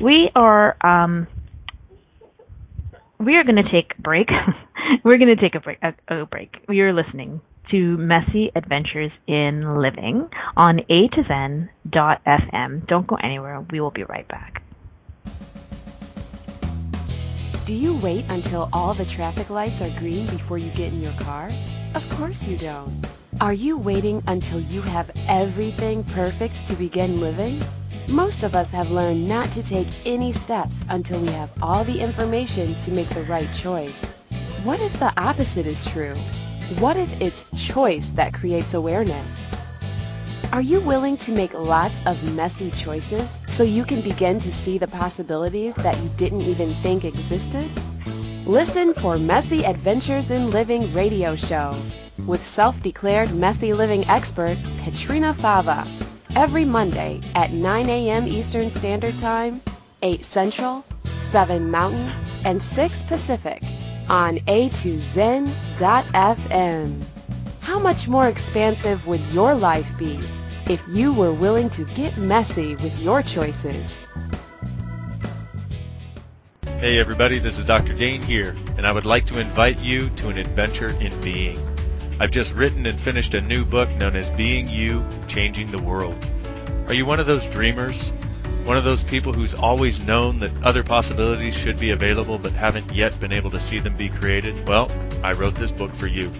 We 0.00 0.30
are 0.34 0.76
um, 0.80 1.28
we 3.18 3.36
are 3.36 3.44
going 3.44 3.56
to 3.56 3.70
take 3.70 3.92
a 3.98 4.02
break. 4.02 4.28
We're 5.04 5.18
going 5.18 5.34
to 5.34 5.40
take 5.40 5.54
a 5.54 5.60
break. 5.60 5.78
A, 5.82 5.94
a 6.08 6.26
break. 6.26 6.56
You're 6.68 6.92
listening 6.92 7.40
to 7.70 7.96
Messy 7.96 8.50
Adventures 8.54 9.12
in 9.26 9.80
Living 9.80 10.28
on 10.56 10.80
A 10.80 11.08
to 11.08 11.22
Zen 11.28 11.70
dot 11.88 12.20
FM. 12.26 12.86
Don't 12.88 13.06
go 13.06 13.16
anywhere. 13.16 13.64
We 13.70 13.80
will 13.80 13.90
be 13.90 14.04
right 14.04 14.26
back. 14.26 14.62
Do 17.64 17.74
you 17.74 17.96
wait 17.98 18.24
until 18.28 18.68
all 18.72 18.92
the 18.92 19.04
traffic 19.04 19.48
lights 19.48 19.80
are 19.80 19.98
green 20.00 20.26
before 20.26 20.58
you 20.58 20.70
get 20.72 20.92
in 20.92 21.00
your 21.00 21.12
car? 21.20 21.48
Of 21.94 22.08
course 22.10 22.44
you 22.44 22.58
don't. 22.58 23.06
Are 23.42 23.52
you 23.52 23.76
waiting 23.76 24.22
until 24.28 24.60
you 24.60 24.82
have 24.82 25.10
everything 25.26 26.04
perfect 26.04 26.68
to 26.68 26.76
begin 26.76 27.20
living? 27.20 27.60
Most 28.06 28.44
of 28.44 28.54
us 28.54 28.68
have 28.68 28.92
learned 28.92 29.26
not 29.26 29.50
to 29.50 29.64
take 29.64 29.88
any 30.06 30.30
steps 30.30 30.78
until 30.88 31.20
we 31.20 31.26
have 31.30 31.50
all 31.60 31.82
the 31.82 31.98
information 31.98 32.78
to 32.78 32.92
make 32.92 33.08
the 33.08 33.24
right 33.24 33.52
choice. 33.52 34.00
What 34.62 34.78
if 34.78 34.96
the 35.00 35.12
opposite 35.20 35.66
is 35.66 35.84
true? 35.84 36.14
What 36.78 36.96
if 36.96 37.20
it's 37.20 37.50
choice 37.60 38.06
that 38.10 38.32
creates 38.32 38.74
awareness? 38.74 39.34
Are 40.52 40.62
you 40.62 40.80
willing 40.80 41.16
to 41.16 41.32
make 41.32 41.52
lots 41.52 42.00
of 42.06 42.22
messy 42.36 42.70
choices 42.70 43.40
so 43.48 43.64
you 43.64 43.84
can 43.84 44.02
begin 44.02 44.38
to 44.38 44.52
see 44.52 44.78
the 44.78 44.86
possibilities 44.86 45.74
that 45.74 46.00
you 46.00 46.08
didn't 46.16 46.42
even 46.42 46.72
think 46.74 47.04
existed? 47.04 47.68
Listen 48.46 48.94
for 48.94 49.18
Messy 49.18 49.64
Adventures 49.64 50.30
in 50.30 50.52
Living 50.52 50.92
radio 50.92 51.34
show 51.34 51.76
with 52.26 52.44
self-declared 52.44 53.34
messy 53.34 53.72
living 53.72 54.06
expert 54.08 54.56
Petrina 54.78 55.34
Fava 55.34 55.86
every 56.34 56.64
Monday 56.64 57.20
at 57.34 57.52
9 57.52 57.88
a.m. 57.88 58.26
Eastern 58.26 58.70
Standard 58.70 59.18
Time, 59.18 59.60
8 60.02 60.22
Central, 60.22 60.84
7 61.04 61.70
Mountain, 61.70 62.10
and 62.44 62.62
6 62.62 63.02
Pacific 63.04 63.62
on 64.08 64.38
a2zen.fm. 64.38 65.52
How 67.60 67.78
much 67.78 68.08
more 68.08 68.28
expansive 68.28 69.06
would 69.06 69.20
your 69.32 69.54
life 69.54 69.90
be 69.98 70.18
if 70.68 70.82
you 70.88 71.12
were 71.12 71.32
willing 71.32 71.70
to 71.70 71.84
get 71.84 72.18
messy 72.18 72.76
with 72.76 72.98
your 72.98 73.22
choices? 73.22 74.04
Hey 76.78 76.98
everybody, 76.98 77.38
this 77.38 77.58
is 77.58 77.64
Dr. 77.64 77.94
Dain 77.94 78.20
here, 78.22 78.56
and 78.76 78.86
I 78.86 78.92
would 78.92 79.06
like 79.06 79.26
to 79.26 79.38
invite 79.38 79.78
you 79.78 80.10
to 80.16 80.28
an 80.28 80.38
adventure 80.38 80.90
in 81.00 81.18
being. 81.20 81.71
I've 82.20 82.30
just 82.30 82.54
written 82.54 82.86
and 82.86 83.00
finished 83.00 83.34
a 83.34 83.40
new 83.40 83.64
book 83.64 83.90
known 83.90 84.14
as 84.16 84.30
Being 84.30 84.68
You, 84.68 85.04
Changing 85.28 85.70
the 85.70 85.82
World. 85.82 86.16
Are 86.86 86.94
you 86.94 87.06
one 87.06 87.20
of 87.20 87.26
those 87.26 87.46
dreamers? 87.46 88.10
One 88.64 88.76
of 88.76 88.84
those 88.84 89.02
people 89.02 89.32
who's 89.32 89.54
always 89.54 90.00
known 90.00 90.38
that 90.40 90.62
other 90.62 90.84
possibilities 90.84 91.56
should 91.56 91.80
be 91.80 91.90
available 91.90 92.38
but 92.38 92.52
haven't 92.52 92.92
yet 92.92 93.18
been 93.18 93.32
able 93.32 93.50
to 93.50 93.60
see 93.60 93.80
them 93.80 93.96
be 93.96 94.08
created? 94.08 94.68
Well, 94.68 94.90
I 95.24 95.32
wrote 95.32 95.56
this 95.56 95.72
book 95.72 95.92
for 95.94 96.06
you. 96.06 96.30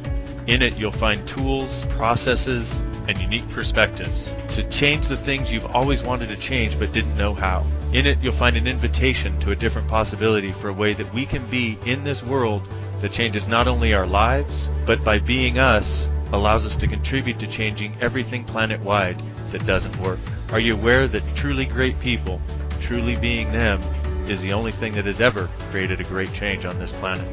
In 0.47 0.63
it, 0.63 0.77
you'll 0.77 0.93
find 0.93 1.27
tools, 1.27 1.87
processes, 1.87 2.81
and 3.09 3.19
unique 3.19 3.49
perspectives 3.51 4.29
to 4.51 4.69
change 4.69 5.09
the 5.09 5.17
things 5.17 5.53
you've 5.53 5.67
always 5.67 6.03
wanted 6.03 6.29
to 6.29 6.37
change 6.37 6.79
but 6.79 6.93
didn't 6.93 7.17
know 7.17 7.35
how. 7.35 7.65
In 7.93 8.07
it, 8.07 8.19
you'll 8.23 8.33
find 8.33 8.57
an 8.57 8.67
invitation 8.67 9.39
to 9.41 9.51
a 9.51 9.57
different 9.57 9.89
possibility 9.89 10.53
for 10.53 10.69
a 10.69 10.73
way 10.73 10.95
that 10.95 11.13
we 11.13 11.27
can 11.27 11.45
be 11.47 11.79
in 11.87 12.05
this 12.05 12.23
world 12.23 12.69
that 13.03 13.13
changes 13.13 13.47
not 13.47 13.69
only 13.69 13.93
our 13.93 14.07
lives, 14.07 14.69
but 14.87 15.05
by 15.05 15.19
being 15.19 15.59
us, 15.59 16.09
allows 16.33 16.65
us 16.65 16.77
to 16.77 16.87
contribute 16.87 17.41
to 17.41 17.47
changing 17.47 17.95
everything 18.01 18.45
planet-wide 18.45 19.21
that 19.51 19.67
doesn't 19.67 19.97
work. 19.99 20.21
Are 20.51 20.61
you 20.61 20.75
aware 20.75 21.07
that 21.07 21.23
truly 21.35 21.67
great 21.67 22.01
people, 22.01 22.41
truly 22.81 23.17
being 23.17 23.53
them, 23.53 23.83
is 24.29 24.41
the 24.41 24.53
only 24.53 24.73
thing 24.73 24.95
that 24.95 25.07
has 25.07 25.21
ever 25.21 25.51
created 25.71 26.01
a 26.01 26.05
great 26.05 26.33
change 26.33 26.65
on 26.65 26.79
this 26.79 26.93
planet? 26.93 27.27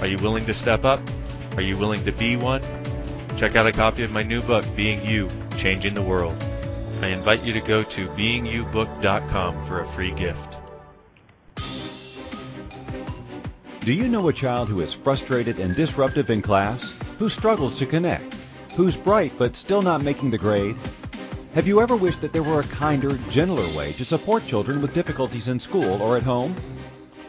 Are 0.00 0.06
you 0.06 0.18
willing 0.18 0.44
to 0.46 0.54
step 0.54 0.84
up? 0.84 1.00
Are 1.56 1.62
you 1.62 1.78
willing 1.78 2.04
to 2.04 2.12
be 2.12 2.36
one? 2.36 2.62
Check 3.36 3.56
out 3.56 3.66
a 3.66 3.72
copy 3.72 4.02
of 4.02 4.10
my 4.10 4.22
new 4.22 4.42
book, 4.42 4.64
Being 4.76 5.04
You, 5.04 5.30
Changing 5.56 5.94
the 5.94 6.02
World. 6.02 6.36
I 7.00 7.08
invite 7.08 7.42
you 7.42 7.54
to 7.54 7.60
go 7.60 7.82
to 7.82 8.06
beingyoubook.com 8.08 9.64
for 9.64 9.80
a 9.80 9.86
free 9.86 10.12
gift. 10.12 10.55
Do 13.86 13.92
you 13.92 14.08
know 14.08 14.26
a 14.26 14.32
child 14.32 14.68
who 14.68 14.80
is 14.80 14.92
frustrated 14.92 15.60
and 15.60 15.76
disruptive 15.76 16.28
in 16.28 16.42
class? 16.42 16.92
Who 17.18 17.28
struggles 17.28 17.78
to 17.78 17.86
connect? 17.86 18.34
Who's 18.74 18.96
bright 18.96 19.34
but 19.38 19.54
still 19.54 19.80
not 19.80 20.02
making 20.02 20.32
the 20.32 20.38
grade? 20.38 20.74
Have 21.54 21.68
you 21.68 21.80
ever 21.80 21.94
wished 21.94 22.20
that 22.22 22.32
there 22.32 22.42
were 22.42 22.58
a 22.58 22.64
kinder, 22.64 23.16
gentler 23.30 23.64
way 23.76 23.92
to 23.92 24.04
support 24.04 24.44
children 24.44 24.82
with 24.82 24.92
difficulties 24.92 25.46
in 25.46 25.60
school 25.60 26.02
or 26.02 26.16
at 26.16 26.24
home? 26.24 26.56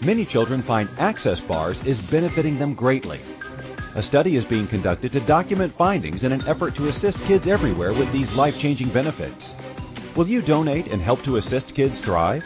Many 0.04 0.26
children 0.26 0.64
find 0.64 0.90
access 0.98 1.40
bars 1.40 1.80
is 1.84 2.02
benefiting 2.02 2.58
them 2.58 2.74
greatly. 2.74 3.20
A 3.94 4.02
study 4.02 4.36
is 4.36 4.44
being 4.44 4.66
conducted 4.66 5.12
to 5.12 5.20
document 5.20 5.72
findings 5.72 6.24
in 6.24 6.32
an 6.32 6.42
effort 6.48 6.74
to 6.78 6.88
assist 6.88 7.24
kids 7.26 7.46
everywhere 7.46 7.94
with 7.94 8.12
these 8.12 8.36
life-changing 8.36 8.90
benefits. 8.90 9.54
Will 10.16 10.28
you 10.28 10.42
donate 10.42 10.88
and 10.88 11.04
help 11.04 11.22
to 11.22 11.38
assist 11.38 11.76
kids 11.76 12.02
thrive? 12.02 12.44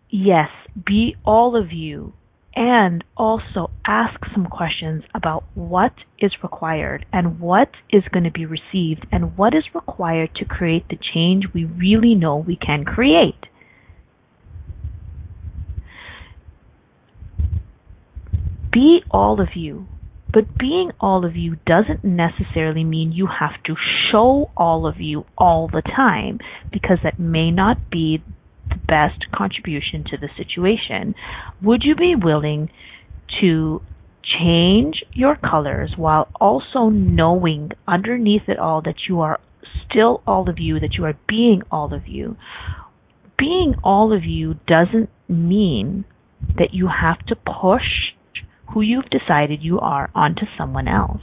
yes, 0.10 0.49
be 0.86 1.16
all 1.26 1.62
of 1.62 1.74
you 1.74 2.14
and 2.56 3.04
also 3.18 3.70
ask 3.86 4.20
some 4.34 4.45
questions 4.47 5.04
about 5.16 5.43
what 5.54 5.93
is 6.20 6.32
required 6.43 7.06
and 7.14 7.39
what 7.39 7.70
is 7.91 8.04
going 8.12 8.24
to 8.26 8.32
be 8.32 8.45
received 8.45 9.06
and 9.12 9.38
what 9.38 9.54
is 9.54 9.64
required 9.74 10.30
to 10.36 10.45
create 10.45 10.88
the 10.89 10.97
change 11.14 11.45
we 11.54 11.64
really 11.66 12.16
know 12.16 12.38
we 12.38 12.56
can 12.58 12.84
create. 12.86 13.45
Be 18.72 19.02
all 19.12 19.41
of 19.41 19.50
you 19.56 19.88
But 20.32 20.58
being 20.58 20.91
all 21.00 21.26
of 21.26 21.36
you 21.36 21.58
doesn't 21.66 22.04
necessarily 22.04 22.84
mean 22.84 23.12
you 23.12 23.28
have 23.28 23.62
to 23.66 23.76
show 24.12 24.52
all 24.56 24.86
of 24.86 25.00
you 25.00 25.26
all 25.38 25.68
the 25.68 25.82
time 25.82 26.39
because 26.72 27.00
that 27.04 27.20
may 27.20 27.50
not 27.50 27.89
be 27.89 28.24
best 28.88 29.25
contribution 29.34 30.03
to 30.09 30.17
the 30.17 30.30
situation. 30.38 31.15
Would 31.61 31.84
you 31.84 31.95
be 31.95 32.15
willing 32.15 32.69
to 33.41 33.82
change 34.23 35.03
your 35.13 35.36
colors 35.36 35.93
while 35.95 36.27
also 36.39 36.89
knowing 36.89 37.71
underneath 37.88 38.43
it 38.47 38.59
all 38.59 38.82
that 38.82 39.07
you 39.07 39.21
are 39.21 39.39
still 39.89 40.21
all 40.27 40.49
of 40.49 40.59
you, 40.59 40.80
that 40.80 40.93
you 40.97 41.05
are 41.05 41.17
being 41.27 41.61
all 41.71 41.93
of 41.93 42.07
you? 42.07 42.36
Being 43.38 43.75
all 43.84 44.15
of 44.15 44.23
you 44.25 44.55
doesn't 44.67 45.09
mean 45.27 46.05
that 46.57 46.73
you 46.73 46.88
have 46.88 47.25
to 47.27 47.36
push 47.36 48.13
who 48.73 48.82
you've 48.82 49.09
decided 49.09 49.63
you 49.63 49.80
are 49.80 50.09
onto 50.13 50.45
someone 50.57 50.88
else. 50.88 51.21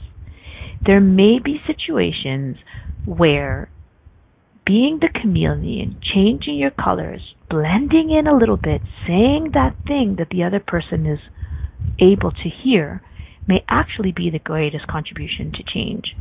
There 0.85 0.99
may 0.99 1.39
be 1.43 1.61
situations 1.65 2.57
where 3.05 3.69
being 4.67 4.99
the 4.99 5.09
chameleon, 5.21 5.97
changing 6.13 6.57
your 6.57 6.71
colors, 6.71 7.21
blending 7.49 8.11
in 8.11 8.27
a 8.27 8.35
little 8.37 8.57
bit, 8.57 8.81
saying 9.07 9.51
that 9.53 9.73
thing 9.87 10.17
that 10.19 10.27
the 10.29 10.43
other 10.43 10.59
person 10.59 11.05
is 11.05 11.19
able 11.99 12.31
to 12.31 12.49
hear 12.63 13.01
may 13.47 13.63
actually 13.69 14.11
be 14.11 14.29
the 14.29 14.39
greatest 14.39 14.85
contribution 14.87 15.53
to 15.53 15.63
change 15.63 16.13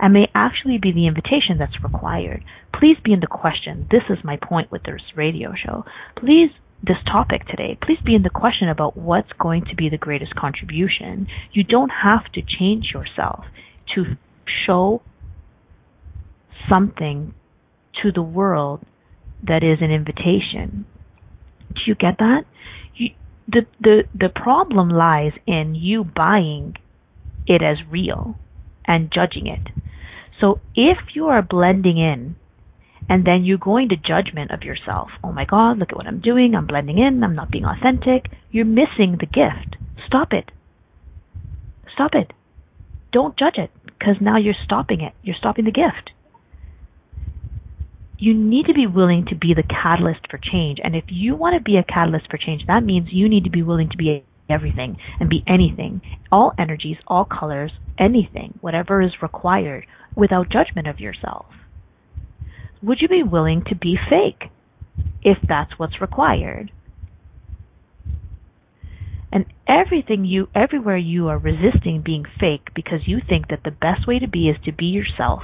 and 0.00 0.12
may 0.12 0.26
actually 0.34 0.76
be 0.76 0.90
the 0.90 1.06
invitation 1.06 1.56
that's 1.56 1.84
required. 1.84 2.42
Please 2.78 2.96
be 3.04 3.12
in 3.12 3.20
the 3.20 3.28
question. 3.28 3.86
This 3.92 4.02
is 4.10 4.18
my 4.24 4.36
point 4.36 4.72
with 4.72 4.82
this 4.82 5.00
radio 5.14 5.52
show. 5.54 5.84
Please 6.16 6.50
this 6.82 6.96
topic 7.10 7.46
today, 7.46 7.78
please 7.80 7.98
be 8.04 8.14
in 8.14 8.22
the 8.22 8.28
question 8.28 8.68
about 8.68 8.94
what's 8.94 9.32
going 9.40 9.64
to 9.64 9.74
be 9.74 9.88
the 9.88 9.96
greatest 9.96 10.34
contribution. 10.34 11.26
You 11.52 11.64
don't 11.64 11.90
have 12.02 12.30
to 12.34 12.42
change 12.42 12.92
yourself 12.92 13.44
to 13.94 14.16
show 14.66 15.00
something 16.68 17.32
to 18.02 18.12
the 18.12 18.22
world 18.22 18.80
that 19.42 19.62
is 19.62 19.78
an 19.80 19.90
invitation. 19.90 20.86
Do 21.74 21.80
you 21.86 21.94
get 21.94 22.18
that? 22.18 22.44
You, 22.94 23.10
the 23.48 23.66
the 23.80 24.02
the 24.14 24.28
problem 24.28 24.88
lies 24.88 25.32
in 25.46 25.74
you 25.74 26.04
buying 26.04 26.76
it 27.46 27.62
as 27.62 27.76
real 27.90 28.36
and 28.86 29.12
judging 29.12 29.46
it. 29.46 29.68
So 30.40 30.60
if 30.74 30.98
you 31.14 31.26
are 31.26 31.42
blending 31.42 31.98
in 31.98 32.36
and 33.08 33.26
then 33.26 33.44
you 33.44 33.58
go 33.58 33.76
into 33.76 33.96
judgment 33.96 34.50
of 34.50 34.62
yourself. 34.62 35.10
Oh 35.22 35.32
my 35.32 35.44
God, 35.44 35.78
look 35.78 35.90
at 35.90 35.96
what 35.96 36.06
I'm 36.06 36.20
doing. 36.20 36.54
I'm 36.54 36.66
blending 36.66 36.98
in. 36.98 37.22
I'm 37.22 37.34
not 37.34 37.50
being 37.50 37.64
authentic. 37.64 38.30
You're 38.50 38.64
missing 38.64 39.18
the 39.20 39.26
gift. 39.26 39.76
Stop 40.06 40.32
it. 40.32 40.50
Stop 41.92 42.14
it. 42.14 42.32
Don't 43.12 43.38
judge 43.38 43.58
it 43.58 43.70
because 43.84 44.16
now 44.20 44.38
you're 44.38 44.54
stopping 44.64 45.00
it. 45.00 45.12
You're 45.22 45.36
stopping 45.38 45.64
the 45.64 45.70
gift. 45.70 46.10
You 48.18 48.34
need 48.34 48.66
to 48.66 48.74
be 48.74 48.86
willing 48.86 49.26
to 49.28 49.34
be 49.34 49.54
the 49.54 49.62
catalyst 49.62 50.20
for 50.30 50.38
change. 50.38 50.78
And 50.82 50.94
if 50.94 51.04
you 51.08 51.34
want 51.34 51.56
to 51.56 51.62
be 51.62 51.76
a 51.76 51.84
catalyst 51.84 52.30
for 52.30 52.38
change, 52.38 52.62
that 52.66 52.84
means 52.84 53.08
you 53.10 53.28
need 53.28 53.44
to 53.44 53.50
be 53.50 53.62
willing 53.62 53.88
to 53.90 53.96
be 53.96 54.24
everything 54.48 54.96
and 55.18 55.28
be 55.28 55.42
anything, 55.46 56.00
all 56.30 56.52
energies, 56.58 56.98
all 57.06 57.24
colors, 57.24 57.72
anything, 57.98 58.58
whatever 58.60 59.02
is 59.02 59.12
required 59.22 59.86
without 60.14 60.50
judgment 60.50 60.86
of 60.86 61.00
yourself 61.00 61.46
would 62.84 62.98
you 63.00 63.08
be 63.08 63.22
willing 63.22 63.64
to 63.68 63.74
be 63.74 63.96
fake 64.08 64.50
if 65.22 65.38
that's 65.48 65.72
what's 65.78 66.00
required? 66.00 66.70
And 69.32 69.46
everything 69.66 70.24
you, 70.24 70.48
everywhere 70.54 70.96
you 70.96 71.28
are 71.28 71.38
resisting 71.38 72.02
being 72.04 72.24
fake 72.38 72.68
because 72.74 73.00
you 73.06 73.18
think 73.26 73.48
that 73.48 73.62
the 73.64 73.70
best 73.70 74.06
way 74.06 74.18
to 74.18 74.28
be 74.28 74.48
is 74.48 74.56
to 74.64 74.72
be 74.72 74.86
yourself, 74.86 75.42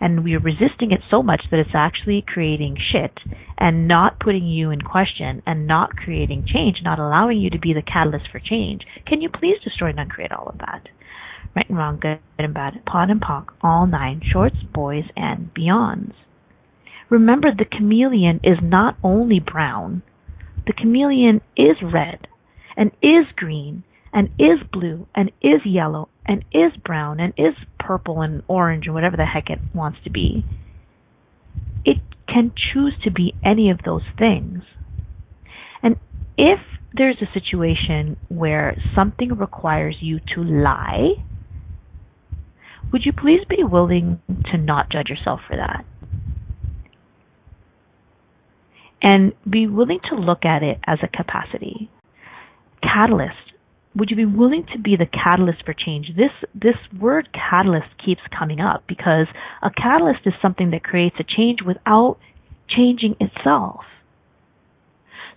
and 0.00 0.24
we 0.24 0.34
are 0.34 0.40
resisting 0.40 0.90
it 0.90 1.00
so 1.10 1.22
much 1.22 1.42
that 1.50 1.60
it's 1.60 1.74
actually 1.74 2.24
creating 2.26 2.76
shit 2.92 3.12
and 3.58 3.88
not 3.88 4.20
putting 4.20 4.46
you 4.46 4.70
in 4.70 4.80
question 4.80 5.42
and 5.46 5.66
not 5.66 5.96
creating 5.96 6.44
change, 6.46 6.78
not 6.82 6.98
allowing 6.98 7.38
you 7.38 7.50
to 7.50 7.58
be 7.58 7.72
the 7.72 7.82
catalyst 7.82 8.26
for 8.30 8.40
change. 8.40 8.82
Can 9.06 9.20
you 9.20 9.28
please 9.28 9.56
destroy 9.62 9.90
and 9.90 10.00
uncreate 10.00 10.32
all 10.32 10.48
of 10.48 10.58
that? 10.58 10.88
Right 11.54 11.68
and 11.68 11.78
wrong, 11.78 11.98
good 12.00 12.18
and 12.38 12.54
bad, 12.54 12.82
POD 12.86 13.10
and 13.10 13.20
POC, 13.20 13.46
all 13.62 13.86
nine, 13.86 14.20
shorts, 14.32 14.56
boys, 14.72 15.04
and 15.16 15.50
beyonds. 15.54 16.14
Remember, 17.10 17.50
the 17.56 17.64
chameleon 17.64 18.40
is 18.42 18.58
not 18.62 18.96
only 19.04 19.38
brown, 19.38 20.02
the 20.66 20.72
chameleon 20.72 21.42
is 21.56 21.76
red, 21.82 22.26
and 22.76 22.90
is 23.02 23.26
green, 23.36 23.84
and 24.12 24.28
is 24.38 24.66
blue, 24.72 25.06
and 25.14 25.30
is 25.42 25.60
yellow, 25.64 26.08
and 26.26 26.44
is 26.52 26.72
brown, 26.84 27.20
and 27.20 27.32
is 27.36 27.54
purple, 27.78 28.20
and 28.22 28.42
orange, 28.48 28.86
and 28.86 28.94
whatever 28.94 29.16
the 29.16 29.26
heck 29.26 29.50
it 29.50 29.58
wants 29.74 29.98
to 30.04 30.10
be. 30.10 30.44
It 31.84 31.98
can 32.26 32.52
choose 32.72 32.94
to 33.04 33.10
be 33.10 33.34
any 33.44 33.70
of 33.70 33.80
those 33.84 34.02
things. 34.18 34.62
And 35.82 35.96
if 36.38 36.60
there's 36.94 37.20
a 37.20 37.38
situation 37.38 38.16
where 38.28 38.76
something 38.94 39.34
requires 39.36 39.96
you 40.00 40.20
to 40.34 40.42
lie, 40.42 41.14
would 42.92 43.04
you 43.04 43.12
please 43.12 43.40
be 43.48 43.62
willing 43.62 44.20
to 44.52 44.56
not 44.56 44.90
judge 44.90 45.08
yourself 45.08 45.40
for 45.46 45.56
that? 45.56 45.84
and 49.04 49.34
be 49.48 49.66
willing 49.66 50.00
to 50.08 50.16
look 50.16 50.46
at 50.46 50.62
it 50.62 50.78
as 50.86 50.98
a 51.02 51.08
capacity. 51.08 51.90
Catalyst. 52.82 53.52
Would 53.96 54.10
you 54.10 54.16
be 54.16 54.24
willing 54.24 54.66
to 54.72 54.78
be 54.78 54.96
the 54.96 55.06
catalyst 55.06 55.64
for 55.64 55.72
change? 55.72 56.08
This 56.16 56.32
this 56.52 56.76
word 56.98 57.28
catalyst 57.32 57.96
keeps 58.04 58.22
coming 58.36 58.58
up 58.58 58.82
because 58.88 59.28
a 59.62 59.70
catalyst 59.70 60.26
is 60.26 60.34
something 60.42 60.70
that 60.72 60.82
creates 60.82 61.16
a 61.20 61.24
change 61.24 61.60
without 61.64 62.18
changing 62.68 63.14
itself. 63.20 63.84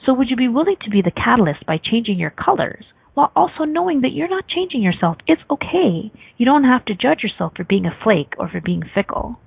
So 0.06 0.14
would 0.14 0.30
you 0.30 0.36
be 0.36 0.48
willing 0.48 0.78
to 0.84 0.90
be 0.90 1.04
the 1.04 1.12
catalyst 1.12 1.68
by 1.68 1.78
changing 1.78 2.18
your 2.18 2.32
colors 2.32 2.86
while 3.14 3.32
also 3.36 3.64
knowing 3.64 4.02
that 4.02 4.14
you're 4.14 4.28
not 4.28 4.48
changing 4.48 4.82
yourself? 4.82 5.18
It's 5.28 5.42
okay. 5.52 6.12
You 6.38 6.46
don't 6.46 6.64
have 6.64 6.86
to 6.86 6.96
judge 6.96 7.22
yourself 7.22 7.54
for 7.56 7.64
being 7.64 7.86
a 7.86 7.98
flake 8.04 8.34
or 8.40 8.50
for 8.50 8.62
being 8.62 8.82
fickle. 8.96 9.38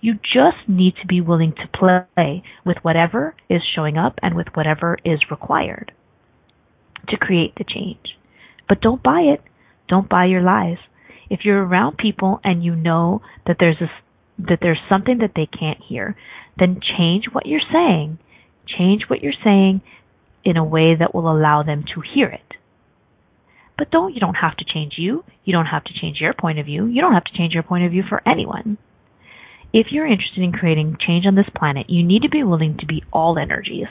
You 0.00 0.14
just 0.14 0.68
need 0.68 0.94
to 1.00 1.08
be 1.08 1.20
willing 1.20 1.54
to 1.54 1.78
play 2.16 2.44
with 2.64 2.76
whatever 2.82 3.34
is 3.48 3.62
showing 3.74 3.96
up 3.96 4.20
and 4.22 4.36
with 4.36 4.48
whatever 4.54 4.96
is 5.04 5.18
required 5.30 5.90
to 7.08 7.16
create 7.16 7.54
the 7.56 7.64
change. 7.64 8.16
But 8.68 8.80
don't 8.80 9.02
buy 9.02 9.20
it. 9.20 9.42
Don't 9.88 10.08
buy 10.08 10.24
your 10.26 10.42
lies. 10.42 10.78
If 11.30 11.40
you're 11.44 11.64
around 11.64 11.98
people 11.98 12.40
and 12.44 12.64
you 12.64 12.74
know 12.74 13.22
that 13.46 13.56
there's 13.60 13.80
a, 13.80 13.90
that 14.38 14.58
there's 14.60 14.80
something 14.90 15.18
that 15.18 15.32
they 15.36 15.46
can't 15.46 15.80
hear, 15.86 16.16
then 16.58 16.80
change 16.98 17.24
what 17.32 17.46
you're 17.46 17.60
saying. 17.72 18.18
Change 18.66 19.04
what 19.08 19.22
you're 19.22 19.32
saying 19.44 19.82
in 20.44 20.56
a 20.56 20.64
way 20.64 20.94
that 20.98 21.14
will 21.14 21.30
allow 21.30 21.62
them 21.62 21.84
to 21.94 22.02
hear 22.14 22.28
it. 22.28 22.40
But 23.76 23.90
don't 23.90 24.14
you 24.14 24.20
don't 24.20 24.34
have 24.34 24.56
to 24.58 24.64
change 24.64 24.94
you. 24.96 25.24
You 25.44 25.52
don't 25.52 25.66
have 25.66 25.84
to 25.84 25.92
change 26.00 26.18
your 26.20 26.32
point 26.32 26.58
of 26.58 26.66
view. 26.66 26.86
You 26.86 27.00
don't 27.00 27.14
have 27.14 27.24
to 27.24 27.36
change 27.36 27.54
your 27.54 27.62
point 27.62 27.84
of 27.84 27.90
view 27.90 28.04
for 28.08 28.22
anyone. 28.26 28.78
If 29.72 29.88
you're 29.90 30.06
interested 30.06 30.42
in 30.42 30.52
creating 30.52 30.98
change 31.04 31.26
on 31.26 31.34
this 31.34 31.48
planet, 31.56 31.90
you 31.90 32.04
need 32.04 32.22
to 32.22 32.28
be 32.28 32.44
willing 32.44 32.76
to 32.78 32.86
be 32.86 33.02
all 33.12 33.36
energies, 33.36 33.88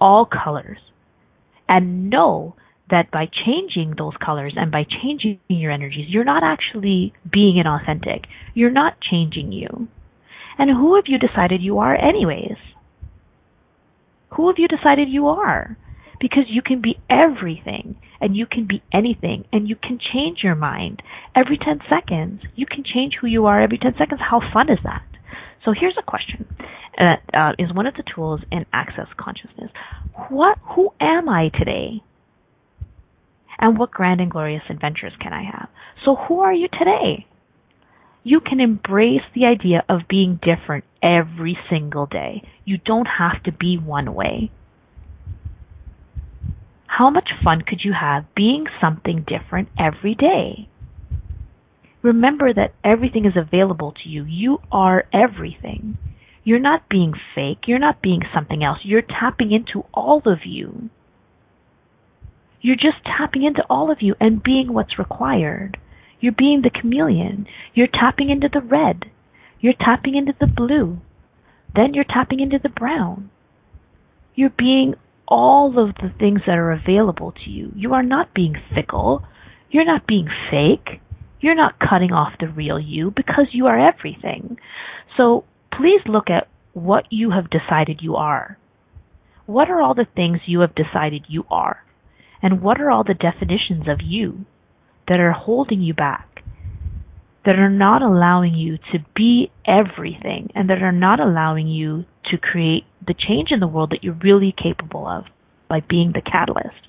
all 0.00 0.26
colors, 0.26 0.78
and 1.68 2.10
know 2.10 2.56
that 2.90 3.10
by 3.10 3.26
changing 3.46 3.94
those 3.96 4.12
colors 4.24 4.54
and 4.56 4.70
by 4.70 4.84
changing 4.84 5.40
your 5.48 5.72
energies, 5.72 6.06
you're 6.08 6.24
not 6.24 6.42
actually 6.44 7.12
being 7.30 7.62
inauthentic. 7.62 8.24
You're 8.52 8.70
not 8.70 9.00
changing 9.00 9.52
you. 9.52 9.88
And 10.58 10.70
who 10.70 10.94
have 10.96 11.04
you 11.06 11.18
decided 11.18 11.62
you 11.62 11.78
are 11.78 11.96
anyways? 11.96 12.56
Who 14.36 14.48
have 14.48 14.56
you 14.58 14.68
decided 14.68 15.08
you 15.08 15.28
are? 15.28 15.76
Because 16.20 16.44
you 16.48 16.62
can 16.62 16.80
be 16.80 16.98
everything 17.10 17.96
and 18.20 18.36
you 18.36 18.46
can 18.46 18.66
be 18.66 18.82
anything 18.92 19.44
and 19.52 19.68
you 19.68 19.76
can 19.76 19.98
change 19.98 20.40
your 20.42 20.54
mind 20.54 21.02
every 21.34 21.58
10 21.58 21.80
seconds. 21.88 22.42
You 22.54 22.66
can 22.66 22.84
change 22.84 23.14
who 23.20 23.26
you 23.26 23.46
are 23.46 23.60
every 23.60 23.78
10 23.78 23.94
seconds. 23.98 24.20
How 24.30 24.40
fun 24.52 24.70
is 24.70 24.78
that? 24.84 25.04
So 25.64 25.72
here's 25.78 25.96
a 25.98 26.02
question 26.02 26.46
that 26.98 27.22
uh, 27.34 27.52
is 27.58 27.72
one 27.72 27.86
of 27.86 27.94
the 27.94 28.04
tools 28.14 28.40
in 28.50 28.66
Access 28.72 29.08
Consciousness. 29.18 29.70
What, 30.28 30.58
who 30.74 30.90
am 31.00 31.28
I 31.28 31.48
today? 31.48 32.02
And 33.58 33.78
what 33.78 33.90
grand 33.90 34.20
and 34.20 34.30
glorious 34.30 34.62
adventures 34.68 35.12
can 35.20 35.32
I 35.32 35.44
have? 35.44 35.68
So 36.04 36.16
who 36.16 36.40
are 36.40 36.52
you 36.52 36.68
today? 36.68 37.26
You 38.22 38.40
can 38.40 38.60
embrace 38.60 39.22
the 39.34 39.44
idea 39.44 39.84
of 39.88 40.08
being 40.08 40.40
different 40.42 40.84
every 41.02 41.58
single 41.70 42.06
day. 42.06 42.42
You 42.64 42.78
don't 42.78 43.06
have 43.18 43.42
to 43.44 43.52
be 43.52 43.76
one 43.76 44.14
way. 44.14 44.50
How 46.86 47.10
much 47.10 47.28
fun 47.42 47.62
could 47.66 47.80
you 47.84 47.92
have 47.92 48.24
being 48.34 48.66
something 48.80 49.26
different 49.26 49.68
every 49.78 50.14
day? 50.14 50.68
Remember 52.02 52.52
that 52.52 52.74
everything 52.84 53.24
is 53.24 53.32
available 53.36 53.92
to 54.02 54.08
you. 54.08 54.24
You 54.24 54.58
are 54.70 55.04
everything. 55.12 55.98
You're 56.44 56.60
not 56.60 56.88
being 56.90 57.14
fake. 57.34 57.66
You're 57.66 57.78
not 57.78 58.02
being 58.02 58.20
something 58.34 58.62
else. 58.62 58.78
You're 58.84 59.02
tapping 59.02 59.50
into 59.50 59.86
all 59.94 60.22
of 60.26 60.40
you. 60.44 60.90
You're 62.60 62.76
just 62.76 63.04
tapping 63.04 63.44
into 63.44 63.64
all 63.68 63.90
of 63.90 63.98
you 64.00 64.14
and 64.20 64.42
being 64.42 64.72
what's 64.72 64.98
required. 64.98 65.78
You're 66.20 66.32
being 66.32 66.62
the 66.62 66.70
chameleon. 66.70 67.46
You're 67.74 67.88
tapping 67.88 68.30
into 68.30 68.48
the 68.52 68.60
red. 68.60 69.06
You're 69.60 69.74
tapping 69.78 70.14
into 70.14 70.34
the 70.38 70.46
blue. 70.46 70.98
Then 71.74 71.94
you're 71.94 72.04
tapping 72.04 72.40
into 72.40 72.58
the 72.62 72.68
brown. 72.68 73.30
You're 74.34 74.52
being 74.56 74.94
all 75.26 75.78
of 75.78 75.94
the 75.96 76.12
things 76.18 76.40
that 76.46 76.58
are 76.58 76.72
available 76.72 77.32
to 77.32 77.50
you. 77.50 77.72
You 77.74 77.94
are 77.94 78.02
not 78.02 78.34
being 78.34 78.56
fickle. 78.74 79.24
You're 79.70 79.84
not 79.84 80.06
being 80.06 80.28
fake. 80.50 81.00
You're 81.40 81.54
not 81.54 81.78
cutting 81.78 82.12
off 82.12 82.34
the 82.40 82.48
real 82.48 82.78
you 82.78 83.10
because 83.10 83.48
you 83.52 83.66
are 83.66 83.78
everything. 83.78 84.58
So 85.16 85.44
please 85.76 86.00
look 86.06 86.30
at 86.30 86.48
what 86.72 87.04
you 87.10 87.30
have 87.30 87.50
decided 87.50 88.00
you 88.02 88.16
are. 88.16 88.58
What 89.46 89.70
are 89.70 89.80
all 89.80 89.94
the 89.94 90.06
things 90.16 90.40
you 90.46 90.60
have 90.60 90.74
decided 90.74 91.26
you 91.28 91.44
are? 91.50 91.84
And 92.42 92.62
what 92.62 92.80
are 92.80 92.90
all 92.90 93.04
the 93.04 93.14
definitions 93.14 93.88
of 93.88 94.00
you 94.02 94.44
that 95.08 95.20
are 95.20 95.32
holding 95.32 95.80
you 95.80 95.94
back? 95.94 96.42
That 97.44 97.58
are 97.58 97.70
not 97.70 98.02
allowing 98.02 98.54
you 98.54 98.78
to 98.92 99.04
be 99.14 99.50
everything 99.66 100.50
and 100.54 100.70
that 100.70 100.82
are 100.82 100.92
not 100.92 101.20
allowing 101.20 101.68
you 101.68 102.06
to 102.30 102.38
create 102.38 102.84
the 103.06 103.14
change 103.14 103.48
in 103.50 103.60
the 103.60 103.66
world 103.66 103.90
that 103.90 104.02
you're 104.02 104.18
really 104.22 104.54
capable 104.56 105.06
of 105.06 105.24
by 105.68 105.80
being 105.80 106.12
the 106.12 106.22
catalyst. 106.22 106.88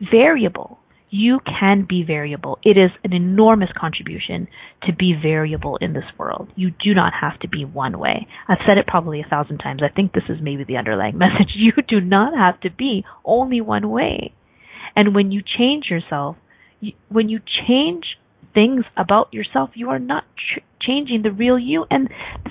Variable 0.00 0.78
you 1.12 1.40
can 1.44 1.86
be 1.86 2.02
variable. 2.02 2.58
It 2.64 2.78
is 2.82 2.90
an 3.04 3.12
enormous 3.12 3.68
contribution 3.78 4.48
to 4.84 4.94
be 4.94 5.12
variable 5.12 5.76
in 5.76 5.92
this 5.92 6.06
world. 6.18 6.48
You 6.56 6.70
do 6.70 6.94
not 6.94 7.12
have 7.20 7.38
to 7.40 7.48
be 7.48 7.66
one 7.66 7.98
way. 7.98 8.26
I've 8.48 8.64
said 8.66 8.78
it 8.78 8.86
probably 8.86 9.20
a 9.20 9.28
thousand 9.28 9.58
times. 9.58 9.82
I 9.84 9.94
think 9.94 10.14
this 10.14 10.24
is 10.30 10.38
maybe 10.40 10.64
the 10.64 10.78
underlying 10.78 11.18
message. 11.18 11.52
You 11.54 11.72
do 11.86 12.00
not 12.00 12.32
have 12.42 12.58
to 12.62 12.70
be 12.70 13.04
only 13.26 13.60
one 13.60 13.90
way. 13.90 14.32
And 14.96 15.14
when 15.14 15.30
you 15.30 15.42
change 15.42 15.84
yourself, 15.90 16.36
you, 16.80 16.94
when 17.10 17.28
you 17.28 17.40
change 17.68 18.04
things 18.54 18.86
about 18.96 19.34
yourself, 19.34 19.70
you 19.74 19.90
are 19.90 19.98
not 19.98 20.24
ch- 20.36 20.62
changing 20.80 21.20
the 21.24 21.30
real 21.30 21.58
you. 21.58 21.84
And 21.90 22.08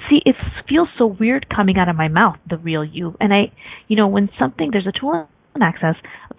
see, 0.08 0.22
it 0.24 0.36
feels 0.70 0.90
so 1.00 1.08
weird 1.08 1.48
coming 1.50 1.78
out 1.78 1.90
of 1.90 1.96
my 1.96 2.10
mouth, 2.10 2.38
the 2.48 2.58
real 2.58 2.86
you. 2.86 3.16
And 3.20 3.34
I, 3.34 3.52
you 3.88 3.96
know, 3.96 4.08
when 4.08 4.30
something, 4.38 4.70
there's 4.72 4.88
a 4.88 5.00
tool 5.00 5.28
in 5.56 5.64
access, 5.64 5.96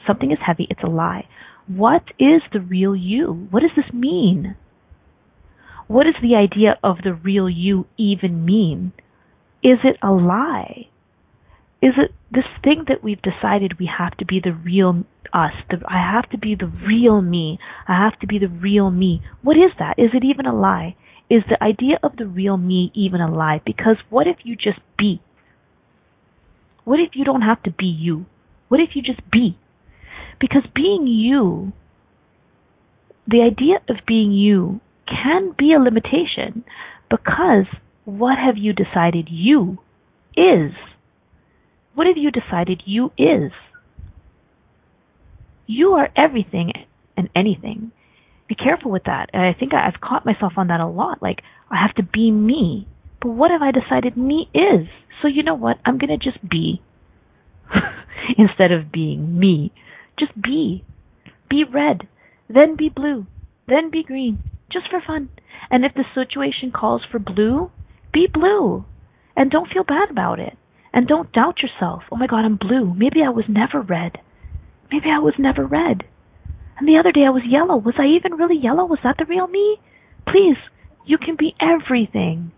something 0.07 0.31
is 0.31 0.39
heavy, 0.47 0.69
it's 0.71 0.83
a 0.85 0.89
lie. 0.89 1.27
What 1.77 2.05
is 2.19 2.43
the 2.53 2.61
real 2.61 2.95
you? 2.95 3.49
What 3.51 3.61
does 3.61 3.71
this 3.75 3.93
mean? 3.95 4.57
What 5.89 6.05
does 6.05 6.21
the 6.21 6.37
idea 6.37 6.79
of 6.83 6.99
the 7.03 7.15
real 7.15 7.49
you 7.49 7.87
even 7.97 8.45
mean? 8.45 8.93
Is 9.63 9.79
it 9.85 9.97
a 10.03 10.11
lie? 10.11 10.89
Is 11.81 11.95
it 11.97 12.13
this 12.31 12.45
thing 12.63 12.85
that 12.89 13.03
we've 13.03 13.23
decided 13.23 13.79
we 13.79 13.91
have 13.99 14.17
to 14.19 14.27
be 14.27 14.39
the 14.43 14.53
real 14.53 15.05
us? 15.33 15.53
The, 15.71 15.79
I 15.89 15.99
have 15.99 16.29
to 16.31 16.39
be 16.39 16.55
the 16.55 16.67
real 16.67 17.23
me. 17.23 17.59
I 17.89 17.95
have 17.95 18.19
to 18.21 18.27
be 18.27 18.39
the 18.39 18.49
real 18.49 18.91
me. 18.91 19.23
What 19.43 19.57
is 19.57 19.73
that? 19.79 19.95
Is 19.99 20.11
it 20.13 20.25
even 20.25 20.47
a 20.47 20.55
lie? 20.55 20.95
Is 21.31 21.43
the 21.49 21.63
idea 21.63 21.99
of 22.03 22.17
the 22.17 22.27
real 22.27 22.59
me 22.59 22.93
even 22.95 23.21
a 23.21 23.33
lie? 23.33 23.63
Because 23.65 23.97
what 24.11 24.27
if 24.27 24.37
you 24.45 24.57
just 24.57 24.81
be? 24.99 25.23
What 26.85 27.01
if 27.01 27.11
you 27.15 27.25
don't 27.25 27.43
have 27.43 27.63
to 27.63 27.71
be 27.71 27.87
you? 27.87 28.27
What 28.69 28.81
if 28.81 28.91
you 28.95 29.03
just 29.03 29.21
be? 29.31 29.57
Because 30.43 30.65
being 30.75 31.07
you, 31.07 31.73
the 33.29 33.43
idea 33.43 33.77
of 33.89 34.05
being 34.09 34.33
you 34.33 34.81
can 35.07 35.55
be 35.57 35.73
a 35.73 35.79
limitation 35.79 36.65
because 37.09 37.67
what 38.05 38.37
have 38.39 38.57
you 38.59 38.73
decided 38.73 39.29
you 39.31 39.79
is? 40.37 40.73
What 41.95 42.09
have 42.09 42.17
you 42.17 42.33
decided 42.33 42.83
you 42.87 43.13
is? 43.17 43.53
You 45.69 45.93
are 45.93 46.09
everything 46.17 46.73
and 47.17 47.29
anything. 47.37 47.93
Be 48.49 48.57
careful 48.57 48.91
with 48.91 49.05
that. 49.05 49.31
And 49.33 49.43
I 49.45 49.53
think 49.57 49.73
I've 49.73 50.01
caught 50.01 50.27
myself 50.27 50.55
on 50.57 50.67
that 50.67 50.81
a 50.81 50.89
lot. 50.89 51.23
Like, 51.23 51.43
I 51.71 51.81
have 51.81 51.95
to 51.95 52.03
be 52.03 52.33
me. 52.33 52.89
But 53.21 53.31
what 53.31 53.53
have 53.53 53.63
I 53.63 53.71
decided 53.71 54.17
me 54.17 54.51
is? 54.53 54.89
So 55.23 55.29
you 55.29 55.45
know 55.45 55.55
what? 55.55 55.77
I'm 55.85 55.99
going 55.99 56.19
to 56.19 56.31
just 56.31 56.43
be 56.49 56.83
instead 58.37 58.73
of 58.73 58.91
being 58.91 59.39
me. 59.39 59.71
Just 60.23 60.41
be. 60.41 60.85
Be 61.51 61.65
red, 61.65 62.07
then 62.49 62.77
be 62.77 62.89
blue, 62.89 63.27
then 63.67 63.91
be 63.91 64.05
green, 64.05 64.39
just 64.71 64.89
for 64.89 65.01
fun. 65.05 65.31
And 65.69 65.85
if 65.85 65.95
the 65.95 66.05
situation 66.15 66.71
calls 66.71 67.03
for 67.11 67.19
blue, 67.19 67.73
be 68.13 68.29
blue. 68.33 68.85
And 69.37 69.51
don't 69.51 69.69
feel 69.69 69.83
bad 69.83 70.11
about 70.11 70.39
it. 70.39 70.57
And 70.93 71.09
don't 71.09 71.33
doubt 71.33 71.61
yourself. 71.61 72.05
Oh 72.13 72.17
my 72.17 72.29
god, 72.29 72.45
I'm 72.45 72.57
blue. 72.57 72.95
Maybe 72.95 73.21
I 73.27 73.31
was 73.31 73.47
never 73.49 73.81
red. 73.81 74.19
Maybe 74.93 75.07
I 75.11 75.19
was 75.19 75.35
never 75.39 75.67
red. 75.67 76.05
And 76.79 76.87
the 76.87 76.99
other 76.99 77.11
day 77.11 77.25
I 77.27 77.31
was 77.31 77.43
yellow. 77.45 77.77
Was 77.77 77.97
I 77.99 78.07
even 78.07 78.39
really 78.39 78.59
yellow? 78.63 78.85
Was 78.85 79.01
that 79.03 79.17
the 79.19 79.25
real 79.25 79.49
me? 79.49 79.79
Please, 80.27 80.59
you 81.05 81.19
can 81.19 81.35
be 81.37 81.57
everything 81.61 82.53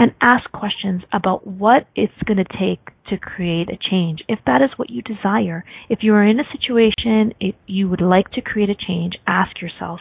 and 0.00 0.14
ask 0.22 0.50
questions 0.50 1.02
about 1.12 1.46
what 1.46 1.86
it's 1.94 2.22
going 2.24 2.38
to 2.38 2.58
take 2.58 2.80
to 3.10 3.18
create 3.18 3.68
a 3.68 3.76
change. 3.76 4.20
If 4.28 4.38
that 4.46 4.62
is 4.62 4.70
what 4.76 4.88
you 4.88 5.02
desire, 5.02 5.62
if 5.90 5.98
you 6.00 6.14
are 6.14 6.26
in 6.26 6.40
a 6.40 6.50
situation, 6.50 7.34
if 7.38 7.54
you 7.66 7.86
would 7.90 8.00
like 8.00 8.30
to 8.30 8.40
create 8.40 8.70
a 8.70 8.74
change, 8.74 9.18
ask 9.26 9.60
yourself, 9.60 10.00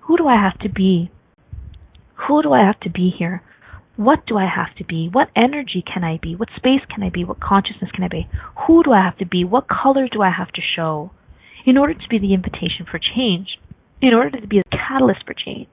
who 0.00 0.16
do 0.16 0.26
I 0.26 0.34
have 0.34 0.58
to 0.62 0.68
be? 0.68 1.12
Who 2.26 2.42
do 2.42 2.52
I 2.52 2.66
have 2.66 2.80
to 2.80 2.90
be 2.90 3.14
here? 3.16 3.44
What 3.94 4.26
do 4.26 4.36
I 4.36 4.48
have 4.52 4.74
to 4.78 4.84
be? 4.84 5.08
What 5.12 5.28
energy 5.36 5.84
can 5.86 6.02
I 6.02 6.18
be? 6.20 6.34
What 6.34 6.48
space 6.56 6.82
can 6.92 7.04
I 7.04 7.08
be? 7.08 7.24
What 7.24 7.38
consciousness 7.38 7.92
can 7.94 8.02
I 8.02 8.08
be? 8.08 8.26
Who 8.66 8.82
do 8.82 8.90
I 8.90 9.04
have 9.04 9.18
to 9.18 9.26
be? 9.26 9.44
What 9.44 9.68
color 9.68 10.08
do 10.10 10.20
I 10.20 10.32
have 10.36 10.50
to 10.50 10.62
show 10.74 11.12
in 11.64 11.78
order 11.78 11.94
to 11.94 12.08
be 12.10 12.18
the 12.18 12.34
invitation 12.34 12.86
for 12.90 12.98
change? 12.98 13.58
In 14.02 14.14
order 14.14 14.40
to 14.40 14.48
be 14.48 14.58
a 14.58 14.76
catalyst 14.76 15.20
for 15.24 15.34
change? 15.34 15.68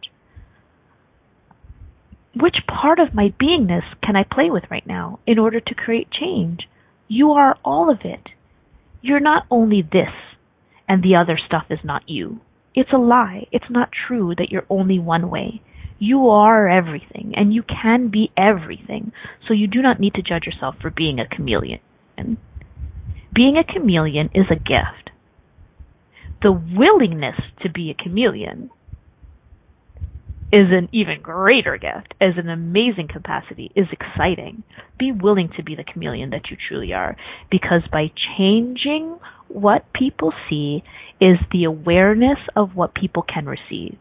Which 2.35 2.57
part 2.67 2.99
of 2.99 3.13
my 3.13 3.33
beingness 3.41 3.83
can 4.03 4.15
I 4.15 4.23
play 4.23 4.49
with 4.49 4.63
right 4.69 4.85
now 4.85 5.19
in 5.25 5.39
order 5.39 5.59
to 5.59 5.75
create 5.75 6.11
change? 6.11 6.67
You 7.07 7.31
are 7.31 7.57
all 7.63 7.89
of 7.89 7.99
it. 8.03 8.29
You're 9.01 9.19
not 9.19 9.45
only 9.49 9.81
this 9.81 10.09
and 10.87 11.01
the 11.01 11.15
other 11.19 11.39
stuff 11.43 11.65
is 11.69 11.79
not 11.83 12.09
you. 12.09 12.41
It's 12.73 12.91
a 12.93 12.97
lie. 12.97 13.47
It's 13.51 13.69
not 13.69 13.89
true 14.07 14.33
that 14.37 14.49
you're 14.51 14.65
only 14.69 14.99
one 14.99 15.29
way. 15.29 15.61
You 15.97 16.27
are 16.29 16.67
everything 16.67 17.33
and 17.37 17.53
you 17.53 17.63
can 17.63 18.09
be 18.09 18.31
everything. 18.37 19.13
So 19.47 19.53
you 19.53 19.67
do 19.67 19.81
not 19.81 19.99
need 19.99 20.15
to 20.15 20.21
judge 20.21 20.45
yourself 20.45 20.75
for 20.81 20.89
being 20.89 21.19
a 21.19 21.27
chameleon. 21.27 21.79
Being 23.33 23.57
a 23.57 23.63
chameleon 23.63 24.29
is 24.33 24.45
a 24.51 24.55
gift. 24.55 25.11
The 26.41 26.51
willingness 26.51 27.39
to 27.61 27.69
be 27.69 27.89
a 27.89 28.03
chameleon 28.03 28.69
is 30.51 30.67
an 30.71 30.89
even 30.91 31.21
greater 31.21 31.77
gift, 31.77 32.13
is 32.21 32.35
an 32.37 32.49
amazing 32.49 33.07
capacity, 33.11 33.71
is 33.75 33.87
exciting. 33.91 34.63
Be 34.99 35.11
willing 35.11 35.49
to 35.57 35.63
be 35.63 35.75
the 35.75 35.83
chameleon 35.83 36.29
that 36.29 36.49
you 36.49 36.57
truly 36.67 36.93
are, 36.93 37.15
because 37.49 37.81
by 37.91 38.11
changing 38.37 39.17
what 39.47 39.91
people 39.93 40.33
see 40.49 40.83
is 41.19 41.37
the 41.51 41.63
awareness 41.63 42.37
of 42.55 42.75
what 42.75 42.93
people 42.93 43.23
can 43.23 43.45
receive. 43.45 43.97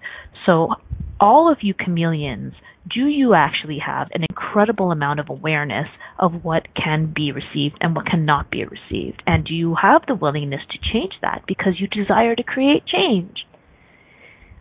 So, 0.47 0.75
all 1.21 1.51
of 1.51 1.59
you 1.63 1.75
chameleons, 1.75 2.55
do 2.93 3.07
you 3.07 3.35
actually 3.35 3.79
have 3.85 4.09
an 4.13 4.25
incredible 4.29 4.93
amount 4.93 5.21
of 5.21 5.31
awareness 5.31 5.87
of 6.19 6.45
what 6.45 6.67
can 6.75 7.13
be 7.15 7.33
received 7.33 7.79
and 7.81 7.97
what 7.97 8.07
cannot 8.07 8.51
be 8.51 8.65
received? 8.65 9.23
And 9.27 9.45
do 9.45 9.55
you 9.55 9.77
have 9.81 10.03
the 10.07 10.15
willingness 10.15 10.61
to 10.71 10.93
change 10.93 11.15
that 11.23 11.45
because 11.47 11.75
you 11.79 11.87
desire 11.89 12.35
to 12.35 12.43
create 12.43 12.85
change? 12.87 13.47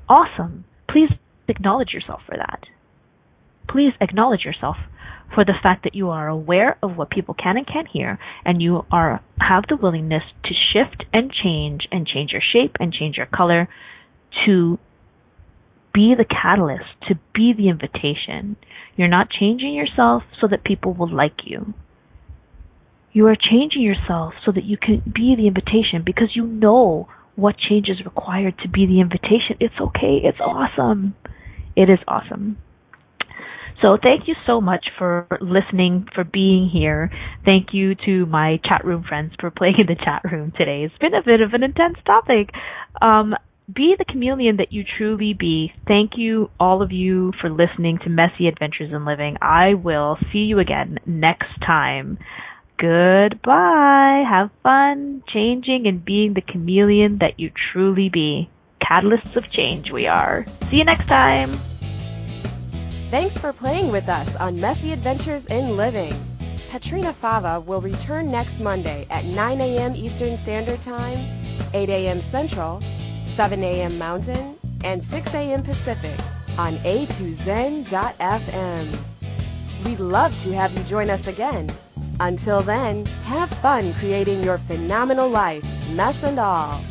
Awesome. 0.07 0.65
Please 0.89 1.09
acknowledge 1.47 1.93
yourself 1.93 2.21
for 2.25 2.37
that. 2.37 2.63
Please 3.69 3.93
acknowledge 4.01 4.43
yourself 4.43 4.77
for 5.33 5.43
the 5.43 5.53
fact 5.63 5.83
that 5.83 5.95
you 5.95 6.09
are 6.09 6.27
aware 6.27 6.77
of 6.83 6.95
what 6.95 7.09
people 7.09 7.33
can 7.33 7.57
and 7.57 7.65
can't 7.65 7.87
hear 7.87 8.19
and 8.45 8.61
you 8.61 8.85
are 8.91 9.21
have 9.39 9.63
the 9.67 9.75
willingness 9.75 10.23
to 10.43 10.53
shift 10.53 11.03
and 11.11 11.31
change 11.31 11.87
and 11.91 12.05
change 12.05 12.31
your 12.31 12.41
shape 12.41 12.75
and 12.79 12.93
change 12.93 13.17
your 13.17 13.25
color 13.25 13.67
to 14.45 14.77
be 15.93 16.15
the 16.17 16.25
catalyst, 16.25 16.89
to 17.07 17.15
be 17.33 17.53
the 17.55 17.69
invitation. 17.69 18.55
You're 18.95 19.07
not 19.07 19.29
changing 19.29 19.73
yourself 19.73 20.23
so 20.41 20.47
that 20.47 20.63
people 20.63 20.93
will 20.93 21.13
like 21.13 21.45
you. 21.45 21.73
You 23.11 23.27
are 23.27 23.35
changing 23.35 23.83
yourself 23.83 24.33
so 24.43 24.51
that 24.51 24.63
you 24.63 24.75
can 24.77 25.03
be 25.05 25.35
the 25.37 25.47
invitation 25.47 26.01
because 26.03 26.35
you 26.35 26.45
know 26.47 27.07
what 27.36 27.55
change 27.57 27.89
is 27.89 28.03
required 28.05 28.55
to 28.63 28.69
be 28.69 28.86
the 28.86 29.01
invitation. 29.01 29.57
It's 29.59 29.75
okay. 29.79 30.21
It's 30.23 30.39
awesome. 30.39 31.15
It 31.75 31.89
is 31.89 31.99
awesome. 32.07 32.57
So 33.81 33.97
thank 34.01 34.27
you 34.27 34.36
so 34.45 34.61
much 34.61 34.86
for 34.97 35.27
listening, 35.41 36.07
for 36.15 36.23
being 36.23 36.69
here. 36.69 37.11
Thank 37.45 37.73
you 37.73 37.95
to 38.05 38.25
my 38.27 38.59
chat 38.63 38.86
room 38.86 39.03
friends 39.07 39.34
for 39.39 39.51
playing 39.57 39.75
in 39.79 39.88
the 39.88 39.95
chat 39.95 40.21
room 40.31 40.53
today. 40.57 40.84
It's 40.84 40.97
been 40.99 41.13
a 41.13 41.23
bit 41.23 41.41
of 41.41 41.53
an 41.53 41.63
intense 41.63 41.97
topic. 42.05 42.49
Um, 43.01 43.36
be 43.73 43.95
the 43.97 44.05
chameleon 44.05 44.57
that 44.57 44.71
you 44.71 44.84
truly 44.97 45.34
be. 45.34 45.71
Thank 45.88 46.11
you, 46.17 46.49
all 46.59 46.81
of 46.81 46.91
you, 46.91 47.31
for 47.41 47.49
listening 47.49 47.97
to 48.03 48.09
Messy 48.09 48.47
Adventures 48.47 48.91
in 48.93 49.05
Living. 49.05 49.38
I 49.41 49.73
will 49.73 50.17
see 50.31 50.39
you 50.39 50.59
again 50.59 50.99
next 51.05 51.49
time. 51.65 52.19
Goodbye. 52.78 54.24
Have 54.28 54.49
fun 54.63 55.24
changing 55.32 55.88
and 55.88 56.03
being 56.03 56.34
the 56.34 56.41
chameleon 56.41 57.19
that 57.19 57.39
you 57.39 57.51
truly 57.71 58.09
be. 58.09 58.49
Catalysts 58.82 59.36
of 59.36 59.49
change 59.49 59.91
we 59.91 60.07
are. 60.07 60.45
See 60.69 60.78
you 60.78 60.84
next 60.84 61.07
time. 61.07 61.53
Thanks 63.09 63.38
for 63.38 63.53
playing 63.53 63.91
with 63.91 64.09
us 64.09 64.36
on 64.38 64.59
Messy 64.59 64.91
Adventures 64.91 65.45
in 65.45 65.78
Living. 65.78 66.13
Petrina 66.69 67.13
Fava 67.13 67.59
will 67.59 67.80
return 67.82 68.32
next 68.32 68.59
Monday 68.59 69.05
at 69.11 69.26
9 69.26 69.61
a.m. 69.61 69.95
Eastern 69.95 70.36
Standard 70.36 70.82
Time, 70.82 71.19
8 71.76 71.88
a.m. 71.89 72.19
Central, 72.19 72.82
7 73.36 73.63
a.m. 73.63 73.99
Mountain, 73.99 74.57
and 74.84 75.03
6 75.03 75.34
a.m. 75.36 75.61
Pacific 75.61 76.19
on 76.57 76.78
a2zen.fm. 76.80 77.88
We'd 79.86 79.99
love 79.99 80.38
to 80.39 80.51
have 80.53 80.76
you 80.78 80.84
join 80.86 81.11
us 81.11 81.28
again. 81.28 81.69
Until 82.20 82.61
then, 82.61 83.05
have 83.26 83.49
fun 83.49 83.93
creating 83.95 84.43
your 84.43 84.59
phenomenal 84.59 85.30
life, 85.30 85.64
mess 85.89 86.22
and 86.24 86.39
all. 86.39 86.82